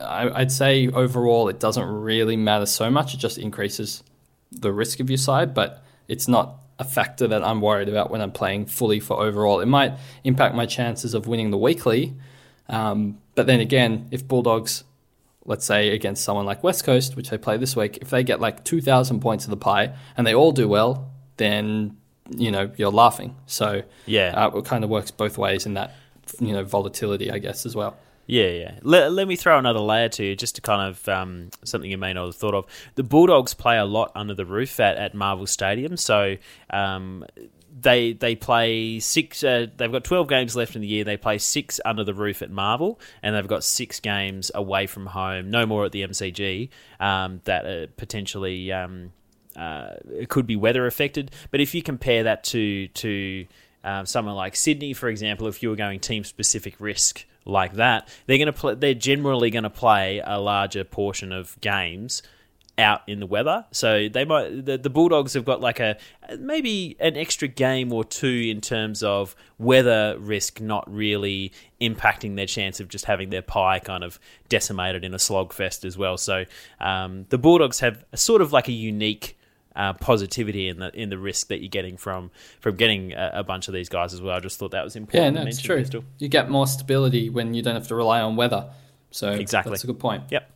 I, 0.00 0.40
I'd 0.40 0.50
say 0.50 0.88
overall 0.88 1.48
it 1.48 1.60
doesn't 1.60 1.86
really 1.86 2.36
matter 2.36 2.66
so 2.66 2.90
much. 2.90 3.14
It 3.14 3.18
just 3.18 3.38
increases 3.38 4.02
the 4.50 4.72
risk 4.72 5.00
of 5.00 5.08
your 5.10 5.18
side, 5.18 5.54
but 5.54 5.84
it's 6.08 6.26
not 6.26 6.56
a 6.78 6.84
factor 6.84 7.28
that 7.28 7.44
I'm 7.44 7.60
worried 7.60 7.88
about 7.88 8.10
when 8.10 8.20
I'm 8.20 8.32
playing 8.32 8.66
fully 8.66 9.00
for 9.00 9.20
overall. 9.20 9.60
It 9.60 9.66
might 9.66 9.92
impact 10.24 10.54
my 10.54 10.66
chances 10.66 11.14
of 11.14 11.26
winning 11.26 11.50
the 11.50 11.58
weekly, 11.58 12.14
um, 12.70 13.18
but 13.34 13.46
then 13.46 13.60
again, 13.60 14.08
if 14.10 14.26
Bulldogs, 14.26 14.84
let's 15.44 15.66
say 15.66 15.90
against 15.90 16.24
someone 16.24 16.46
like 16.46 16.62
West 16.62 16.84
Coast, 16.84 17.16
which 17.16 17.28
they 17.28 17.36
play 17.36 17.58
this 17.58 17.76
week, 17.76 17.98
if 17.98 18.08
they 18.08 18.24
get 18.24 18.40
like 18.40 18.64
2,000 18.64 19.20
points 19.20 19.44
of 19.44 19.50
the 19.50 19.58
pie 19.58 19.94
and 20.16 20.26
they 20.26 20.34
all 20.34 20.52
do 20.52 20.66
well, 20.66 21.10
then 21.36 21.98
you 22.30 22.50
know 22.50 22.70
you're 22.76 22.90
laughing. 22.92 23.36
So 23.46 23.82
Yeah. 24.06 24.32
uh, 24.46 24.56
it 24.58 24.64
kind 24.64 24.84
of 24.84 24.90
works 24.90 25.10
both 25.10 25.38
ways 25.38 25.66
in 25.66 25.74
that 25.74 25.94
you 26.40 26.52
know 26.52 26.64
volatility, 26.64 27.30
I 27.30 27.38
guess, 27.38 27.66
as 27.66 27.74
well. 27.76 27.96
Yeah, 28.26 28.46
yeah. 28.48 28.74
Let, 28.82 29.12
let 29.12 29.26
me 29.26 29.34
throw 29.34 29.58
another 29.58 29.80
layer 29.80 30.08
to 30.10 30.24
you, 30.24 30.36
just 30.36 30.54
to 30.54 30.60
kind 30.62 30.88
of 30.88 31.08
um, 31.08 31.50
something 31.64 31.90
you 31.90 31.98
may 31.98 32.12
not 32.12 32.26
have 32.26 32.36
thought 32.36 32.54
of. 32.54 32.66
The 32.94 33.02
Bulldogs 33.02 33.52
play 33.52 33.76
a 33.78 33.84
lot 33.84 34.12
under 34.14 34.32
the 34.32 34.46
roof 34.46 34.78
at, 34.78 34.96
at 34.96 35.12
Marvel 35.12 35.44
Stadium, 35.46 35.96
so 35.96 36.36
um, 36.70 37.26
they 37.80 38.12
they 38.12 38.36
play 38.36 39.00
six. 39.00 39.42
Uh, 39.42 39.66
they've 39.76 39.90
got 39.90 40.04
twelve 40.04 40.28
games 40.28 40.54
left 40.54 40.76
in 40.76 40.82
the 40.82 40.86
year. 40.88 41.02
They 41.02 41.16
play 41.16 41.38
six 41.38 41.80
under 41.84 42.04
the 42.04 42.14
roof 42.14 42.42
at 42.42 42.50
Marvel, 42.50 43.00
and 43.24 43.34
they've 43.34 43.46
got 43.48 43.64
six 43.64 43.98
games 43.98 44.52
away 44.54 44.86
from 44.86 45.06
home. 45.06 45.50
No 45.50 45.66
more 45.66 45.84
at 45.84 45.92
the 45.92 46.02
MCG. 46.02 46.68
Um, 47.00 47.40
that 47.44 47.96
potentially. 47.96 48.70
Um, 48.72 49.12
uh, 49.56 49.94
it 50.10 50.28
could 50.28 50.46
be 50.46 50.56
weather 50.56 50.86
affected. 50.86 51.30
But 51.50 51.60
if 51.60 51.74
you 51.74 51.82
compare 51.82 52.24
that 52.24 52.44
to 52.44 52.88
to 52.88 53.46
um, 53.84 54.06
someone 54.06 54.34
like 54.34 54.56
Sydney, 54.56 54.92
for 54.92 55.08
example, 55.08 55.48
if 55.48 55.62
you 55.62 55.70
were 55.70 55.76
going 55.76 56.00
team 56.00 56.24
specific 56.24 56.74
risk 56.78 57.24
like 57.44 57.74
that, 57.74 58.08
they're 58.26 58.38
going 58.38 58.46
to 58.46 58.52
play. 58.52 58.74
They're 58.74 58.94
generally 58.94 59.50
going 59.50 59.64
to 59.64 59.70
play 59.70 60.22
a 60.24 60.38
larger 60.38 60.84
portion 60.84 61.32
of 61.32 61.60
games 61.60 62.22
out 62.78 63.02
in 63.06 63.20
the 63.20 63.26
weather. 63.26 63.66
So 63.70 64.08
they 64.08 64.24
might 64.24 64.64
the, 64.64 64.78
the 64.78 64.90
Bulldogs 64.90 65.34
have 65.34 65.44
got 65.44 65.60
like 65.60 65.80
a 65.80 65.96
maybe 66.38 66.96
an 67.00 67.16
extra 67.16 67.48
game 67.48 67.92
or 67.92 68.04
two 68.04 68.48
in 68.50 68.60
terms 68.60 69.02
of 69.02 69.36
weather 69.58 70.16
risk 70.18 70.60
not 70.60 70.90
really 70.92 71.52
impacting 71.80 72.36
their 72.36 72.46
chance 72.46 72.80
of 72.80 72.88
just 72.88 73.04
having 73.04 73.30
their 73.30 73.42
pie 73.42 73.78
kind 73.78 74.04
of 74.04 74.18
decimated 74.48 75.04
in 75.04 75.12
a 75.12 75.18
slogfest 75.18 75.84
as 75.84 75.98
well. 75.98 76.16
So 76.16 76.44
um, 76.80 77.26
the 77.28 77.38
Bulldogs 77.38 77.80
have 77.80 78.04
a 78.12 78.16
sort 78.16 78.40
of 78.40 78.52
like 78.52 78.68
a 78.68 78.72
unique 78.72 79.36
uh, 79.76 79.92
positivity 79.94 80.68
in 80.68 80.78
the 80.78 80.90
in 80.94 81.08
the 81.10 81.18
risk 81.18 81.48
that 81.48 81.60
you're 81.60 81.68
getting 81.68 81.96
from 81.96 82.30
from 82.60 82.76
getting 82.76 83.12
a, 83.12 83.30
a 83.34 83.44
bunch 83.44 83.68
of 83.68 83.74
these 83.74 83.88
guys 83.88 84.12
as 84.14 84.20
well. 84.20 84.36
I 84.36 84.40
just 84.40 84.58
thought 84.58 84.72
that 84.72 84.84
was 84.84 84.96
important. 84.96 85.34
Yeah, 85.36 85.42
no, 85.42 85.48
it's 85.48 85.60
true. 85.60 85.84
You 86.18 86.28
get 86.28 86.50
more 86.50 86.66
stability 86.66 87.30
when 87.30 87.54
you 87.54 87.62
don't 87.62 87.74
have 87.74 87.88
to 87.88 87.94
rely 87.94 88.20
on 88.20 88.36
weather. 88.36 88.70
So 89.10 89.30
Exactly. 89.30 89.70
that's 89.70 89.84
a 89.84 89.86
good 89.86 89.98
point. 89.98 90.24
Yep. 90.30 90.48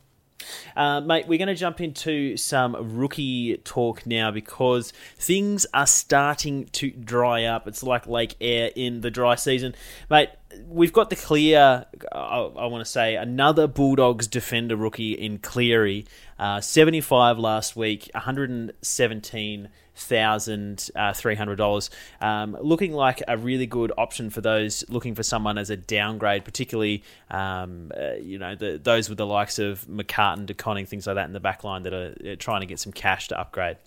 Uh, 0.75 1.01
mate, 1.01 1.27
we're 1.27 1.37
going 1.39 1.47
to 1.47 1.55
jump 1.55 1.81
into 1.81 2.37
some 2.37 2.97
rookie 2.97 3.57
talk 3.57 4.05
now 4.05 4.29
because 4.31 4.93
things 5.15 5.65
are 5.73 5.87
starting 5.87 6.65
to 6.73 6.91
dry 6.91 7.43
up. 7.43 7.67
It's 7.67 7.81
like 7.83 8.07
Lake 8.07 8.35
Eyre 8.39 8.71
in 8.75 9.01
the 9.01 9.09
dry 9.11 9.35
season. 9.35 9.73
Mate, 10.09 10.29
we've 10.67 10.93
got 10.93 11.09
the 11.09 11.15
clear, 11.15 11.85
I, 12.11 12.17
I 12.37 12.65
want 12.67 12.85
to 12.85 12.89
say, 12.89 13.15
another 13.15 13.67
Bulldogs 13.67 14.27
defender 14.27 14.75
rookie 14.75 15.13
in 15.13 15.39
Cleary. 15.39 16.05
Uh, 16.39 16.61
75 16.61 17.39
last 17.39 17.75
week, 17.75 18.09
117 18.13 19.69
thousand 19.97 20.89
uh, 20.95 21.11
three 21.13 21.35
hundred 21.35 21.57
dollars. 21.57 21.89
Um, 22.21 22.57
looking 22.61 22.93
like 22.93 23.21
a 23.27 23.37
really 23.37 23.65
good 23.65 23.91
option 23.97 24.29
for 24.29 24.41
those 24.41 24.83
looking 24.89 25.15
for 25.15 25.23
someone 25.23 25.57
as 25.57 25.69
a 25.69 25.75
downgrade, 25.75 26.45
particularly 26.45 27.03
um, 27.29 27.91
uh, 27.99 28.13
you 28.13 28.37
know 28.37 28.55
the, 28.55 28.79
those 28.81 29.09
with 29.09 29.17
the 29.17 29.25
likes 29.25 29.59
of 29.59 29.85
McCartin, 29.87 30.45
DeConning, 30.45 30.87
things 30.87 31.07
like 31.07 31.15
that 31.15 31.25
in 31.25 31.33
the 31.33 31.39
back 31.39 31.63
line 31.63 31.83
that 31.83 31.93
are 31.93 32.15
uh, 32.25 32.35
trying 32.37 32.61
to 32.61 32.67
get 32.67 32.79
some 32.79 32.93
cash 32.93 33.27
to 33.29 33.39
upgrade. 33.39 33.77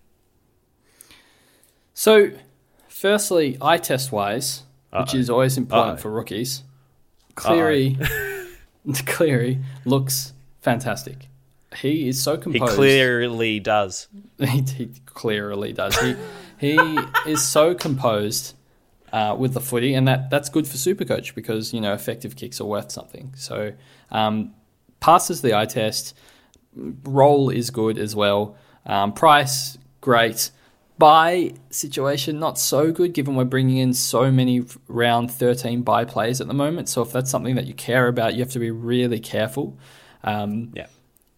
So, 1.95 2.31
firstly, 2.89 3.57
eye 3.61 3.79
test 3.79 4.11
wise, 4.13 4.63
which 4.93 5.15
is 5.15 5.31
always 5.31 5.57
important 5.57 5.99
Uh-oh. 5.99 6.03
for 6.03 6.11
rookies, 6.11 6.63
Cleary, 7.35 7.97
Cleary 9.07 9.59
looks 9.85 10.33
fantastic. 10.61 11.30
He 11.77 12.09
is 12.09 12.23
so 12.23 12.37
composed. 12.37 12.73
He 12.73 12.77
clearly 12.77 13.61
does. 13.61 14.09
he, 14.39 14.61
he 14.63 14.91
clearly 15.07 15.73
does. 15.73 15.99
He 16.01 16.17
he 16.59 16.79
is 17.27 17.43
so 17.43 17.75
composed 17.75 18.55
uh, 19.13 19.37
with 19.39 19.55
the 19.55 19.61
footy, 19.61 19.95
and 19.95 20.07
that 20.09 20.31
that's 20.31 20.49
good 20.49 20.67
for 20.67 20.77
Supercoach 20.77 21.35
because 21.35 21.73
you 21.73 21.81
know 21.81 21.93
effective 21.93 22.37
kicks 22.37 22.61
are 22.61 22.65
worth 22.65 22.91
something. 22.91 23.33
So 23.37 23.73
um, 24.11 24.55
passes 25.01 25.43
the 25.43 25.55
eye 25.55 25.67
test. 25.67 26.17
Roll 26.75 27.51
is 27.51 27.71
good 27.71 27.99
as 27.99 28.15
well. 28.15 28.57
Um, 28.87 29.13
price 29.13 29.79
great. 30.01 30.51
Buy 30.99 31.55
situation 31.71 32.39
not 32.39 32.59
so 32.59 32.93
good 32.93 33.15
given 33.15 33.35
we're 33.35 33.45
bringing 33.45 33.79
in 33.79 33.95
so 33.95 34.31
many 34.31 34.63
round 34.87 35.31
13 35.31 35.81
buy 35.81 36.05
plays 36.05 36.43
at 36.43 36.47
the 36.47 36.55
moment. 36.55 36.91
So 36.91 37.01
if 37.01 37.11
that's 37.11 37.31
something 37.31 37.55
that 37.55 37.67
you 37.67 37.73
care 37.73 38.07
about, 38.07 38.35
you 38.35 38.41
have 38.41 38.53
to 38.53 38.59
be 38.59 38.71
really 38.71 39.19
careful. 39.19 39.79
Um, 40.23 40.73
Yeah. 40.75 40.89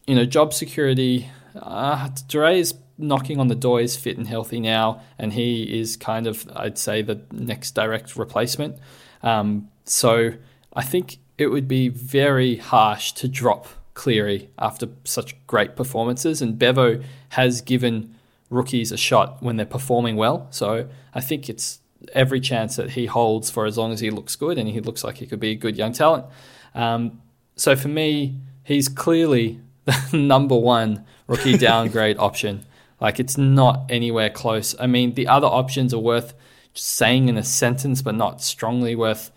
You 0.06 0.14
know, 0.14 0.24
job 0.24 0.52
security. 0.52 1.28
Uh, 1.54 2.08
Dre 2.28 2.58
is 2.58 2.74
knocking 2.98 3.38
on 3.38 3.48
the 3.48 3.54
door. 3.54 3.80
He's 3.80 3.96
fit 3.96 4.16
and 4.16 4.26
healthy 4.26 4.60
now, 4.60 5.02
and 5.18 5.32
he 5.32 5.80
is 5.80 5.96
kind 5.96 6.26
of, 6.26 6.50
I'd 6.54 6.78
say, 6.78 7.02
the 7.02 7.20
next 7.30 7.72
direct 7.72 8.16
replacement. 8.16 8.76
Um, 9.22 9.68
so 9.84 10.32
I 10.74 10.82
think 10.82 11.18
it 11.38 11.48
would 11.48 11.68
be 11.68 11.88
very 11.88 12.56
harsh 12.56 13.12
to 13.12 13.28
drop 13.28 13.66
Cleary 13.94 14.50
after 14.58 14.88
such 15.04 15.34
great 15.46 15.76
performances, 15.76 16.40
and 16.40 16.58
Bevo 16.58 17.02
has 17.30 17.60
given 17.60 18.14
rookies 18.50 18.92
a 18.92 18.96
shot 18.96 19.42
when 19.42 19.56
they're 19.56 19.66
performing 19.66 20.16
well. 20.16 20.46
So 20.50 20.88
I 21.14 21.20
think 21.20 21.48
it's 21.48 21.80
every 22.12 22.40
chance 22.40 22.76
that 22.76 22.90
he 22.90 23.06
holds 23.06 23.50
for 23.50 23.64
as 23.66 23.78
long 23.78 23.92
as 23.92 24.00
he 24.00 24.10
looks 24.10 24.36
good, 24.36 24.58
and 24.58 24.68
he 24.68 24.80
looks 24.80 25.04
like 25.04 25.18
he 25.18 25.26
could 25.26 25.40
be 25.40 25.50
a 25.50 25.54
good 25.54 25.76
young 25.76 25.92
talent. 25.92 26.26
Um, 26.74 27.20
so 27.56 27.76
for 27.76 27.88
me, 27.88 28.36
he's 28.64 28.88
clearly 28.88 29.60
the 29.84 30.08
number 30.16 30.56
one 30.56 31.04
rookie 31.26 31.56
downgrade 31.58 32.18
option. 32.18 32.64
Like 33.00 33.18
it's 33.18 33.36
not 33.36 33.86
anywhere 33.88 34.30
close. 34.30 34.74
I 34.78 34.86
mean, 34.86 35.14
the 35.14 35.26
other 35.26 35.46
options 35.46 35.92
are 35.92 35.98
worth 35.98 36.34
just 36.72 36.88
saying 36.88 37.28
in 37.28 37.36
a 37.36 37.42
sentence, 37.42 38.00
but 38.02 38.14
not 38.14 38.40
strongly 38.40 38.94
worth 38.94 39.32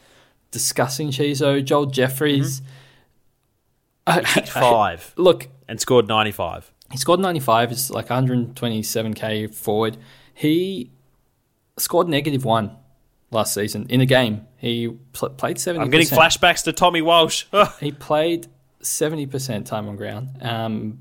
discussing. 0.52 1.10
Chizo, 1.10 1.64
Joel 1.64 1.88
Jeffries. 1.88 2.62
Mm-hmm. 4.08 4.24
Kicked 4.26 4.50
five 4.50 5.14
Look, 5.18 5.48
and 5.68 5.82
scored 5.82 6.08
95. 6.08 6.72
he 6.92 6.98
scored 6.98 7.20
95. 7.20 7.72
It's 7.72 7.90
like 7.90 8.08
127k 8.10 9.54
forward. 9.54 9.98
He 10.32 10.92
scored 11.78 12.08
negative 12.08 12.46
one 12.46 12.78
last 13.32 13.54
season 13.54 13.88
in 13.90 14.02
a 14.02 14.06
game. 14.06 14.46
He 14.58 14.90
pl- 15.14 15.30
played 15.30 15.60
70. 15.60 15.84
I'm 15.84 15.90
getting 15.90 16.08
flashbacks 16.08 16.64
to 16.66 16.74
Tommy 16.74 17.02
Walsh. 17.02 17.46
He 17.80 17.92
played 17.92 18.48
70% 18.86 19.66
time 19.66 19.88
on 19.88 19.96
ground. 19.96 20.30
Um, 20.42 21.00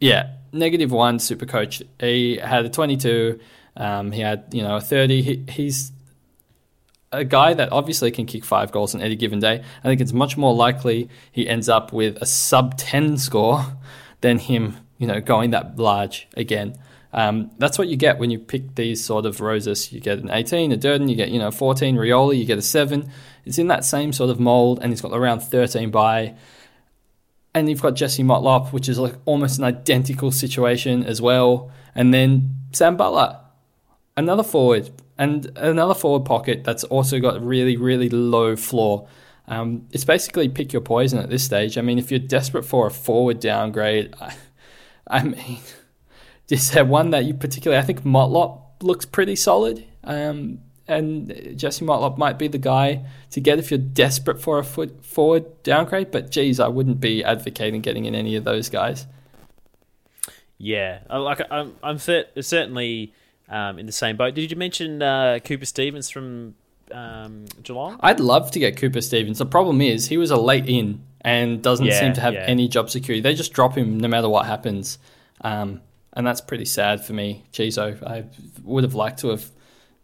yeah, 0.00 0.32
negative 0.52 0.90
one 0.92 1.18
super 1.18 1.46
coach. 1.46 1.82
He 2.00 2.36
had 2.36 2.64
a 2.64 2.68
22. 2.68 3.40
Um, 3.76 4.12
he 4.12 4.20
had, 4.20 4.46
you 4.52 4.62
know, 4.62 4.76
a 4.76 4.80
30. 4.80 5.22
He, 5.22 5.44
he's 5.48 5.92
a 7.12 7.24
guy 7.24 7.54
that 7.54 7.70
obviously 7.72 8.10
can 8.10 8.26
kick 8.26 8.44
five 8.44 8.72
goals 8.72 8.94
on 8.94 9.00
any 9.00 9.16
given 9.16 9.38
day. 9.38 9.62
I 9.84 9.88
think 9.88 10.00
it's 10.00 10.12
much 10.12 10.36
more 10.36 10.54
likely 10.54 11.08
he 11.30 11.48
ends 11.48 11.68
up 11.68 11.92
with 11.92 12.16
a 12.20 12.26
sub 12.26 12.76
10 12.78 13.18
score 13.18 13.64
than 14.22 14.38
him, 14.38 14.76
you 14.98 15.06
know, 15.06 15.20
going 15.20 15.50
that 15.50 15.78
large 15.78 16.28
again. 16.36 16.76
Um, 17.12 17.50
that's 17.58 17.78
what 17.78 17.88
you 17.88 17.96
get 17.96 18.18
when 18.18 18.30
you 18.30 18.38
pick 18.38 18.74
these 18.74 19.04
sort 19.04 19.26
of 19.26 19.40
roses. 19.40 19.92
You 19.92 20.00
get 20.00 20.18
an 20.18 20.30
18, 20.30 20.72
a 20.72 20.76
Durden, 20.76 21.08
you 21.08 21.16
get, 21.16 21.30
you 21.30 21.38
know, 21.38 21.50
14, 21.50 21.96
Rioli, 21.96 22.38
you 22.38 22.46
get 22.46 22.58
a 22.58 22.62
7. 22.62 23.10
It's 23.44 23.58
in 23.58 23.68
that 23.68 23.84
same 23.84 24.12
sort 24.12 24.30
of 24.30 24.40
mold, 24.40 24.78
and 24.80 24.90
he's 24.90 25.02
got 25.02 25.12
around 25.12 25.40
13 25.40 25.90
by. 25.90 26.34
And 27.54 27.68
you've 27.68 27.82
got 27.82 27.94
Jesse 27.94 28.22
Motlop, 28.22 28.72
which 28.72 28.88
is 28.88 28.98
like 28.98 29.14
almost 29.26 29.58
an 29.58 29.64
identical 29.64 30.30
situation 30.30 31.04
as 31.04 31.20
well. 31.20 31.70
And 31.94 32.12
then 32.14 32.56
Sam 32.72 32.96
Butler, 32.96 33.38
another 34.16 34.42
forward, 34.42 34.90
and 35.18 35.46
another 35.56 35.94
forward 35.94 36.24
pocket 36.24 36.64
that's 36.64 36.84
also 36.84 37.20
got 37.20 37.42
really, 37.44 37.76
really 37.76 38.08
low 38.08 38.56
floor. 38.56 39.06
Um, 39.48 39.86
it's 39.90 40.04
basically 40.04 40.48
pick 40.48 40.72
your 40.72 40.82
poison 40.82 41.18
at 41.18 41.28
this 41.28 41.44
stage. 41.44 41.76
I 41.76 41.82
mean, 41.82 41.98
if 41.98 42.10
you're 42.10 42.20
desperate 42.20 42.64
for 42.64 42.86
a 42.86 42.90
forward 42.90 43.40
downgrade, 43.40 44.14
I, 44.20 44.34
I 45.06 45.22
mean, 45.24 45.58
is 46.48 46.70
there 46.70 46.84
one 46.84 47.10
that 47.10 47.24
you 47.24 47.34
particularly? 47.34 47.80
I 47.80 47.84
think 47.84 48.02
Motlop 48.02 48.82
looks 48.82 49.04
pretty 49.04 49.36
solid, 49.36 49.84
um, 50.04 50.60
and 50.88 51.54
Jesse 51.56 51.84
Motlop 51.84 52.18
might 52.18 52.38
be 52.38 52.48
the 52.48 52.58
guy 52.58 53.04
to 53.30 53.40
get 53.40 53.58
if 53.58 53.70
you're 53.70 53.78
desperate 53.78 54.40
for 54.40 54.58
a 54.58 54.64
foot 54.64 55.04
forward 55.04 55.62
downgrade. 55.62 56.10
But 56.10 56.30
geez, 56.30 56.58
I 56.60 56.68
wouldn't 56.68 57.00
be 57.00 57.22
advocating 57.24 57.80
getting 57.80 58.04
in 58.04 58.14
any 58.14 58.36
of 58.36 58.44
those 58.44 58.68
guys. 58.68 59.06
Yeah, 60.58 61.00
like 61.10 61.40
I'm, 61.50 61.74
I'm 61.82 61.98
certainly 61.98 63.12
um, 63.48 63.78
in 63.78 63.86
the 63.86 63.92
same 63.92 64.16
boat. 64.16 64.34
Did 64.34 64.50
you 64.50 64.56
mention 64.56 65.02
uh, 65.02 65.40
Cooper 65.44 65.66
Stephens 65.66 66.08
from 66.08 66.54
um, 66.92 67.46
Geelong? 67.62 67.98
I'd 68.00 68.20
love 68.20 68.50
to 68.52 68.58
get 68.60 68.76
Cooper 68.76 69.00
Stephens. 69.00 69.38
The 69.38 69.46
problem 69.46 69.80
is 69.80 70.06
he 70.06 70.18
was 70.18 70.30
a 70.30 70.36
late 70.36 70.68
in 70.68 71.02
and 71.20 71.62
doesn't 71.62 71.86
Yeah, 71.86 71.98
seem 71.98 72.12
to 72.14 72.20
have 72.20 72.34
yeah. 72.34 72.44
any 72.46 72.68
job 72.68 72.90
security. 72.90 73.20
They 73.20 73.34
just 73.34 73.52
drop 73.52 73.76
him 73.76 73.98
no 73.98 74.08
matter 74.08 74.28
what 74.28 74.46
happens, 74.46 74.98
um, 75.40 75.80
and 76.12 76.26
that's 76.26 76.40
pretty 76.40 76.64
sad 76.64 77.04
for 77.04 77.12
me, 77.12 77.44
Chizo. 77.52 78.00
I 78.06 78.24
would 78.62 78.84
have 78.84 78.94
liked 78.94 79.18
to 79.20 79.28
have, 79.30 79.50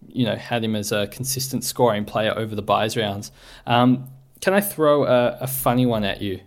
you 0.07 0.25
know, 0.25 0.37
had 0.37 0.65
him 0.65 0.77
as 0.77 0.93
a 0.93 1.07
consistent 1.09 1.65
scoring 1.65 2.05
player 2.05 2.33
over 2.37 2.55
the 2.55 2.63
buys 2.63 2.97
rounds. 2.97 3.33
Um, 3.67 4.09
can 4.41 4.55
I 4.55 4.61
throw 4.61 5.05
a, 5.05 5.39
a 5.41 5.47
funny 5.47 5.87
one 5.87 6.05
at 6.05 6.23
you? 6.23 6.41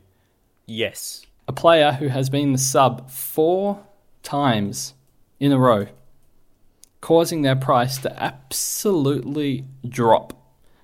Yes. 0.65 1.25
A 1.47 1.53
player 1.53 1.91
who 1.91 2.07
has 2.07 2.29
been 2.29 2.53
the 2.53 2.57
sub 2.57 3.09
four 3.09 3.83
times 4.23 4.93
in 5.39 5.51
a 5.51 5.57
row, 5.57 5.87
causing 7.01 7.41
their 7.41 7.55
price 7.55 7.97
to 7.99 8.23
absolutely 8.23 9.65
drop. 9.87 10.33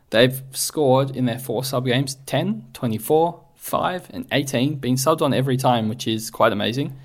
They've 0.09 0.41
scored 0.51 1.15
in 1.15 1.25
their 1.25 1.39
four 1.39 1.63
sub 1.63 1.85
games 1.85 2.15
10, 2.25 2.67
24, 2.73 3.43
5, 3.55 4.07
and 4.11 4.25
18, 4.31 4.75
being 4.75 4.95
subbed 4.95 5.21
on 5.21 5.33
every 5.33 5.57
time, 5.57 5.89
which 5.89 6.07
is 6.07 6.29
quite 6.29 6.51
amazing. 6.51 6.97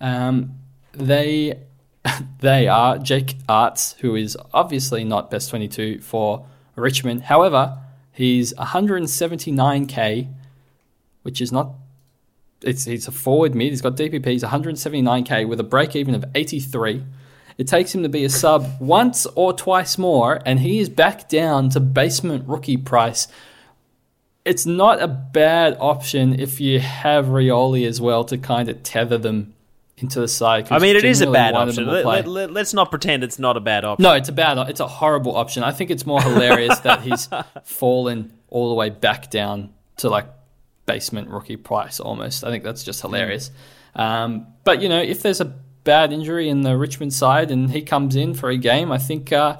Um, 0.00 0.58
they 0.92 1.58
they 2.40 2.68
are 2.68 2.98
Jake 2.98 3.36
Aarts, 3.48 3.96
who 4.00 4.14
is 4.14 4.36
obviously 4.52 5.04
not 5.04 5.30
best 5.30 5.50
22 5.50 6.00
for 6.00 6.46
Richmond. 6.76 7.22
However, 7.22 7.78
he's 8.12 8.52
179k, 8.54 10.28
which 11.22 11.40
is 11.40 11.52
not 11.52 11.74
it's 12.64 12.84
he's 12.84 13.08
a 13.08 13.12
forward 13.12 13.54
mid. 13.54 13.70
He's 13.70 13.82
got 13.82 13.96
DPPs 13.96 14.42
179k 14.42 15.48
with 15.48 15.60
a 15.60 15.64
break 15.64 15.96
even 15.96 16.14
of 16.14 16.24
83. 16.34 17.04
It 17.58 17.66
takes 17.66 17.94
him 17.94 18.02
to 18.02 18.08
be 18.08 18.24
a 18.24 18.30
sub 18.30 18.66
once 18.80 19.26
or 19.34 19.52
twice 19.52 19.98
more, 19.98 20.40
and 20.46 20.60
he 20.60 20.78
is 20.78 20.88
back 20.88 21.28
down 21.28 21.70
to 21.70 21.80
basement 21.80 22.48
rookie 22.48 22.76
price. 22.76 23.28
It's 24.44 24.66
not 24.66 25.02
a 25.02 25.06
bad 25.06 25.76
option 25.78 26.40
if 26.40 26.60
you 26.60 26.80
have 26.80 27.26
Rioli 27.26 27.86
as 27.86 28.00
well 28.00 28.24
to 28.24 28.38
kind 28.38 28.68
of 28.68 28.82
tether 28.82 29.18
them 29.18 29.54
into 30.02 30.20
the 30.20 30.28
side. 30.28 30.70
I 30.70 30.78
mean, 30.78 30.96
it 30.96 31.04
is 31.04 31.20
a 31.20 31.30
bad 31.30 31.54
one 31.54 31.68
of 31.68 31.74
them 31.74 31.88
option. 31.88 32.04
Let, 32.04 32.24
play. 32.24 32.46
let, 32.46 32.62
us 32.62 32.74
not 32.74 32.90
pretend 32.90 33.24
it's 33.24 33.38
not 33.38 33.56
a 33.56 33.60
bad 33.60 33.84
option. 33.84 34.02
No, 34.02 34.12
it's 34.12 34.28
a 34.28 34.32
bad. 34.32 34.58
It's 34.68 34.80
a 34.80 34.88
horrible 34.88 35.36
option. 35.36 35.62
I 35.62 35.72
think 35.72 35.90
it's 35.90 36.04
more 36.04 36.20
hilarious 36.20 36.78
that 36.80 37.02
he's 37.02 37.28
fallen 37.64 38.32
all 38.48 38.68
the 38.68 38.74
way 38.74 38.90
back 38.90 39.30
down 39.30 39.72
to 39.98 40.08
like 40.08 40.26
basement 40.86 41.28
rookie 41.28 41.56
price 41.56 42.00
almost. 42.00 42.44
I 42.44 42.50
think 42.50 42.64
that's 42.64 42.84
just 42.84 43.00
hilarious. 43.00 43.50
Um, 43.94 44.46
but 44.64 44.82
you 44.82 44.88
know, 44.88 45.00
if 45.00 45.22
there's 45.22 45.40
a 45.40 45.46
bad 45.84 46.12
injury 46.12 46.48
in 46.48 46.62
the 46.62 46.76
Richmond 46.76 47.12
side 47.12 47.50
and 47.50 47.70
he 47.70 47.82
comes 47.82 48.16
in 48.16 48.34
for 48.34 48.50
a 48.50 48.56
game, 48.56 48.92
I 48.92 48.98
think 48.98 49.32
uh, 49.32 49.58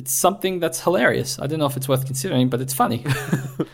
it's 0.00 0.12
something 0.12 0.60
that's 0.60 0.80
hilarious. 0.80 1.38
I 1.38 1.46
don't 1.46 1.58
know 1.58 1.66
if 1.66 1.76
it's 1.76 1.86
worth 1.86 2.06
considering, 2.06 2.48
but 2.48 2.60
it's 2.62 2.72
funny. 2.74 3.04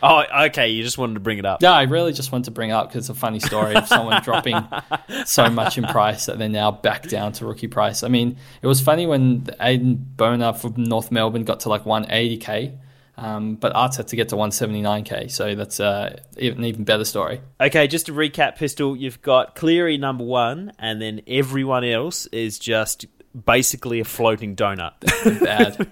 Oh, 0.03 0.23
okay. 0.47 0.67
You 0.67 0.83
just 0.83 0.97
wanted 0.97 1.15
to 1.15 1.21
bring 1.21 1.39
it 1.39 1.45
up. 1.45 1.61
Yeah, 1.61 1.71
I 1.71 1.83
really 1.83 2.11
just 2.11 2.31
want 2.31 2.45
to 2.45 2.51
bring 2.51 2.69
it 2.69 2.73
up 2.73 2.89
because 2.89 3.09
it's 3.09 3.17
a 3.17 3.19
funny 3.19 3.39
story 3.39 3.73
of 3.73 3.87
someone 3.87 4.21
dropping 4.21 4.61
so 5.25 5.49
much 5.49 5.77
in 5.77 5.85
price 5.85 6.27
that 6.27 6.37
they're 6.37 6.49
now 6.49 6.71
back 6.71 7.07
down 7.07 7.31
to 7.33 7.45
rookie 7.45 7.67
price. 7.67 8.03
I 8.03 8.09
mean, 8.09 8.37
it 8.61 8.67
was 8.67 8.79
funny 8.79 9.07
when 9.07 9.43
Aiden 9.61 9.97
Bonar 10.17 10.53
from 10.53 10.83
North 10.83 11.09
Melbourne 11.09 11.45
got 11.45 11.61
to 11.61 11.69
like 11.69 11.85
180k. 11.85 12.77
Um, 13.17 13.55
but 13.55 13.73
Aarts 13.73 13.95
had 13.95 14.09
to 14.09 14.15
get 14.15 14.29
to 14.29 14.35
179k, 14.35 15.31
so 15.31 15.55
that's 15.55 15.79
uh, 15.79 16.19
an 16.35 16.63
even 16.63 16.83
better 16.83 17.05
story. 17.05 17.41
Okay, 17.59 17.87
just 17.87 18.05
to 18.07 18.11
recap, 18.11 18.57
Pistol, 18.57 18.95
you've 18.95 19.21
got 19.23 19.55
Cleary 19.55 19.97
number 19.97 20.25
one, 20.25 20.73
and 20.77 21.01
then 21.01 21.21
everyone 21.27 21.85
else 21.85 22.27
is 22.27 22.59
just 22.59 23.07
basically 23.45 23.99
a 23.99 24.05
floating 24.05 24.55
donut. 24.55 24.93
Bad. 25.43 25.91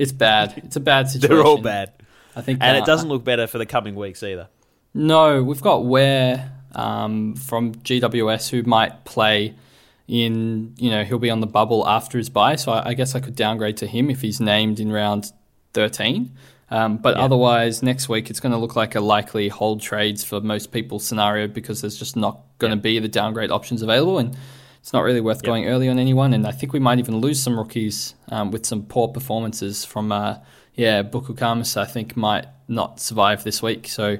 It's 0.00 0.12
bad. 0.12 0.54
It's 0.64 0.76
a 0.76 0.80
bad 0.80 1.08
situation. 1.10 1.36
They're 1.36 1.46
all 1.46 1.60
bad. 1.60 1.92
I 2.34 2.42
think, 2.42 2.60
And 2.62 2.76
uh, 2.76 2.80
it 2.80 2.86
doesn't 2.86 3.08
look 3.08 3.24
better 3.24 3.46
for 3.46 3.58
the 3.58 3.66
coming 3.66 3.94
weeks 3.94 4.22
either. 4.22 4.48
No, 4.94 5.42
we've 5.42 5.60
got 5.60 5.84
Ware 5.84 6.52
um, 6.74 7.34
from 7.36 7.74
GWS 7.74 8.50
who 8.50 8.62
might 8.62 9.04
play 9.04 9.54
in, 10.08 10.74
you 10.78 10.90
know, 10.90 11.04
he'll 11.04 11.18
be 11.18 11.30
on 11.30 11.40
the 11.40 11.46
bubble 11.46 11.86
after 11.86 12.18
his 12.18 12.28
bye. 12.28 12.56
So 12.56 12.72
I, 12.72 12.90
I 12.90 12.94
guess 12.94 13.14
I 13.14 13.20
could 13.20 13.36
downgrade 13.36 13.76
to 13.78 13.86
him 13.86 14.10
if 14.10 14.22
he's 14.22 14.40
named 14.40 14.80
in 14.80 14.90
round 14.90 15.32
13. 15.74 16.32
Um, 16.72 16.98
but 16.98 17.16
otherwise, 17.16 17.82
next 17.82 18.08
week 18.08 18.30
it's 18.30 18.38
going 18.38 18.52
to 18.52 18.58
look 18.58 18.76
like 18.76 18.94
a 18.94 19.00
likely 19.00 19.48
hold 19.48 19.80
trades 19.80 20.22
for 20.22 20.40
most 20.40 20.70
people 20.70 21.00
scenario 21.00 21.48
because 21.48 21.80
there's 21.80 21.98
just 21.98 22.16
not 22.16 22.40
going 22.58 22.70
to 22.70 22.76
be 22.76 22.98
the 23.00 23.08
downgrade 23.08 23.50
options 23.50 23.82
available. 23.82 24.18
And 24.18 24.36
it's 24.80 24.92
not 24.92 25.04
really 25.04 25.20
worth 25.20 25.42
going 25.42 25.66
early 25.66 25.88
on 25.88 25.98
anyone. 25.98 26.34
And 26.34 26.46
I 26.46 26.52
think 26.52 26.72
we 26.72 26.80
might 26.80 26.98
even 26.98 27.18
lose 27.18 27.40
some 27.40 27.58
rookies 27.58 28.14
um, 28.28 28.50
with 28.50 28.66
some 28.66 28.82
poor 28.82 29.08
performances 29.08 29.84
from, 29.84 30.10
uh, 30.10 30.38
yeah, 30.74 31.02
Buku 31.02 31.36
Khamis, 31.36 31.76
I 31.76 31.84
think, 31.84 32.16
might 32.16 32.46
not 32.66 33.00
survive 33.00 33.44
this 33.44 33.62
week. 33.62 33.88
So 33.88 34.18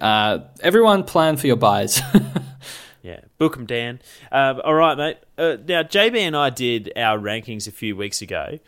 uh, 0.00 0.38
everyone 0.60 1.04
plan 1.04 1.36
for 1.36 1.46
your 1.46 1.56
buys. 1.56 2.00
Yeah, 3.02 3.20
book 3.36 3.56
'em, 3.56 3.66
Dan. 3.66 4.00
Um, 4.30 4.60
all 4.64 4.74
right, 4.74 4.96
mate. 4.96 5.18
Uh, 5.36 5.56
now, 5.66 5.82
JB 5.82 6.18
and 6.18 6.36
I 6.36 6.50
did 6.50 6.92
our 6.96 7.18
rankings 7.18 7.66
a 7.66 7.72
few 7.72 7.96
weeks 7.96 8.22
ago, 8.22 8.60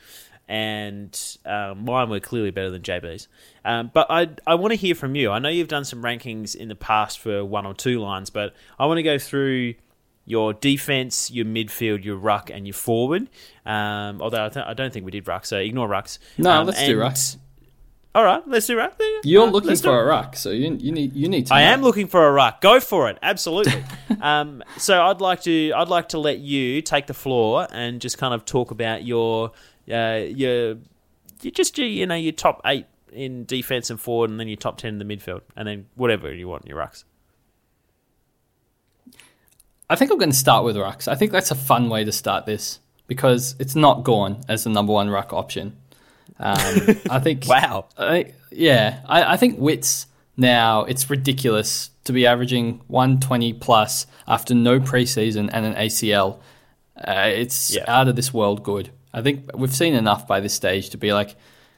and 0.49 1.39
um, 1.47 1.85
mine 1.85 2.11
were 2.11 2.19
clearly 2.19 2.51
better 2.51 2.71
than 2.71 2.83
JB's. 2.83 3.29
Um, 3.65 3.93
but 3.95 4.09
I, 4.11 4.31
I 4.45 4.57
want 4.57 4.73
to 4.73 4.77
hear 4.77 4.97
from 4.97 5.15
you. 5.15 5.31
I 5.31 5.39
know 5.39 5.49
you've 5.49 5.69
done 5.69 5.85
some 5.85 6.03
rankings 6.03 6.57
in 6.57 6.69
the 6.69 6.75
past 6.75 7.21
for 7.21 7.45
one 7.45 7.65
or 7.65 7.75
two 7.75 8.01
lines, 8.01 8.29
but 8.29 8.55
I 8.77 8.87
want 8.87 8.99
to 8.99 9.05
go 9.05 9.19
through 9.19 9.75
your 10.27 10.53
defense, 10.55 11.31
your 11.31 11.45
midfield, 11.45 12.05
your 12.05 12.17
ruck, 12.17 12.51
and 12.51 12.67
your 12.67 12.75
forward. 12.75 13.29
Um, 13.67 14.21
although 14.23 14.47
I, 14.47 14.49
th- 14.49 14.65
I 14.67 14.75
don't 14.75 14.93
think 14.93 15.05
we 15.05 15.11
did 15.11 15.27
ruck, 15.29 15.45
so 15.47 15.59
ignore 15.59 15.89
rucks. 15.89 16.19
No, 16.39 16.51
Um, 16.51 16.67
let's 16.67 16.85
do 16.85 16.97
rucks. 16.99 17.37
All 18.15 18.23
right, 18.25 18.43
let's 18.47 18.67
do 18.69 18.77
ruck. 18.77 18.95
You're 19.25 19.49
Uh, 19.49 19.51
looking 19.51 19.75
for 19.77 20.01
a 20.01 20.05
ruck, 20.07 20.37
so 20.37 20.51
you, 20.51 20.77
you 20.79 20.93
need 20.93 21.15
you 21.17 21.29
need 21.29 21.47
to. 21.49 21.55
I 21.55 21.63
know. 21.65 21.73
am 21.73 21.83
looking 21.83 22.07
for 22.07 22.27
a 22.29 22.33
ruck. 22.33 22.61
Go 22.61 22.79
for 22.79 23.11
it. 23.11 23.19
Absolutely. 23.23 23.83
um, 24.21 24.63
so 24.79 25.03
I'd 25.03 25.21
like 25.21 25.43
to 25.43 25.73
I'd 25.75 25.89
like 25.89 26.11
to 26.11 26.19
let 26.19 26.39
you 26.39 26.81
take 26.81 27.07
the 27.09 27.15
floor 27.15 27.67
and 27.73 28.01
just 28.01 28.17
kind 28.19 28.33
of 28.33 28.45
talk 28.45 28.71
about 28.71 29.05
your 29.05 29.51
uh, 29.93 30.21
your 30.29 30.77
you 31.43 31.51
just 31.51 31.77
your, 31.77 31.89
you 31.89 32.07
know 32.07 32.15
your 32.15 32.33
top 32.33 32.61
eight 32.67 32.87
in 33.13 33.45
defense 33.47 33.91
and 33.91 33.99
forward, 34.01 34.31
and 34.31 34.39
then 34.39 34.47
your 34.47 34.57
top 34.59 34.77
ten 34.79 35.01
in 35.01 35.07
the 35.07 35.17
midfield, 35.17 35.41
and 35.57 35.67
then 35.67 35.87
whatever 35.97 36.33
you 36.33 36.47
want 36.47 36.63
in 36.63 36.69
your 36.69 36.79
rucks. 36.79 37.03
I 39.91 39.97
think 39.97 40.11
I'm 40.11 40.19
going 40.19 40.31
to 40.31 40.37
start 40.37 40.65
with 40.65 40.77
rucks. 40.77 41.09
I 41.09 41.15
think 41.15 41.31
that's 41.33 41.51
a 41.51 41.55
fun 41.55 41.89
way 41.91 42.05
to 42.05 42.13
start 42.13 42.47
this 42.47 42.81
because 43.07 43.55
it's 43.59 43.77
not 43.77 44.03
gone 44.05 44.43
as 44.49 44.65
the 44.65 44.71
number 44.71 44.93
one 44.93 45.11
ruck 45.11 45.33
option. 45.33 45.77
Um, 46.39 46.57
I 47.11 47.21
think. 47.21 47.47
Wow. 47.47 47.87
I, 47.99 48.33
yeah, 48.51 49.01
I, 49.07 49.35
I 49.35 49.37
think 49.37 49.59
Witts 49.59 50.07
now 50.37 50.85
it's 50.85 51.09
ridiculous 51.11 51.91
to 52.05 52.13
be 52.13 52.27
averaging 52.27 52.81
120 52.89 53.53
plus 53.55 54.07
after 54.27 54.55
no 54.55 54.81
preseason 54.81 55.49
and 55.53 55.65
an 55.67 55.75
ACL. 55.75 56.39
Uh, 56.97 57.29
it's 57.33 57.75
Yeah. 57.75 57.85
out 57.87 58.09
of 58.09 58.17
this 58.17 58.33
world 58.33 58.63
good. 58.63 58.91
I 59.13 59.23
think 59.23 59.51
we've 59.55 59.75
seen 59.75 59.95
enough 59.95 60.27
by 60.27 60.41
this 60.41 60.55
stage 60.55 60.91
to 60.91 60.97
be 60.97 61.13
like, 61.13 61.37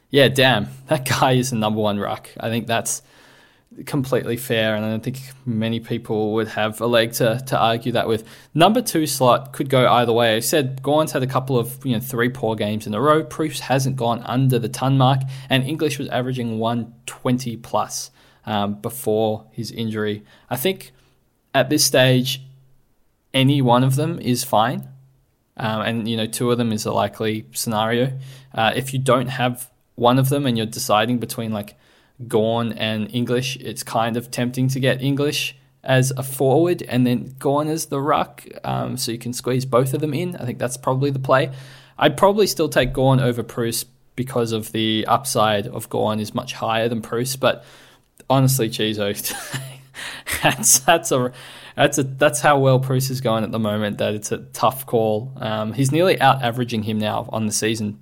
yeah, 0.09 0.27
damn, 0.27 0.67
that 0.87 1.07
guy 1.07 1.33
is 1.33 1.49
the 1.51 1.55
number 1.57 1.81
one 1.81 1.99
ruck. 1.99 2.29
I 2.39 2.49
think 2.49 2.67
that's 2.67 3.01
completely 3.85 4.37
fair, 4.37 4.75
and 4.75 4.85
I 4.85 4.89
don't 4.89 5.03
think 5.03 5.19
many 5.45 5.79
people 5.79 6.33
would 6.33 6.47
have 6.49 6.81
a 6.81 6.87
leg 6.87 7.13
to, 7.13 7.41
to 7.47 7.57
argue 7.57 7.91
that 7.93 8.07
with. 8.07 8.27
Number 8.53 8.81
two 8.81 9.05
slot 9.05 9.53
could 9.53 9.69
go 9.69 9.87
either 9.87 10.11
way. 10.11 10.35
I 10.35 10.39
said 10.39 10.81
Gawn's 10.81 11.11
had 11.11 11.23
a 11.23 11.27
couple 11.27 11.57
of 11.57 11.85
you 11.85 11.93
know 11.93 11.99
three 11.99 12.29
poor 12.29 12.55
games 12.55 12.87
in 12.87 12.93
a 12.93 13.01
row. 13.01 13.23
Preuss 13.23 13.59
hasn't 13.59 13.95
gone 13.95 14.21
under 14.23 14.59
the 14.59 14.69
ton 14.69 14.97
mark, 14.97 15.21
and 15.49 15.63
English 15.63 15.99
was 15.99 16.07
averaging 16.09 16.59
120 16.59 17.57
plus 17.57 18.11
um, 18.45 18.75
before 18.81 19.45
his 19.51 19.71
injury. 19.71 20.23
I 20.49 20.55
think 20.57 20.91
at 21.53 21.69
this 21.69 21.85
stage, 21.85 22.41
any 23.33 23.61
one 23.61 23.83
of 23.83 23.95
them 23.95 24.19
is 24.19 24.43
fine. 24.43 24.89
Um, 25.57 25.81
and 25.81 26.07
you 26.07 26.17
know, 26.17 26.27
two 26.27 26.51
of 26.51 26.57
them 26.57 26.71
is 26.71 26.85
a 26.85 26.91
likely 26.91 27.47
scenario. 27.51 28.17
Uh, 28.53 28.73
if 28.75 28.93
you 28.93 28.99
don't 28.99 29.27
have 29.27 29.69
one 29.95 30.19
of 30.19 30.29
them 30.29 30.45
and 30.45 30.55
you're 30.55 30.67
deciding 30.67 31.17
between 31.17 31.51
like 31.51 31.75
Gawn 32.27 32.73
and 32.73 33.13
English, 33.13 33.57
it's 33.57 33.83
kind 33.83 34.17
of 34.17 34.31
tempting 34.31 34.67
to 34.69 34.79
get 34.79 35.01
English 35.01 35.55
as 35.83 36.11
a 36.17 36.23
forward 36.23 36.83
and 36.83 37.05
then 37.05 37.35
Gawn 37.39 37.67
as 37.67 37.85
the 37.85 38.01
ruck, 38.01 38.43
um, 38.63 38.97
so 38.97 39.11
you 39.11 39.17
can 39.17 39.33
squeeze 39.33 39.65
both 39.65 39.93
of 39.93 40.01
them 40.01 40.13
in. 40.13 40.35
I 40.35 40.45
think 40.45 40.59
that's 40.59 40.77
probably 40.77 41.11
the 41.11 41.19
play. 41.19 41.51
I'd 41.97 42.17
probably 42.17 42.47
still 42.47 42.69
take 42.69 42.93
Gawn 42.93 43.19
over 43.19 43.43
Preuss 43.43 43.85
because 44.15 44.51
of 44.51 44.71
the 44.71 45.05
upside 45.07 45.67
of 45.67 45.89
Gawn 45.89 46.19
is 46.19 46.33
much 46.33 46.53
higher 46.53 46.89
than 46.89 47.01
Preuss, 47.01 47.35
but 47.35 47.63
honestly, 48.29 48.69
Chizo, 48.69 49.13
that's 50.43 50.79
that's 50.79 51.11
a 51.11 51.31
that's 51.75 51.97
a 51.97 52.03
that's 52.03 52.41
how 52.41 52.59
well 52.59 52.79
Preuss 52.79 53.09
is 53.09 53.21
going 53.21 53.43
at 53.43 53.51
the 53.51 53.59
moment. 53.59 53.99
That 53.99 54.15
it's 54.15 54.31
a 54.31 54.39
tough 54.39 54.85
call. 54.85 55.31
Um, 55.37 55.73
he's 55.73 55.91
nearly 55.91 56.19
out 56.19 56.43
averaging 56.43 56.83
him 56.83 56.97
now 56.97 57.29
on 57.31 57.45
the 57.45 57.51
season 57.53 57.99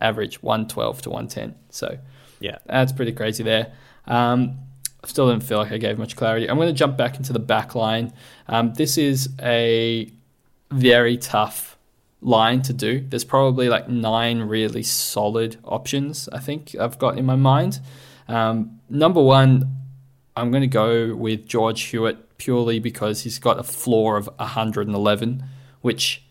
average, 0.00 0.42
one 0.42 0.66
twelve 0.66 1.02
to 1.02 1.10
one 1.10 1.28
ten. 1.28 1.54
So 1.70 1.98
Yeah. 2.40 2.58
that's 2.66 2.92
pretty 2.92 3.12
crazy 3.12 3.42
there. 3.42 3.72
Um, 4.06 4.58
I 5.02 5.06
still 5.06 5.28
didn't 5.30 5.44
feel 5.44 5.58
like 5.58 5.72
I 5.72 5.78
gave 5.78 5.98
much 5.98 6.16
clarity. 6.16 6.48
I'm 6.48 6.56
going 6.56 6.68
to 6.68 6.74
jump 6.74 6.96
back 6.96 7.16
into 7.16 7.32
the 7.32 7.38
back 7.38 7.74
line. 7.74 8.12
Um, 8.48 8.74
this 8.74 8.98
is 8.98 9.30
a 9.40 10.10
very 10.70 11.16
tough 11.16 11.78
line 12.20 12.62
to 12.62 12.72
do. 12.72 13.04
There's 13.08 13.24
probably 13.24 13.68
like 13.68 13.88
nine 13.88 14.40
really 14.40 14.82
solid 14.82 15.56
options, 15.64 16.28
I 16.32 16.40
think 16.40 16.74
I've 16.74 16.98
got 16.98 17.16
in 17.16 17.24
my 17.24 17.36
mind. 17.36 17.80
Um, 18.26 18.80
number 18.90 19.22
one, 19.22 19.76
I'm 20.36 20.50
going 20.50 20.62
to 20.62 20.66
go 20.66 21.14
with 21.14 21.46
George 21.46 21.82
Hewett 21.82 22.38
purely 22.38 22.78
because 22.78 23.22
he's 23.22 23.38
got 23.38 23.58
a 23.58 23.62
floor 23.62 24.16
of 24.16 24.28
111, 24.36 25.44
which 25.80 26.24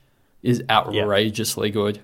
is 0.44 0.64
outrageously 0.70 1.72
good. 1.72 2.00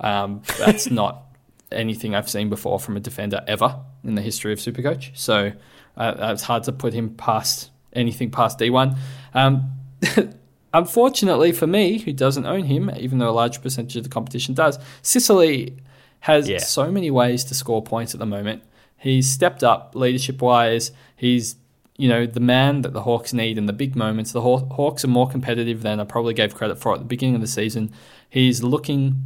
Um, 0.00 0.42
that's 0.58 0.90
not 0.90 1.24
anything 1.72 2.14
I've 2.14 2.28
seen 2.28 2.48
before 2.48 2.78
from 2.78 2.96
a 2.96 3.00
defender 3.00 3.42
ever 3.46 3.80
in 4.04 4.14
the 4.14 4.22
history 4.22 4.52
of 4.52 4.58
Supercoach. 4.58 5.16
So 5.16 5.52
uh, 5.96 6.14
it's 6.32 6.42
hard 6.42 6.62
to 6.64 6.72
put 6.72 6.92
him 6.94 7.10
past 7.14 7.70
anything 7.92 8.30
past 8.30 8.58
D1. 8.58 8.96
Um, 9.34 9.70
unfortunately 10.74 11.52
for 11.52 11.66
me, 11.66 11.98
who 11.98 12.12
doesn't 12.12 12.46
own 12.46 12.64
him, 12.64 12.90
even 12.96 13.18
though 13.18 13.30
a 13.30 13.32
large 13.32 13.62
percentage 13.62 13.96
of 13.96 14.04
the 14.04 14.08
competition 14.10 14.54
does, 14.54 14.78
Sicily 15.02 15.76
has 16.20 16.48
Yeah. 16.48 16.58
so 16.58 16.90
many 16.90 17.10
ways 17.10 17.44
to 17.44 17.54
score 17.54 17.82
points 17.82 18.14
at 18.14 18.20
the 18.20 18.26
moment. 18.26 18.62
He's 18.96 19.28
stepped 19.28 19.64
up 19.64 19.94
leadership 19.94 20.40
wise. 20.40 20.92
He's 21.16 21.56
you 21.98 22.08
know 22.08 22.24
the 22.24 22.40
man 22.40 22.82
that 22.82 22.94
the 22.94 23.02
Hawks 23.02 23.32
need 23.34 23.58
in 23.58 23.66
the 23.66 23.72
big 23.72 23.94
moments. 23.94 24.32
The 24.32 24.40
Haw- 24.40 24.64
Hawks 24.70 25.04
are 25.04 25.08
more 25.08 25.28
competitive 25.28 25.82
than 25.82 26.00
I 26.00 26.04
probably 26.04 26.32
gave 26.34 26.54
credit 26.54 26.78
for 26.78 26.94
at 26.94 27.00
the 27.00 27.04
beginning 27.04 27.34
of 27.34 27.40
the 27.42 27.46
season. 27.46 27.92
He's 28.30 28.62
looking 28.62 29.22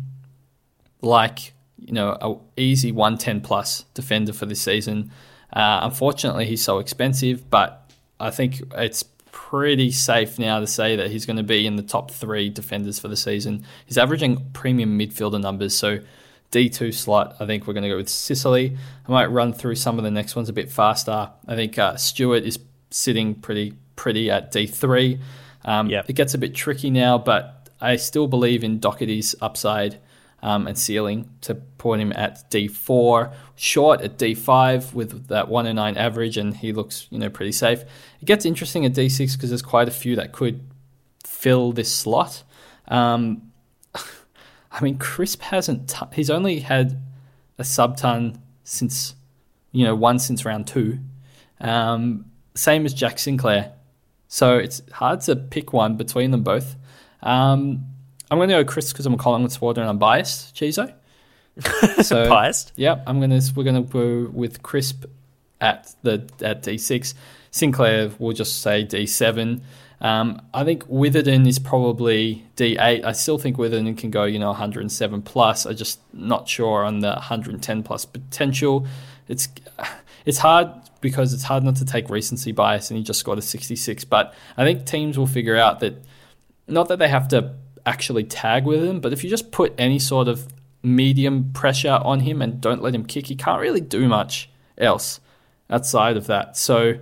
like 1.01 1.53
you 1.78 1.92
know 1.92 2.16
a 2.20 2.60
easy 2.60 2.92
110 2.92 3.40
plus 3.40 3.84
defender 3.94 4.32
for 4.32 4.46
this 4.46 4.60
season. 4.60 5.10
Uh, 5.52 5.80
unfortunately, 5.82 6.46
he's 6.46 6.62
so 6.62 6.78
expensive, 6.78 7.48
but 7.50 7.90
I 8.18 8.30
think 8.30 8.62
it's 8.74 9.04
pretty 9.32 9.90
safe 9.90 10.38
now 10.38 10.60
to 10.60 10.66
say 10.66 10.96
that 10.96 11.10
he's 11.10 11.26
going 11.26 11.36
to 11.36 11.42
be 11.42 11.66
in 11.66 11.76
the 11.76 11.82
top 11.82 12.10
three 12.10 12.48
defenders 12.48 12.98
for 12.98 13.08
the 13.08 13.16
season. 13.16 13.64
He's 13.84 13.98
averaging 13.98 14.50
premium 14.52 14.98
midfielder 14.98 15.40
numbers, 15.40 15.74
so 15.74 16.00
D2 16.50 16.94
slot, 16.94 17.36
I 17.40 17.46
think 17.46 17.66
we're 17.66 17.74
going 17.74 17.84
to 17.84 17.90
go 17.90 17.96
with 17.96 18.08
Sicily. 18.08 18.76
I 19.06 19.10
might 19.12 19.26
run 19.26 19.52
through 19.52 19.74
some 19.76 19.98
of 19.98 20.04
the 20.04 20.10
next 20.10 20.36
ones 20.36 20.48
a 20.48 20.52
bit 20.52 20.70
faster. 20.70 21.30
I 21.46 21.54
think 21.54 21.78
uh, 21.78 21.96
Stewart 21.96 22.44
is 22.44 22.58
sitting 22.90 23.34
pretty 23.34 23.74
pretty 23.96 24.30
at 24.30 24.52
D3. 24.52 25.18
Um, 25.64 25.90
Yep. 25.90 26.10
It 26.10 26.12
gets 26.12 26.34
a 26.34 26.38
bit 26.38 26.54
tricky 26.54 26.90
now, 26.90 27.18
but 27.18 27.68
I 27.80 27.96
still 27.96 28.28
believe 28.28 28.62
in 28.62 28.78
Doherty's 28.78 29.34
upside 29.40 29.98
um, 30.43 30.66
and 30.66 30.78
ceiling 30.78 31.30
to 31.43 31.55
put 31.55 32.01
him 32.01 32.12
at 32.12 32.51
D4. 32.51 33.32
Short 33.57 34.01
at 34.01 34.18
D5 34.18 34.93
with 34.93 35.28
that 35.28 35.49
109 35.49 35.97
average, 35.97 36.37
and 36.37 36.57
he 36.57 36.72
looks 36.72 37.07
you 37.11 37.18
know 37.18 37.30
pretty 37.30 37.53
safe. 37.53 37.82
It 38.20 38.24
gets 38.24 38.45
interesting 38.45 38.84
at 38.84 38.93
D6 38.93 39.32
because 39.34 39.51
there's 39.51 39.62
quite 39.62 39.89
a 39.89 39.93
few 39.93 40.16
that 40.16 40.32
could 40.32 40.61
fill 41.24 41.72
this 41.72 41.95
slot. 41.95 42.43
Um, 42.89 43.53
I 44.70 44.80
mean, 44.82 44.99
Crisp 44.99 45.43
hasn't. 45.43 45.89
T- 45.91 46.07
he's 46.12 46.30
only 46.30 46.61
had 46.61 47.01
a 47.59 47.64
sub 47.64 47.97
ton 47.97 48.41
since, 48.64 49.14
you 49.72 49.84
know, 49.84 49.95
one 49.95 50.18
since 50.18 50.45
round 50.45 50.66
two. 50.66 50.99
Um, 51.61 52.26
same 52.55 52.84
as 52.84 52.93
Jack 52.93 53.18
Sinclair. 53.18 53.72
So 54.28 54.59
it's 54.59 54.82
hard 54.93 55.20
to 55.22 55.37
pick 55.37 55.72
one 55.72 55.97
between 55.97 56.30
them 56.30 56.43
both. 56.43 56.76
Um, 57.22 57.87
I'm 58.30 58.38
going 58.38 58.48
to 58.48 58.56
go 58.56 58.64
Chris 58.64 58.92
because 58.92 59.06
I'm 59.06 59.14
a 59.14 59.18
Collingwood 59.18 59.52
supporter 59.52 59.80
and 59.80 59.90
I'm 59.90 59.98
biased, 59.98 60.54
Chizo. 60.54 60.92
So 62.02 62.28
Biased? 62.28 62.72
Yep, 62.76 63.04
I'm 63.06 63.20
gonna. 63.20 63.40
We're 63.54 63.64
gonna 63.64 63.82
go 63.82 64.28
with 64.32 64.62
Crisp 64.62 65.06
at 65.60 65.94
the 66.02 66.28
at 66.42 66.62
D6. 66.62 67.14
Sinclair, 67.50 68.10
we'll 68.18 68.34
just 68.34 68.60
say 68.60 68.84
D7. 68.84 69.62
Um, 70.00 70.42
I 70.52 70.64
think 70.64 70.84
Witherden 70.84 71.46
is 71.46 71.58
probably 71.58 72.44
D8. 72.56 73.04
I 73.04 73.12
still 73.12 73.38
think 73.38 73.56
Witherden 73.56 73.96
can 73.96 74.10
go, 74.10 74.24
you 74.24 74.38
know, 74.38 74.48
107 74.48 75.22
plus. 75.22 75.64
I'm 75.64 75.74
just 75.74 76.00
not 76.12 76.48
sure 76.48 76.84
on 76.84 77.00
the 77.00 77.12
110 77.12 77.82
plus 77.82 78.04
potential. 78.04 78.86
It's 79.28 79.48
it's 80.26 80.38
hard 80.38 80.68
because 81.00 81.32
it's 81.32 81.44
hard 81.44 81.64
not 81.64 81.76
to 81.76 81.86
take 81.86 82.10
recency 82.10 82.52
bias, 82.52 82.90
and 82.90 82.98
he 82.98 83.04
just 83.04 83.20
scored 83.20 83.38
a 83.38 83.42
66. 83.42 84.04
But 84.04 84.34
I 84.56 84.64
think 84.64 84.84
teams 84.84 85.16
will 85.16 85.26
figure 85.26 85.56
out 85.56 85.80
that 85.80 86.04
not 86.68 86.88
that 86.88 86.98
they 86.98 87.08
have 87.08 87.28
to 87.28 87.54
actually 87.87 88.24
tag 88.24 88.66
with 88.66 88.84
him, 88.84 89.01
but 89.01 89.12
if 89.12 89.24
you 89.24 89.30
just 89.30 89.53
put 89.53 89.72
any 89.78 89.99
sort 89.99 90.28
of 90.28 90.49
medium 90.82 91.53
pressure 91.53 91.99
on 92.03 92.20
him 92.20 92.43
and 92.43 92.61
don't 92.61 92.82
let 92.82 92.95
him 92.95 93.05
kick, 93.05 93.28
he 93.28 93.37
can't 93.37 93.61
really 93.61 93.80
do 93.80 94.09
much 94.09 94.51
else 94.76 95.20
outside 95.70 96.16
of 96.16 96.26
that. 96.26 96.57
So 96.57 96.95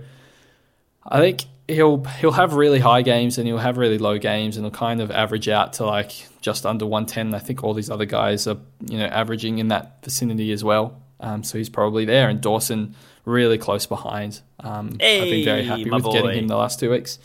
I 1.03 1.19
think 1.19 1.45
he'll 1.67 2.03
he'll 2.03 2.31
have 2.31 2.53
really 2.53 2.79
high 2.79 3.01
games 3.01 3.37
and 3.37 3.47
he'll 3.47 3.57
have 3.57 3.77
really 3.77 3.97
low 3.97 4.17
games 4.17 4.57
and 4.57 4.65
he'll 4.65 4.71
kind 4.71 5.01
of 5.01 5.11
average 5.11 5.49
out 5.49 5.73
to 5.73 5.85
like 5.85 6.27
just 6.41 6.65
under 6.65 6.85
110. 6.85 7.33
I 7.33 7.39
think 7.39 7.63
all 7.63 7.73
these 7.73 7.89
other 7.89 8.05
guys 8.05 8.47
are 8.47 8.57
you 8.87 8.97
know 8.97 9.05
averaging 9.05 9.59
in 9.59 9.69
that 9.69 10.03
vicinity 10.03 10.51
as 10.51 10.63
well. 10.63 11.01
Um, 11.19 11.43
so 11.43 11.57
he's 11.57 11.69
probably 11.69 12.05
there, 12.05 12.29
and 12.29 12.41
Dawson 12.41 12.95
really 13.23 13.57
close 13.57 13.85
behind. 13.85 14.41
Um, 14.59 14.89
I've 14.93 14.99
been 14.99 15.45
very 15.45 15.63
happy 15.63 15.89
with 15.89 16.03
getting 16.03 16.39
him 16.39 16.47
the 16.47 16.57
last 16.57 16.79
two 16.79 16.91
weeks, 16.91 17.19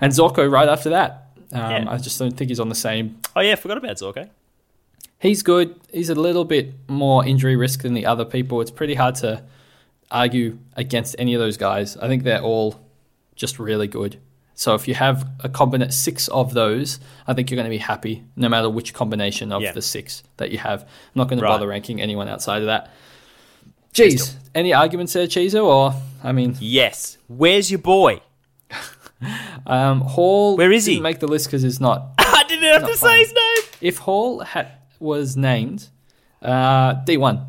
and 0.00 0.12
Zorko 0.12 0.50
right 0.50 0.68
after 0.68 0.90
that. 0.90 1.23
Um, 1.54 1.70
Yeah. 1.84 1.90
I 1.90 1.96
just 1.98 2.18
don't 2.18 2.36
think 2.36 2.50
he's 2.50 2.60
on 2.60 2.68
the 2.68 2.74
same 2.74 3.18
Oh 3.36 3.40
yeah, 3.40 3.54
forgot 3.54 3.78
about 3.78 3.96
Zorko. 3.96 4.28
He's 5.20 5.42
good. 5.42 5.74
He's 5.92 6.10
a 6.10 6.14
little 6.14 6.44
bit 6.44 6.74
more 6.88 7.24
injury 7.24 7.56
risk 7.56 7.82
than 7.82 7.94
the 7.94 8.04
other 8.06 8.24
people. 8.24 8.60
It's 8.60 8.70
pretty 8.70 8.94
hard 8.94 9.14
to 9.16 9.42
argue 10.10 10.58
against 10.76 11.16
any 11.18 11.32
of 11.34 11.40
those 11.40 11.56
guys. 11.56 11.96
I 11.96 12.08
think 12.08 12.24
they're 12.24 12.42
all 12.42 12.78
just 13.34 13.58
really 13.58 13.86
good. 13.88 14.18
So 14.56 14.74
if 14.74 14.86
you 14.86 14.94
have 14.94 15.26
a 15.40 15.48
combinate 15.48 15.92
six 15.92 16.28
of 16.28 16.54
those, 16.54 17.00
I 17.26 17.32
think 17.34 17.50
you're 17.50 17.56
going 17.56 17.64
to 17.64 17.70
be 17.70 17.78
happy 17.78 18.22
no 18.36 18.48
matter 18.48 18.68
which 18.70 18.92
combination 18.94 19.50
of 19.50 19.62
Yeah. 19.62 19.72
the 19.72 19.82
six 19.82 20.22
that 20.36 20.50
you 20.52 20.58
have. 20.58 20.82
I'm 20.82 20.88
not 21.16 21.28
going 21.28 21.38
to 21.38 21.44
Right. 21.44 21.50
bother 21.50 21.66
ranking 21.68 22.00
anyone 22.00 22.28
outside 22.28 22.60
of 22.62 22.66
that. 22.66 22.90
Jeez, 23.94 24.34
any 24.54 24.72
arguments 24.72 25.12
there, 25.12 25.26
Chizo? 25.26 25.64
Or 25.64 25.94
I 26.22 26.32
mean, 26.32 26.56
Yes. 26.60 27.16
Where's 27.28 27.70
your 27.70 27.78
boy? 27.80 28.20
um, 29.66 30.00
Hall. 30.00 30.56
Where 30.56 30.72
is 30.72 30.86
he? 30.86 30.98
Make 31.00 31.20
the 31.20 31.28
list 31.28 31.46
because 31.46 31.62
he's 31.62 31.80
not 31.80 32.14
I 32.18 32.44
didn't 32.48 32.64
have 32.64 32.90
to 32.90 32.96
playing. 32.96 32.96
say 32.96 33.18
his 33.20 33.32
name. 33.34 33.64
If 33.80 33.98
Hall 33.98 34.40
had, 34.40 34.72
was 34.98 35.36
named 35.36 35.88
uh, 36.42 36.94
D1. 37.04 37.46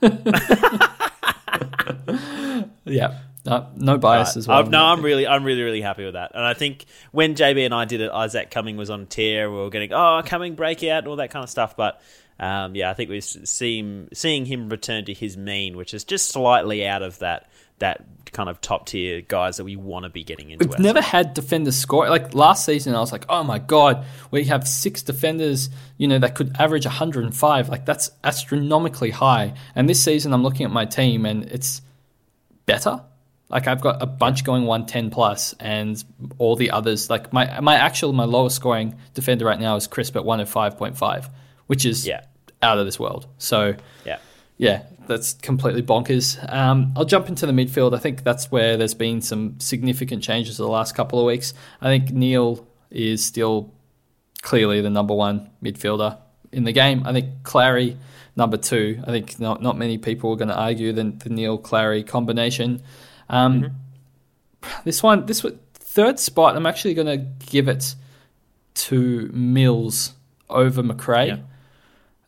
yeah, 2.84 3.18
no, 3.44 3.66
no 3.76 3.98
bias 3.98 4.36
as 4.36 4.46
well. 4.46 4.58
Uh, 4.58 4.68
no, 4.68 4.84
I'm 4.84 5.02
really, 5.02 5.26
I'm 5.26 5.44
really, 5.44 5.62
really 5.62 5.80
happy 5.80 6.04
with 6.04 6.14
that. 6.14 6.32
And 6.34 6.44
I 6.44 6.54
think 6.54 6.86
when 7.12 7.34
JB 7.34 7.64
and 7.64 7.74
I 7.74 7.84
did 7.84 8.00
it, 8.00 8.10
Isaac 8.10 8.50
Cumming 8.50 8.76
was 8.76 8.90
on 8.90 9.06
tear. 9.06 9.50
We 9.50 9.58
were 9.58 9.70
getting 9.70 9.92
oh 9.92 10.22
Cumming 10.24 10.54
breakout 10.54 10.98
and 10.98 11.08
all 11.08 11.16
that 11.16 11.30
kind 11.30 11.42
of 11.42 11.50
stuff. 11.50 11.76
But 11.76 12.00
um, 12.38 12.76
yeah, 12.76 12.90
I 12.90 12.94
think 12.94 13.10
we 13.10 13.20
see 13.20 13.78
him, 13.78 14.08
seeing 14.12 14.46
him 14.46 14.68
return 14.68 15.04
to 15.06 15.14
his 15.14 15.36
mean, 15.36 15.76
which 15.76 15.94
is 15.94 16.04
just 16.04 16.28
slightly 16.28 16.86
out 16.86 17.02
of 17.02 17.18
that 17.18 17.50
that 17.78 18.04
kind 18.32 18.48
of 18.50 18.60
top 18.60 18.86
tier 18.86 19.22
guys 19.22 19.56
that 19.56 19.64
we 19.64 19.74
want 19.74 20.04
to 20.04 20.10
be 20.10 20.22
getting 20.22 20.50
into. 20.50 20.68
We've 20.68 20.78
never 20.78 21.00
had 21.00 21.32
defenders 21.32 21.76
score 21.76 22.08
like 22.10 22.34
last 22.34 22.64
season. 22.66 22.94
I 22.94 23.00
was 23.00 23.10
like, 23.10 23.24
oh 23.28 23.42
my 23.42 23.58
god, 23.58 24.04
we 24.30 24.44
have 24.44 24.68
six 24.68 25.02
defenders, 25.02 25.70
you 25.96 26.06
know, 26.08 26.18
that 26.18 26.34
could 26.34 26.54
average 26.58 26.84
105. 26.84 27.68
Like 27.68 27.86
that's 27.86 28.10
astronomically 28.22 29.10
high. 29.10 29.54
And 29.74 29.88
this 29.88 30.02
season, 30.04 30.32
I'm 30.34 30.42
looking 30.42 30.66
at 30.66 30.70
my 30.72 30.84
team 30.84 31.24
and 31.24 31.44
it's 31.44 31.80
better. 32.66 33.02
Like 33.48 33.66
I've 33.66 33.80
got 33.80 34.02
a 34.02 34.06
bunch 34.06 34.44
going 34.44 34.64
110 34.66 35.08
plus, 35.10 35.54
and 35.58 36.04
all 36.36 36.54
the 36.54 36.70
others. 36.72 37.08
Like 37.08 37.32
my 37.32 37.60
my 37.60 37.76
actual 37.76 38.12
my 38.12 38.24
lowest 38.24 38.56
scoring 38.56 38.96
defender 39.14 39.46
right 39.46 39.58
now 39.58 39.76
is 39.76 39.86
Crisp 39.86 40.16
at 40.16 40.22
105.5, 40.22 41.30
which 41.66 41.86
is 41.86 42.06
Yeah. 42.06 42.20
out 42.62 42.76
of 42.78 42.84
this 42.84 43.00
world. 43.00 43.26
So 43.38 43.74
yeah. 44.04 44.18
Yeah, 44.58 44.82
that's 45.06 45.34
completely 45.34 45.82
bonkers. 45.82 46.36
Um, 46.52 46.92
I'll 46.96 47.04
jump 47.04 47.28
into 47.28 47.46
the 47.46 47.52
midfield. 47.52 47.94
I 47.94 47.98
think 47.98 48.24
that's 48.24 48.50
where 48.50 48.76
there's 48.76 48.94
been 48.94 49.22
some 49.22 49.58
significant 49.60 50.22
changes 50.22 50.58
the 50.58 50.68
last 50.68 50.94
couple 50.94 51.18
of 51.18 51.26
weeks. 51.26 51.54
I 51.80 51.86
think 51.86 52.10
Neale 52.10 52.66
is 52.90 53.24
still 53.24 53.72
clearly 54.42 54.80
the 54.80 54.90
number 54.90 55.14
one 55.14 55.50
midfielder 55.62 56.18
in 56.52 56.64
the 56.64 56.72
game. 56.72 57.02
I 57.06 57.12
think 57.12 57.42
Clary 57.44 57.96
number 58.36 58.56
two. 58.56 59.02
I 59.06 59.10
think 59.10 59.38
not 59.40 59.62
not 59.62 59.78
many 59.78 59.96
people 59.96 60.32
are 60.32 60.36
going 60.36 60.48
to 60.48 60.58
argue 60.58 60.92
the, 60.92 61.04
the 61.04 61.30
Neale 61.30 61.58
Clary 61.58 62.02
combination. 62.02 62.82
Um, 63.28 63.76
This 64.84 65.02
one, 65.02 65.26
this 65.26 65.44
third 65.74 66.18
spot, 66.18 66.56
I'm 66.56 66.66
actually 66.66 66.94
going 66.94 67.06
to 67.06 67.46
give 67.46 67.68
it 67.68 67.94
to 68.74 69.30
Mills 69.32 70.14
over 70.48 70.82
Macrae. 70.82 71.42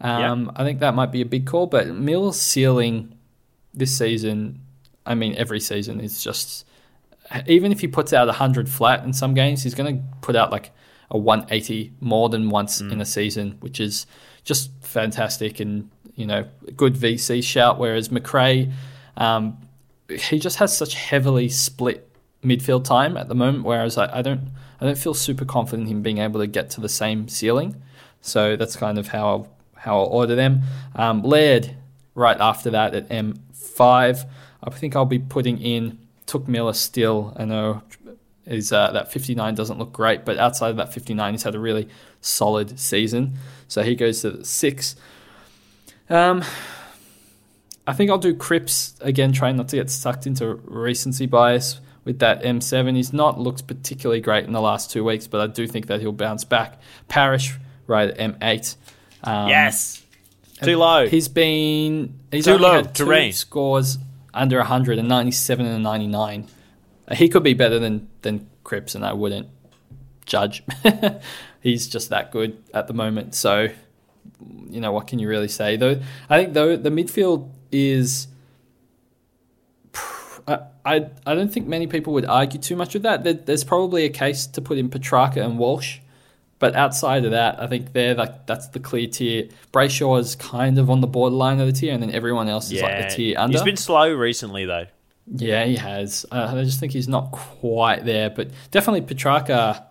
Um, 0.00 0.50
I 0.56 0.64
think 0.64 0.80
that 0.80 0.94
might 0.94 1.12
be 1.12 1.20
a 1.20 1.26
big 1.26 1.46
call, 1.46 1.66
but 1.66 1.88
Mills' 1.88 2.40
ceiling 2.40 3.14
this 3.74 3.96
season, 3.96 4.60
I 5.04 5.14
mean, 5.14 5.34
every 5.36 5.60
season 5.60 6.00
is 6.00 6.22
just. 6.22 6.66
Even 7.46 7.70
if 7.70 7.80
he 7.80 7.86
puts 7.86 8.12
out 8.12 8.26
100 8.26 8.68
flat 8.68 9.04
in 9.04 9.12
some 9.12 9.34
games, 9.34 9.62
he's 9.62 9.74
going 9.74 9.96
to 9.96 10.02
put 10.20 10.34
out 10.34 10.50
like 10.50 10.72
a 11.12 11.18
180 11.18 11.92
more 12.00 12.28
than 12.28 12.50
once 12.50 12.80
in 12.80 13.00
a 13.00 13.04
season, 13.04 13.56
which 13.60 13.78
is 13.78 14.04
just 14.42 14.70
fantastic 14.80 15.60
and, 15.60 15.88
you 16.16 16.26
know, 16.26 16.44
a 16.66 16.72
good 16.72 16.94
VC 16.94 17.44
shout. 17.44 17.78
Whereas 17.78 18.10
Macrae, 18.10 18.72
um, 19.16 19.58
he 20.08 20.40
just 20.40 20.58
has 20.58 20.76
such 20.76 20.94
heavily 20.94 21.48
split 21.48 22.08
midfield 22.44 22.82
time 22.84 23.16
at 23.16 23.28
the 23.28 23.34
moment. 23.36 23.64
Whereas 23.64 23.96
I, 23.96 24.18
I 24.18 24.22
don't, 24.22 24.50
I 24.80 24.86
don't 24.86 24.98
feel 24.98 25.14
super 25.14 25.44
confident 25.44 25.88
in 25.88 25.96
him 25.96 26.02
being 26.02 26.18
able 26.18 26.40
to 26.40 26.48
get 26.48 26.70
to 26.70 26.80
the 26.80 26.88
same 26.88 27.28
ceiling. 27.28 27.80
So 28.22 28.56
that's 28.56 28.74
kind 28.74 28.98
of 28.98 29.08
how 29.08 29.28
I'll, 29.28 29.48
how 29.80 29.98
I'll 29.98 30.06
order 30.06 30.34
them. 30.34 30.62
Um, 30.94 31.22
Laird 31.22 31.74
right 32.14 32.38
after 32.38 32.70
that 32.70 32.94
at 32.94 33.08
M5. 33.08 34.28
I 34.62 34.70
think 34.70 34.94
I'll 34.94 35.04
be 35.06 35.18
putting 35.18 35.58
in 35.58 35.98
Touk 36.26 36.46
Miller 36.46 36.74
still. 36.74 37.34
I 37.36 37.44
know 37.44 37.82
is 38.46 38.72
uh, 38.72 38.90
that 38.92 39.12
59 39.12 39.54
doesn't 39.54 39.78
look 39.78 39.92
great, 39.92 40.24
but 40.24 40.38
outside 40.38 40.70
of 40.70 40.76
that 40.76 40.92
59, 40.92 41.34
he's 41.34 41.42
had 41.44 41.54
a 41.54 41.58
really 41.58 41.88
solid 42.20 42.78
season. 42.78 43.34
So 43.68 43.82
he 43.82 43.94
goes 43.94 44.22
to 44.22 44.44
six. 44.44 44.96
Um, 46.08 46.44
I 47.86 47.92
think 47.92 48.10
I'll 48.10 48.18
do 48.18 48.34
Cripps 48.34 48.96
again, 49.00 49.32
trying 49.32 49.56
not 49.56 49.68
to 49.68 49.76
get 49.76 49.90
sucked 49.90 50.26
into 50.26 50.54
recency 50.64 51.26
bias 51.26 51.80
with 52.04 52.18
that 52.18 52.42
M7. 52.42 52.96
He's 52.96 53.12
not 53.12 53.38
looked 53.38 53.66
particularly 53.66 54.20
great 54.20 54.44
in 54.44 54.52
the 54.52 54.60
last 54.60 54.90
two 54.90 55.04
weeks, 55.04 55.26
but 55.26 55.40
I 55.40 55.46
do 55.46 55.66
think 55.66 55.86
that 55.86 56.00
he'll 56.00 56.12
bounce 56.12 56.44
back. 56.44 56.80
Parish 57.08 57.54
right 57.86 58.10
at 58.10 58.18
M8. 58.18 58.76
Um, 59.24 59.48
yes. 59.48 60.02
Too 60.62 60.76
low. 60.76 61.06
He's 61.08 61.28
been 61.28 62.18
he's 62.30 62.44
Too 62.44 62.58
low. 62.58 62.72
had 62.72 62.94
two 62.94 63.04
Terrain. 63.06 63.32
scores 63.32 63.98
under 64.34 64.58
100 64.58 64.98
and 64.98 65.08
97 65.08 65.64
and 65.66 65.82
99. 65.82 66.46
Uh, 67.08 67.14
He 67.14 67.28
could 67.28 67.42
be 67.42 67.54
better 67.54 67.78
than 67.78 68.08
than 68.22 68.46
Cripps, 68.64 68.94
and 68.94 69.04
I 69.04 69.12
wouldn't 69.14 69.48
judge. 70.26 70.62
He's 71.62 71.88
just 71.88 72.10
that 72.10 72.30
good 72.30 72.62
at 72.72 72.86
the 72.86 72.94
moment. 72.94 73.34
So, 73.34 73.68
you 74.70 74.80
know, 74.80 74.92
what 74.92 75.06
can 75.06 75.18
you 75.18 75.28
really 75.28 75.48
say? 75.48 75.76
Though 75.76 76.00
I 76.28 76.38
think 76.42 76.54
though 76.54 76.76
the 76.76 76.90
midfield 76.90 77.50
is. 77.72 78.28
I, 80.46 80.58
I 80.84 81.06
I 81.26 81.34
don't 81.34 81.52
think 81.52 81.66
many 81.66 81.86
people 81.86 82.12
would 82.14 82.24
argue 82.26 82.60
too 82.60 82.76
much 82.76 82.94
with 82.94 83.02
that. 83.02 83.24
There, 83.24 83.32
there's 83.34 83.64
probably 83.64 84.04
a 84.04 84.08
case 84.10 84.46
to 84.48 84.60
put 84.60 84.78
in 84.78 84.88
Petrarca 84.88 85.42
and 85.42 85.58
Walsh, 85.58 85.98
but 86.60 86.76
outside 86.76 87.24
of 87.24 87.32
that, 87.32 87.60
I 87.60 87.66
think 87.66 87.92
they're 87.92 88.14
like 88.14 88.46
that's 88.46 88.68
the 88.68 88.78
clear 88.78 89.08
tier. 89.08 89.48
Brayshaw 89.72 90.20
is 90.20 90.36
kind 90.36 90.78
of 90.78 90.88
on 90.90 91.00
the 91.00 91.08
borderline 91.08 91.58
of 91.58 91.66
the 91.66 91.72
tier, 91.72 91.92
and 91.92 92.00
then 92.02 92.12
everyone 92.12 92.48
else 92.48 92.70
is 92.70 92.80
like 92.80 93.08
the 93.08 93.14
tier 93.16 93.36
under. 93.38 93.52
He's 93.58 93.64
been 93.64 93.76
slow 93.76 94.12
recently, 94.14 94.64
though. 94.66 94.86
Yeah, 95.32 95.64
he 95.64 95.74
has. 95.76 96.24
Uh, 96.30 96.52
I 96.56 96.62
just 96.62 96.78
think 96.78 96.92
he's 96.92 97.08
not 97.08 97.32
quite 97.32 98.04
there, 98.04 98.30
but 98.30 98.50
definitely 98.70 99.02
Petracca 99.02 99.84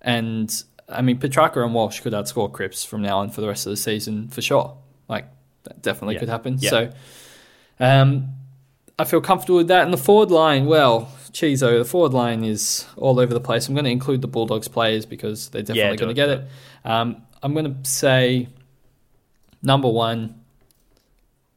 and 0.00 0.52
I 0.88 1.02
mean 1.02 1.18
Petracca 1.18 1.62
and 1.64 1.72
Walsh 1.74 2.00
could 2.00 2.12
outscore 2.12 2.50
Cripps 2.52 2.84
from 2.84 3.02
now 3.02 3.18
on 3.18 3.30
for 3.30 3.40
the 3.40 3.48
rest 3.48 3.66
of 3.66 3.70
the 3.70 3.76
season 3.76 4.28
for 4.28 4.42
sure. 4.42 4.76
Like 5.08 5.26
that 5.64 5.82
definitely 5.82 6.14
Yeah. 6.14 6.20
could 6.20 6.28
happen. 6.28 6.56
Yeah. 6.60 6.70
So 6.70 6.90
um, 7.80 8.28
I 8.98 9.04
feel 9.04 9.20
comfortable 9.20 9.58
with 9.58 9.68
that. 9.68 9.84
And 9.84 9.92
the 9.92 9.96
forward 9.98 10.30
line, 10.30 10.66
well, 10.66 11.08
Chizo, 11.32 11.78
the 11.78 11.84
forward 11.84 12.12
line 12.12 12.44
is 12.44 12.86
all 12.96 13.18
over 13.18 13.32
the 13.32 13.40
place. 13.40 13.68
I'm 13.68 13.74
going 13.74 13.84
to 13.84 13.90
include 13.90 14.20
the 14.22 14.28
Bulldogs 14.28 14.68
players 14.68 15.06
because 15.06 15.48
they're 15.48 15.62
definitely 15.62 15.80
Yeah, 15.92 15.96
going 15.96 16.08
to 16.08 16.14
get 16.14 16.28
it. 16.28 16.44
Um, 16.84 17.22
I'm 17.42 17.54
going 17.54 17.82
to 17.82 17.90
say 17.90 18.48
number 19.62 19.88
one. 19.88 20.40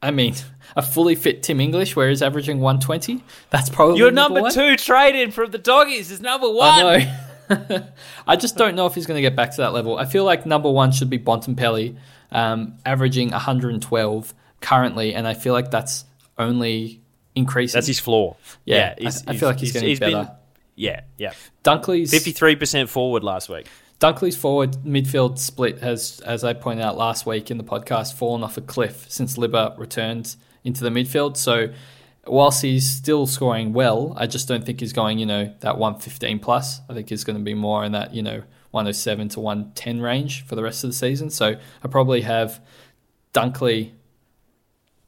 I 0.01 0.11
mean, 0.11 0.36
a 0.76 0.82
fully 0.82 1.15
fit 1.15 1.43
Tim 1.43 1.59
English, 1.59 1.95
where 1.95 2.09
he's 2.09 2.21
averaging 2.21 2.59
120. 2.59 3.23
That's 3.49 3.69
probably 3.69 3.97
Your 3.97 4.11
number 4.11 4.41
one. 4.41 4.53
two 4.53 4.76
trade 4.78 5.15
in 5.15 5.32
from 5.32 5.51
the 5.51 5.57
doggies 5.57 6.11
is 6.11 6.21
number 6.21 6.49
one. 6.49 6.69
I 6.69 6.82
know. 7.49 7.88
I 8.28 8.36
just 8.36 8.57
don't 8.57 8.76
know 8.76 8.86
if 8.88 8.95
he's 8.95 9.05
going 9.05 9.17
to 9.17 9.21
get 9.21 9.36
back 9.36 9.51
to 9.51 9.57
that 9.57 9.73
level. 9.73 9.97
I 9.97 10.05
feel 10.05 10.23
like 10.23 10.45
number 10.45 10.69
one 10.71 10.91
should 10.91 11.09
be 11.09 11.19
Bontempelli, 11.19 11.95
um, 12.32 12.78
averaging 12.86 13.32
112 13.32 14.34
currently, 14.61 15.13
and 15.13 15.28
I 15.28 15.34
feel 15.36 15.53
like 15.53 15.69
that's 15.69 16.05
only 16.38 17.01
increasing. 17.36 17.77
That's 17.77 17.88
his 17.88 17.99
floor. 17.99 18.38
Yeah, 18.65 18.95
I- 18.97 19.01
he's- 19.01 19.23
I 19.27 19.36
feel 19.36 19.49
like 19.49 19.59
he's 19.59 19.71
getting 19.73 19.97
been- 19.97 20.13
better. 20.13 20.31
yeah, 20.75 21.01
yeah. 21.17 21.33
Dunkley's 21.63 22.11
53% 22.11 22.88
forward 22.89 23.23
last 23.23 23.49
week. 23.49 23.67
Dunkley's 23.99 24.36
forward 24.36 24.73
midfield 24.86 25.38
split 25.39 25.79
has, 25.79 26.19
as 26.25 26.43
I 26.43 26.53
pointed 26.53 26.83
out 26.83 26.97
last 26.97 27.25
week 27.25 27.49
in 27.49 27.57
the 27.57 27.63
podcast, 27.63 28.13
fallen 28.13 28.43
off 28.43 28.57
a 28.57 28.61
cliff 28.61 29.05
since 29.09 29.38
Libba 29.38 29.77
returned 29.79 30.36
into 30.65 30.83
the 30.83 30.89
midfield. 30.89 31.38
So 31.38 31.69
whilst 32.27 32.61
he's 32.61 32.89
still 32.89 33.25
scoring 33.25 33.71
well, 33.71 34.13
I 34.17 34.27
just 34.27 34.47
don't 34.49 34.65
think 34.65 34.81
he's 34.81 34.91
going, 34.93 35.17
you 35.19 35.25
know, 35.25 35.53
that 35.61 35.77
115 35.77 36.39
plus. 36.39 36.81
I 36.89 36.93
think 36.93 37.07
he's 37.09 37.23
going 37.23 37.38
to 37.38 37.43
be 37.43 37.53
more 37.53 37.86
in 37.86 37.93
that, 37.93 38.13
you 38.13 38.21
know, 38.21 38.43
107 38.71 39.29
to 39.29 39.39
110 39.39 40.01
range 40.01 40.45
for 40.45 40.55
the 40.55 40.63
rest 40.63 40.83
of 40.83 40.89
the 40.89 40.95
season. 40.95 41.29
So 41.29 41.55
I 41.83 41.88
probably 41.88 42.21
have 42.21 42.59
Dunkley 43.33 43.91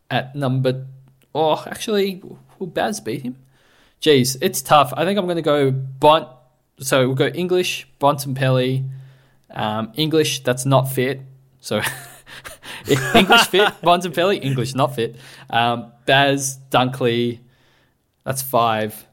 at 0.10 0.34
number. 0.36 0.86
Oh, 1.40 1.64
actually, 1.68 2.24
will 2.58 2.66
Baz 2.66 3.00
beat 3.00 3.22
him? 3.22 3.36
Jeez, 4.02 4.38
it's 4.42 4.64
tough. 4.64 4.92
I 4.98 5.06
think 5.06 5.20
I'm 5.20 5.26
going 5.26 5.36
to 5.36 5.44
go 5.44 5.70
Bont. 5.70 6.28
So 6.80 7.06
we'll 7.06 7.16
go 7.16 7.28
English, 7.28 7.88
Bontempelli, 8.02 8.90
um, 9.52 9.92
English 9.94 10.42
that's 10.42 10.66
not 10.66 10.92
fit. 10.92 11.22
So 11.60 11.80
English 12.88 13.42
fit, 13.50 13.72
Bontempelli, 13.84 14.44
English 14.44 14.74
not 14.74 14.96
fit. 14.96 15.16
Um, 15.52 15.92
Baz, 16.08 16.58
Dunkley, 16.72 17.42
that's 18.24 18.42
five. 18.42 19.08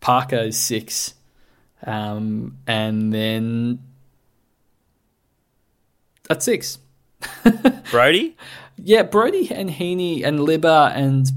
Parker 0.00 0.38
is 0.38 0.58
six. 0.58 1.14
Um, 1.86 2.58
and 2.66 3.12
then 3.12 3.78
that's 6.28 6.44
six. 6.44 6.78
Brody? 7.92 8.36
Yeah, 8.76 9.04
Brody 9.04 9.48
and 9.52 9.70
Heeney 9.70 10.24
and 10.24 10.40
Libba 10.40 10.90
and 10.92 11.28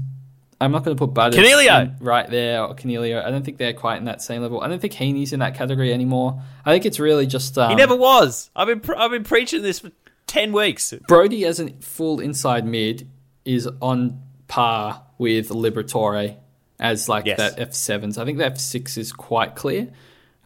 I'm 0.62 0.72
not 0.72 0.84
going 0.84 0.96
to 0.96 0.98
put 1.06 1.12
Butters 1.14 1.38
Coniglio. 1.38 1.96
right 2.00 2.28
there 2.30 2.62
or 2.64 2.74
Coniglio. 2.74 3.24
I 3.24 3.30
don't 3.30 3.44
think 3.44 3.58
they're 3.58 3.72
quite 3.72 3.96
in 3.98 4.04
that 4.06 4.22
same 4.22 4.42
level. 4.42 4.60
I 4.60 4.68
don't 4.68 4.80
think 4.80 4.94
Heeney's 4.94 5.32
in 5.32 5.40
that 5.40 5.54
category 5.54 5.92
anymore. 5.92 6.40
I 6.64 6.72
think 6.72 6.86
it's 6.86 6.98
really 7.00 7.26
just 7.26 7.58
um, 7.58 7.70
He 7.70 7.76
never 7.76 7.96
was. 7.96 8.50
I've 8.56 8.68
been 8.68 8.80
pr- 8.80 8.96
I've 8.96 9.10
been 9.10 9.24
preaching 9.24 9.62
this 9.62 9.80
for 9.80 9.90
10 10.28 10.52
weeks. 10.52 10.94
Brody 11.08 11.44
as 11.44 11.60
a 11.60 11.70
full 11.80 12.20
inside 12.20 12.64
mid 12.66 13.08
is 13.44 13.68
on 13.80 14.22
par 14.48 15.02
with 15.18 15.48
Liberatore 15.48 16.36
as 16.80 17.08
like 17.08 17.26
Yes. 17.26 17.38
that 17.38 17.56
F7s. 17.58 18.16
I 18.18 18.24
think 18.24 18.38
the 18.38 18.44
F6 18.44 18.96
is 18.98 19.12
quite 19.12 19.54
clear. 19.54 19.88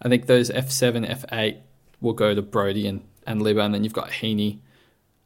I 0.03 0.09
think 0.09 0.27
those 0.27 0.51
F7, 0.51 1.09
F8 1.09 1.59
will 2.01 2.13
go 2.13 2.35
to 2.35 2.43
Brody 2.43 2.87
and, 2.87 3.03
and 3.27 3.41
Libba, 3.41 3.65
and 3.65 3.75
then 3.75 3.85
you've 3.85 3.93
got 3.95 4.11
Heeney. 4.13 4.61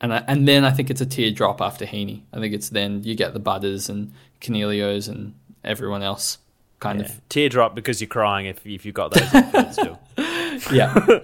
And, 0.00 0.14
I, 0.14 0.24
and 0.28 0.46
then 0.48 0.64
I 0.64 0.70
think 0.70 0.88
it's 0.88 1.00
a 1.00 1.06
teardrop 1.06 1.60
after 1.60 1.84
Heeney. 1.84 2.24
I 2.32 2.38
think 2.38 2.54
it's 2.54 2.68
then 2.70 3.02
you 3.02 3.14
get 3.14 3.34
the 3.34 3.40
Butters 3.40 3.88
and 3.88 4.12
Coniglios 4.40 5.08
and 5.08 5.34
everyone 5.64 6.02
else 6.02 6.38
kind 6.78 7.00
of 7.00 7.28
Teardrop 7.28 7.74
because 7.74 8.00
you're 8.00 8.08
crying 8.08 8.46
if, 8.46 8.66
if 8.66 8.84
you've 8.86 8.94
got 8.94 9.12
those 9.12 9.72
still. 9.72 10.00
Yeah. 10.72 11.20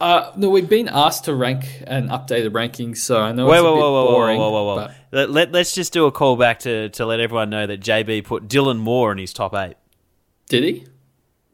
uh, 0.00 0.32
no, 0.36 0.50
we've 0.50 0.68
been 0.68 0.88
asked 0.88 1.24
to 1.24 1.34
rank 1.34 1.64
and 1.86 2.10
update 2.10 2.44
the 2.44 2.50
rankings, 2.50 2.98
so 2.98 3.20
I 3.20 3.32
know 3.32 3.46
Wait, 3.46 3.56
it's 3.56 3.62
whoa, 3.64 3.72
a 3.72 3.74
bit 3.74 3.80
whoa, 3.80 3.92
whoa, 3.92 4.04
whoa, 4.04 4.10
boring. 4.12 4.38
whoa, 4.38 4.50
whoa, 4.50 4.64
whoa. 4.64 4.76
but- 4.76 4.94
Let, 5.12 5.30
let, 5.30 5.52
let's 5.52 5.74
just 5.74 5.92
do 5.92 6.06
a 6.06 6.12
call 6.12 6.36
back 6.36 6.60
to, 6.60 6.88
to 6.90 7.06
let 7.06 7.20
everyone 7.20 7.50
know 7.50 7.66
that 7.66 7.80
JB 7.80 8.24
put 8.24 8.46
Dylan 8.48 8.78
Moore 8.78 9.10
in 9.12 9.18
his 9.18 9.32
top 9.32 9.54
eight. 9.54 9.74
Did 10.48 10.62
he? 10.64 10.86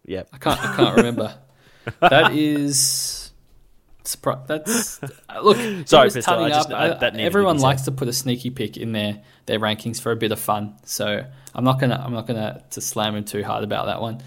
Yep. 0.07 0.29
I 0.33 0.39
can't. 0.39 0.61
I 0.61 0.77
can't 0.77 0.97
remember. 0.97 1.35
that 2.01 2.33
is. 2.33 3.10
Surpri- 4.05 4.47
That's 4.47 5.03
uh, 5.03 5.41
look. 5.43 5.57
Sorry, 5.87 6.11
Pistol, 6.11 6.35
I 6.35 6.49
just- 6.49 6.71
I- 6.73 6.93
I- 6.95 6.99
that 6.99 7.17
everyone 7.19 7.59
likes 7.59 7.83
to 7.83 7.93
put 7.93 8.09
a 8.09 8.13
sneaky 8.13 8.51
pick 8.51 8.77
in 8.77 8.93
their 8.93 9.21
their 9.47 9.59
rankings 9.61 10.01
for 10.01 10.13
a 10.13 10.17
bit 10.17 10.33
of 10.33 10.39
fun. 10.41 10.75
So 10.85 11.25
I'm 11.55 11.65
not 11.65 11.81
gonna. 11.81 12.01
I'm 12.05 12.13
not 12.13 12.27
gonna 12.27 12.63
to 12.71 12.81
slam 12.81 13.17
him 13.17 13.25
too 13.25 13.43
hard 13.45 13.65
about 13.65 13.87
that 13.87 14.01
one. 14.01 14.21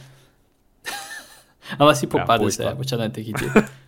Unless 1.80 2.02
he 2.02 2.08
put 2.08 2.22
Wow, 2.22 2.26
Butters 2.28 2.58
there, 2.58 2.76
which 2.76 2.92
I 2.94 2.98
don't 2.98 3.14
think 3.14 3.28
he 3.28 3.34
did. 3.34 3.52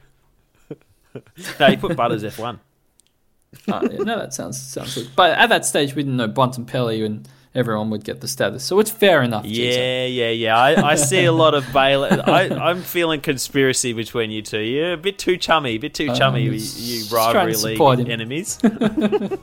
No, 1.62 1.68
he 1.68 1.78
put 1.78 1.96
Butters 1.96 2.24
F1. 2.24 2.60
Uh, 3.72 3.88
yeah, 3.90 3.98
no, 4.00 4.20
that 4.20 4.34
sounds 4.34 4.62
sounds 4.62 4.96
good. 4.96 5.10
But 5.16 5.32
at 5.38 5.48
that 5.48 5.66
stage, 5.66 5.96
we 5.96 6.04
didn't 6.04 6.18
know 6.18 6.28
Bontempelli 6.28 7.06
and 7.06 7.26
everyone 7.56 7.90
would 7.90 8.04
get 8.04 8.22
the 8.22 8.28
status, 8.28 8.64
so 8.64 8.80
it's 8.80 8.92
fair 8.92 9.24
enough. 9.24 9.46
Yeah, 9.46 10.06
yeah, 10.06 10.30
yeah. 10.30 10.58
I, 10.58 10.92
I 10.92 10.96
see 10.96 11.26
a 11.26 11.32
lot 11.32 11.54
of 11.56 11.66
Baylor. 11.74 12.22
I, 12.26 12.50
I'm 12.50 12.82
feeling 12.82 13.22
conspiracy 13.22 13.94
between 13.94 14.30
you 14.30 14.42
two. 14.42 14.60
You're 14.60 14.94
a 14.94 14.98
bit 14.98 15.18
too 15.18 15.38
chummy, 15.38 15.72
a 15.72 15.78
bit 15.78 15.94
too 15.94 16.14
chummy, 16.14 16.44
you, 16.44 16.52
just- 16.52 16.80
you 16.80 17.00
just 17.00 17.12
rivalry 17.12 17.56
league 17.56 18.00
him. 18.00 18.12
enemies. 18.12 18.60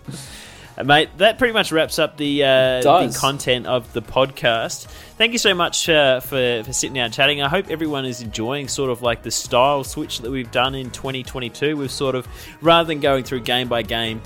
Uh, 0.76 0.84
Mate, 0.84 1.10
that 1.18 1.38
pretty 1.38 1.52
much 1.52 1.70
wraps 1.70 1.98
up 1.98 2.16
the, 2.16 2.42
uh, 2.42 2.80
the 2.80 3.16
content 3.20 3.66
of 3.66 3.92
the 3.92 4.00
podcast. 4.00 4.86
Thank 5.18 5.32
you 5.32 5.38
so 5.38 5.54
much 5.54 5.88
uh, 5.88 6.20
for, 6.20 6.62
for 6.64 6.72
sitting 6.72 6.94
down 6.94 7.06
and 7.06 7.14
chatting. 7.14 7.42
I 7.42 7.48
hope 7.48 7.68
everyone 7.68 8.06
is 8.06 8.22
enjoying 8.22 8.68
sort 8.68 8.90
of 8.90 9.02
like 9.02 9.22
the 9.22 9.30
style 9.30 9.84
switch 9.84 10.20
that 10.20 10.30
we've 10.30 10.50
done 10.50 10.74
in 10.74 10.90
2022. 10.90 11.76
We've 11.76 11.90
sort 11.90 12.14
of, 12.14 12.26
rather 12.62 12.86
than 12.86 13.00
going 13.00 13.24
through 13.24 13.40
game 13.40 13.68
by 13.68 13.82
game, 13.82 14.22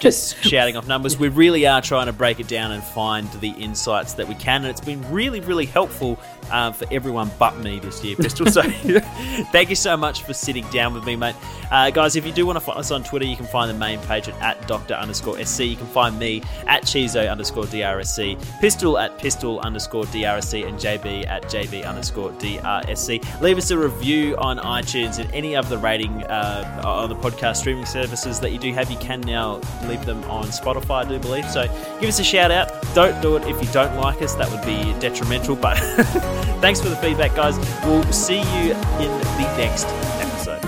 just 0.00 0.36
shouting 0.44 0.76
off 0.76 0.86
numbers. 0.86 1.18
We 1.18 1.28
really 1.28 1.66
are 1.66 1.80
trying 1.80 2.06
to 2.06 2.12
break 2.12 2.40
it 2.40 2.48
down 2.48 2.72
and 2.72 2.82
find 2.82 3.30
the 3.40 3.50
insights 3.50 4.14
that 4.14 4.28
we 4.28 4.34
can, 4.34 4.62
and 4.62 4.70
it's 4.70 4.80
been 4.80 5.08
really, 5.12 5.40
really 5.40 5.66
helpful 5.66 6.18
uh, 6.50 6.72
for 6.72 6.86
everyone 6.90 7.30
but 7.38 7.56
me 7.58 7.78
this 7.78 8.02
year, 8.04 8.16
Pistol. 8.16 8.46
So 8.46 8.62
thank 9.52 9.70
you 9.70 9.76
so 9.76 9.96
much 9.96 10.22
for 10.22 10.32
sitting 10.32 10.68
down 10.70 10.94
with 10.94 11.04
me, 11.04 11.16
mate. 11.16 11.34
Uh, 11.70 11.90
guys, 11.90 12.16
if 12.16 12.26
you 12.26 12.32
do 12.32 12.44
want 12.44 12.56
to 12.56 12.60
follow 12.60 12.80
us 12.80 12.90
on 12.90 13.04
Twitter, 13.04 13.24
you 13.24 13.36
can 13.36 13.46
find 13.46 13.70
the 13.70 13.74
main 13.74 14.00
page 14.00 14.28
at, 14.28 14.40
at 14.42 14.66
Doctor 14.66 14.94
underscore 14.94 15.42
SC. 15.44 15.60
You 15.60 15.76
can 15.76 15.86
find 15.86 16.18
me 16.18 16.42
at 16.66 16.82
Chizo 16.82 17.30
underscore 17.30 17.64
DRSC, 17.64 18.60
Pistol 18.60 18.98
at 18.98 19.18
Pistol 19.18 19.60
underscore 19.60 20.04
DRSC, 20.04 20.66
and 20.66 20.78
JB 20.78 21.28
at 21.28 21.44
JB 21.44 21.86
underscore 21.86 22.30
DRSC. 22.32 23.40
Leave 23.40 23.58
us 23.58 23.70
a 23.70 23.78
review 23.78 24.36
on 24.36 24.58
iTunes 24.58 25.18
and 25.18 25.32
any 25.32 25.54
of 25.54 25.68
the 25.68 25.78
rating 25.78 26.24
uh, 26.24 26.82
on 26.84 27.08
the 27.08 27.16
podcast 27.16 27.56
streaming 27.58 27.86
services 27.86 28.40
that 28.40 28.50
you 28.50 28.58
do 28.58 28.72
have. 28.72 28.90
You 28.90 28.98
can 28.98 29.20
now 29.20 29.60
leave 29.84 30.04
them 30.04 30.22
on 30.24 30.46
Spotify, 30.46 31.04
I 31.04 31.08
do 31.08 31.18
believe. 31.18 31.48
So 31.50 31.66
give 32.00 32.08
us 32.08 32.18
a 32.18 32.24
shout 32.24 32.50
out. 32.50 32.70
Don't 32.94 33.20
do 33.22 33.36
it 33.36 33.44
if 33.44 33.62
you 33.62 33.72
don't 33.72 33.96
like 33.96 34.22
us, 34.22 34.34
that 34.34 34.50
would 34.50 34.64
be 34.64 34.98
detrimental, 35.00 35.56
but. 35.56 35.78
Thanks 36.60 36.80
for 36.80 36.88
the 36.88 36.96
feedback, 36.96 37.34
guys. 37.34 37.58
We'll 37.84 38.02
see 38.12 38.38
you 38.38 38.72
in 38.72 39.10
the 39.10 39.54
next 39.56 39.86
episode. 40.20 40.60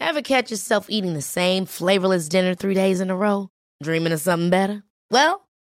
Ever 0.00 0.22
catch 0.22 0.50
yourself 0.50 0.86
eating 0.88 1.12
the 1.14 1.20
same 1.20 1.66
flavorless 1.66 2.28
dinner 2.28 2.54
three 2.54 2.74
days 2.74 3.00
in 3.00 3.10
a 3.10 3.16
row? 3.16 3.50
Dreaming 3.82 4.12
of 4.12 4.20
something 4.20 4.48
better? 4.48 4.82
Well, 5.10 5.45